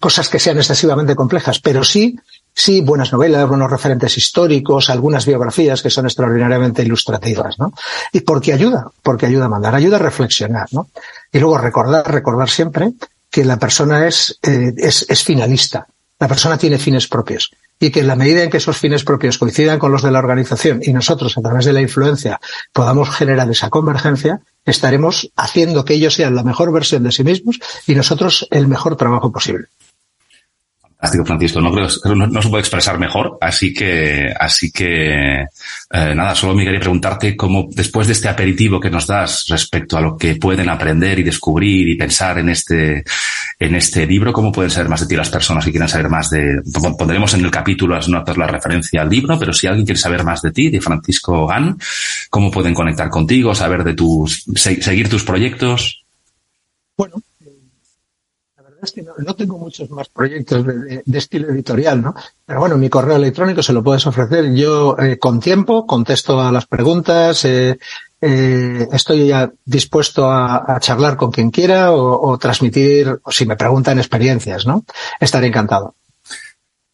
cosas 0.00 0.28
que 0.28 0.40
sean 0.40 0.56
excesivamente 0.56 1.14
complejas, 1.14 1.60
pero 1.60 1.84
sí, 1.84 2.18
sí 2.52 2.80
buenas 2.80 3.12
novelas, 3.12 3.48
buenos 3.48 3.70
referentes 3.70 4.18
históricos, 4.18 4.90
algunas 4.90 5.24
biografías 5.24 5.82
que 5.82 5.90
son 5.90 6.06
extraordinariamente 6.06 6.82
ilustrativas, 6.82 7.56
¿no? 7.60 7.72
Y 8.12 8.22
porque 8.22 8.52
ayuda, 8.52 8.90
porque 9.04 9.26
ayuda 9.26 9.44
a 9.44 9.50
mandar, 9.50 9.76
ayuda 9.76 9.98
a 9.98 10.00
reflexionar, 10.00 10.66
¿no? 10.72 10.88
Y 11.32 11.38
luego 11.38 11.58
recordar, 11.58 12.10
recordar 12.10 12.50
siempre 12.50 12.90
que 13.30 13.44
la 13.44 13.56
persona 13.56 14.08
es, 14.08 14.36
es, 14.42 15.06
es 15.08 15.22
finalista. 15.22 15.86
La 16.18 16.26
persona 16.26 16.58
tiene 16.58 16.76
fines 16.76 17.06
propios 17.06 17.52
y 17.80 17.90
que 17.90 18.00
en 18.00 18.08
la 18.08 18.16
medida 18.16 18.42
en 18.42 18.50
que 18.50 18.56
esos 18.56 18.76
fines 18.76 19.04
propios 19.04 19.38
coincidan 19.38 19.78
con 19.78 19.92
los 19.92 20.02
de 20.02 20.10
la 20.10 20.18
organización 20.18 20.80
y 20.82 20.92
nosotros 20.92 21.36
a 21.38 21.42
través 21.42 21.64
de 21.64 21.72
la 21.72 21.80
influencia 21.80 22.40
podamos 22.72 23.10
generar 23.10 23.50
esa 23.50 23.70
convergencia, 23.70 24.40
estaremos 24.64 25.30
haciendo 25.36 25.84
que 25.84 25.94
ellos 25.94 26.14
sean 26.14 26.34
la 26.34 26.42
mejor 26.42 26.72
versión 26.72 27.02
de 27.04 27.12
sí 27.12 27.24
mismos 27.24 27.58
y 27.86 27.94
nosotros 27.94 28.46
el 28.50 28.68
mejor 28.68 28.96
trabajo 28.96 29.32
posible. 29.32 29.66
Fantástico, 30.98 31.26
Francisco. 31.26 31.60
No, 31.60 31.70
creo, 31.70 31.86
no, 32.16 32.26
no, 32.26 32.42
se 32.42 32.48
puede 32.48 32.62
expresar 32.62 32.98
mejor. 32.98 33.38
Así 33.40 33.72
que, 33.72 34.34
así 34.36 34.72
que, 34.72 35.42
eh, 35.42 35.46
nada, 36.16 36.34
solo 36.34 36.54
me 36.54 36.64
quería 36.64 36.80
preguntarte 36.80 37.36
cómo, 37.36 37.68
después 37.70 38.08
de 38.08 38.14
este 38.14 38.28
aperitivo 38.28 38.80
que 38.80 38.90
nos 38.90 39.06
das 39.06 39.44
respecto 39.48 39.96
a 39.96 40.00
lo 40.00 40.16
que 40.16 40.34
pueden 40.34 40.68
aprender 40.68 41.20
y 41.20 41.22
descubrir 41.22 41.88
y 41.88 41.96
pensar 41.96 42.38
en 42.38 42.48
este, 42.48 43.04
en 43.60 43.74
este 43.74 44.06
libro, 44.06 44.32
cómo 44.32 44.52
pueden 44.52 44.70
saber 44.70 44.88
más 44.88 45.00
de 45.00 45.06
ti 45.06 45.16
las 45.16 45.30
personas 45.30 45.64
que 45.64 45.72
quieran 45.72 45.88
saber 45.88 46.08
más 46.08 46.30
de, 46.30 46.62
pondremos 46.96 47.34
en 47.34 47.44
el 47.44 47.50
capítulo 47.50 47.96
las 47.96 48.08
notas 48.08 48.36
la 48.36 48.46
referencia 48.46 49.02
al 49.02 49.10
libro, 49.10 49.36
pero 49.38 49.52
si 49.52 49.66
alguien 49.66 49.84
quiere 49.84 49.98
saber 49.98 50.22
más 50.22 50.42
de 50.42 50.52
ti, 50.52 50.70
de 50.70 50.80
Francisco 50.80 51.46
Gan, 51.46 51.76
cómo 52.30 52.50
pueden 52.52 52.72
conectar 52.72 53.08
contigo, 53.08 53.54
saber 53.54 53.82
de 53.82 53.94
tus, 53.94 54.44
seguir 54.54 55.08
tus 55.08 55.24
proyectos. 55.24 56.04
Bueno, 56.96 57.16
no, 59.18 59.34
tengo 59.34 59.58
muchos 59.58 59.90
más 59.90 60.08
proyectos 60.08 60.64
de, 60.64 61.02
estilo 61.12 61.48
editorial, 61.48 62.00
¿no? 62.00 62.14
Pero 62.44 62.60
bueno, 62.60 62.76
mi 62.76 62.88
correo 62.88 63.16
electrónico 63.16 63.62
se 63.62 63.72
lo 63.72 63.82
puedes 63.82 64.06
ofrecer. 64.06 64.54
Yo 64.54 64.96
eh, 64.98 65.18
con 65.18 65.40
tiempo 65.40 65.86
contesto 65.86 66.40
a 66.40 66.52
las 66.52 66.66
preguntas. 66.66 67.44
Eh, 67.44 67.78
eh, 68.20 68.88
estoy 68.92 69.28
ya 69.28 69.50
dispuesto 69.64 70.30
a, 70.30 70.78
charlar 70.80 71.16
con 71.16 71.30
quien 71.30 71.50
quiera 71.50 71.92
o, 71.92 72.30
o, 72.30 72.38
transmitir, 72.38 73.20
o 73.22 73.30
si 73.30 73.46
me 73.46 73.56
preguntan 73.56 73.98
experiencias, 73.98 74.66
¿no? 74.66 74.84
Estaré 75.20 75.46
encantado. 75.46 75.94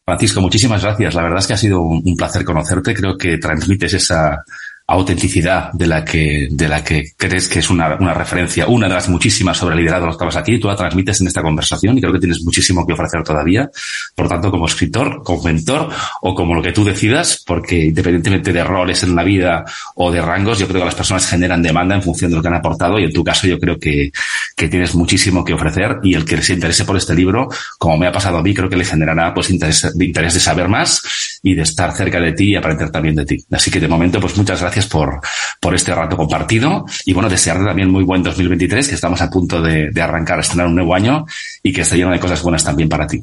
Francisco, 0.05 0.41
muchísimas 0.43 0.83
gracias. 0.83 1.15
La 1.15 1.23
verdad 1.23 1.39
es 1.39 1.47
que 1.47 1.55
ha 1.55 1.59
sido 1.59 1.81
un 1.81 2.15
placer 2.15 2.45
conocerte. 2.45 2.95
Creo 2.95 3.17
que 3.17 3.39
transmites 3.39 3.95
esa 3.95 4.45
autenticidad 4.87 5.73
de 5.73 5.87
la 5.87 6.05
que, 6.05 6.49
de 6.51 6.69
la 6.69 6.85
que 6.85 7.13
crees 7.17 7.49
que 7.49 7.61
es 7.61 7.71
una, 7.71 7.97
una 7.97 8.13
referencia, 8.13 8.67
una 8.67 8.87
de 8.87 8.95
las 8.95 9.09
muchísimas 9.09 9.57
sobre 9.57 9.77
liderazgo 9.77 10.07
que 10.09 10.13
estabas 10.13 10.37
aquí, 10.37 10.59
tú 10.59 10.69
la 10.69 10.77
transmites 10.77 11.23
en 11.23 11.27
esta 11.27 11.41
conversación 11.41 11.97
y 11.97 12.03
creo 12.03 12.13
que 12.13 12.19
tienes 12.19 12.43
muchísimo 12.45 12.87
que 12.87 12.93
ofrecer 12.93 13.23
todavía. 13.23 13.71
Por 14.15 14.29
tanto, 14.29 14.51
como 14.51 14.67
escritor, 14.67 15.23
como 15.25 15.43
mentor 15.43 15.89
o 16.21 16.35
como 16.35 16.55
lo 16.55 16.63
que 16.63 16.73
tú 16.73 16.85
decidas, 16.85 17.43
porque 17.47 17.87
independientemente 17.87 18.53
de 18.53 18.63
roles 18.63 19.03
en 19.05 19.17
la 19.17 19.25
vida 19.25 19.65
o 19.95 20.13
de 20.13 20.21
rangos, 20.21 20.59
yo 20.59 20.69
creo 20.69 20.81
que 20.81 20.87
las 20.87 20.95
personas 20.95 21.27
generan 21.27 21.63
demanda 21.63 21.95
en 21.95 22.03
función 22.03 22.31
de 22.31 22.37
lo 22.37 22.43
que 22.43 22.49
han 22.49 22.55
aportado 22.55 22.99
y 22.99 23.05
en 23.05 23.13
tu 23.13 23.25
caso 23.25 23.47
yo 23.47 23.59
creo 23.59 23.79
que, 23.79 24.11
que 24.55 24.69
tienes 24.69 24.95
muchísimo 24.95 25.43
que 25.45 25.55
ofrecer 25.55 25.97
y 26.03 26.13
el 26.13 26.27
que 26.27 26.43
se 26.43 26.53
interese 26.53 26.85
por 26.85 26.99
este 26.99 27.15
libro, 27.15 27.49
como 27.79 27.97
me 27.97 28.07
ha 28.07 28.13
pasado 28.13 28.37
a 28.37 28.43
mí, 28.43 28.53
creo 28.53 28.69
que 28.69 28.77
le 28.77 28.85
generará 28.85 29.33
pues 29.33 29.49
interés, 29.49 29.91
interés 29.99 30.35
de 30.35 30.41
saber 30.41 30.69
más 30.69 31.41
y 31.43 31.55
de 31.55 31.63
estar 31.63 31.91
cerca 31.93 32.21
de 32.21 32.33
ti 32.33 32.51
y 32.51 32.57
aprender 32.57 32.91
también 32.91 33.15
de 33.15 33.25
ti. 33.25 33.43
Así 33.51 33.71
que 33.71 33.81
de 33.81 33.89
momento, 33.89 34.21
pues 34.21 34.37
muchas 34.37 34.61
gracias 34.61 34.74
gracias 34.75 34.91
por, 34.91 35.21
por 35.61 35.75
este 35.75 35.95
rato 35.95 36.17
compartido 36.17 36.85
y 37.05 37.13
bueno, 37.13 37.29
desearte 37.29 37.65
también 37.65 37.91
muy 37.91 38.03
buen 38.03 38.23
2023, 38.23 38.89
que 38.89 38.95
estamos 38.95 39.21
a 39.21 39.31
punto 39.31 39.63
de, 39.63 39.91
de 39.93 40.03
arrancar, 40.03 40.41
estrenar 40.41 40.67
un 40.67 40.75
nuevo 40.75 40.95
año 40.95 41.25
y 41.63 41.73
que 41.73 41.83
esté 41.83 41.97
lleno 41.97 42.11
de 42.11 42.19
cosas 42.19 42.43
buenas 42.43 42.65
también 42.65 42.89
para 42.89 43.07
ti. 43.07 43.23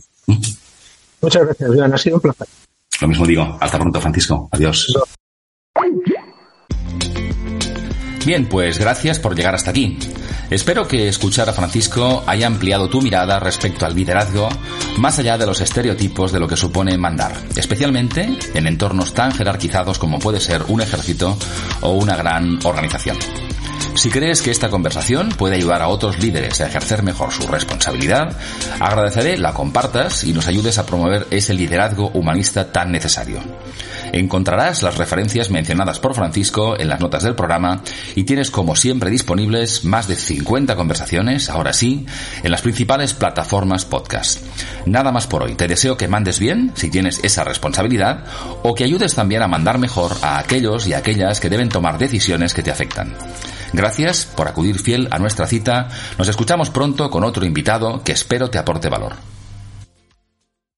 Muchas 1.22 1.46
gracias, 1.46 1.70
Joan. 1.76 1.94
Ha 1.94 1.98
sido 1.98 2.16
un 2.16 2.22
placer. 2.22 2.48
Lo 3.02 3.08
mismo 3.08 3.26
digo. 3.26 3.58
Hasta 3.60 3.78
pronto, 3.78 4.00
Francisco. 4.00 4.48
Adiós. 4.52 4.94
Bien, 8.26 8.46
pues 8.46 8.78
gracias 8.78 9.18
por 9.18 9.36
llegar 9.36 9.56
hasta 9.56 9.72
aquí. 9.72 9.98
Espero 10.52 10.88
que 10.88 11.08
escuchar 11.08 11.50
a 11.50 11.54
Francisco 11.54 12.24
haya 12.28 12.46
ampliado 12.46 12.88
tu 12.90 13.02
mirada 13.02 13.40
respecto 13.40 13.86
al 13.86 13.96
liderazgo 13.96 14.50
más 14.98 15.18
allá 15.18 15.38
de 15.38 15.46
los 15.46 15.62
estereotipos 15.62 16.32
de 16.32 16.40
lo 16.40 16.48
que 16.48 16.58
supone 16.58 16.98
mandar, 16.98 17.34
especialmente 17.56 18.30
en 18.54 18.68
entornos 18.68 19.14
tan 19.14 19.32
jerarquizados 19.32 19.98
como 19.98 20.20
puede 20.20 20.40
ser 20.40 20.64
un 20.68 20.82
ejército 20.82 21.38
o 21.82 21.94
una 21.94 22.16
gran 22.16 22.60
organización. 22.64 23.18
Si 23.96 24.10
crees 24.10 24.42
que 24.42 24.52
esta 24.52 24.70
conversación 24.70 25.30
puede 25.30 25.56
ayudar 25.56 25.82
a 25.82 25.88
otros 25.88 26.20
líderes 26.20 26.62
a 26.62 26.68
ejercer 26.68 27.04
mejor 27.04 27.32
su 27.32 27.48
responsabilidad, 27.48 28.38
agradeceré 28.80 29.38
la 29.38 29.54
compartas 29.54 30.24
y 30.24 30.34
nos 30.34 30.48
ayudes 30.48 30.78
a 30.78 30.86
promover 30.86 31.28
ese 31.32 31.54
liderazgo 31.54 32.10
humanista 32.14 32.72
tan 32.72 32.92
necesario. 32.92 33.40
Encontrarás 34.12 34.84
las 34.84 34.98
referencias 34.98 35.50
mencionadas 35.50 36.00
por 36.00 36.14
Francisco 36.14 36.78
en 36.78 36.90
las 36.90 37.00
notas 37.00 37.24
del 37.24 37.36
programa 37.36 37.82
y 38.16 38.24
tienes 38.24 38.52
como 38.52 38.76
siempre 38.76 39.10
disponibles 39.10 39.86
más 39.86 40.08
de 40.08 40.16
50 40.16 40.76
conversaciones, 40.76 41.50
ahora 41.50 41.74
sí, 41.74 42.06
en 42.44 42.52
las 42.52 42.62
principales 42.62 43.14
plataformas 43.14 43.86
podcast. 43.86 44.40
Nada 44.86 45.12
más 45.12 45.28
por 45.28 45.44
hoy. 45.44 45.56
Te 45.56 45.68
deseo 45.68 45.98
que 45.98 46.08
mandes 46.08 46.40
bien, 46.40 46.72
si 46.76 46.90
tienes 46.90 47.20
esa 47.24 47.44
responsabilidad, 47.44 48.26
o 48.64 48.76
que 48.76 48.84
ayudes 48.84 49.16
también 49.16 49.42
a 49.42 49.48
mandar 49.48 49.78
mejor 49.78 50.12
a 50.22 50.40
aquellos 50.40 50.88
y 50.88 50.94
aquellas 50.94 51.40
que 51.40 51.50
deben 51.50 51.70
tomar 51.70 51.98
decisiones 51.98 52.54
que 52.54 52.64
te 52.64 52.72
afectan. 52.72 53.16
Gracias 53.74 54.26
por 54.26 54.48
acudir 54.48 54.80
fiel 54.80 55.08
a 55.12 55.20
nuestra 55.20 55.48
cita. 55.48 55.88
Nos 56.18 56.28
escuchamos 56.28 56.70
pronto 56.70 57.10
con 57.10 57.24
otro 57.24 57.46
invitado 57.46 58.04
que 58.04 58.12
espero 58.12 58.50
te 58.50 58.58
aporte 58.58 58.90
valor. 58.90 59.31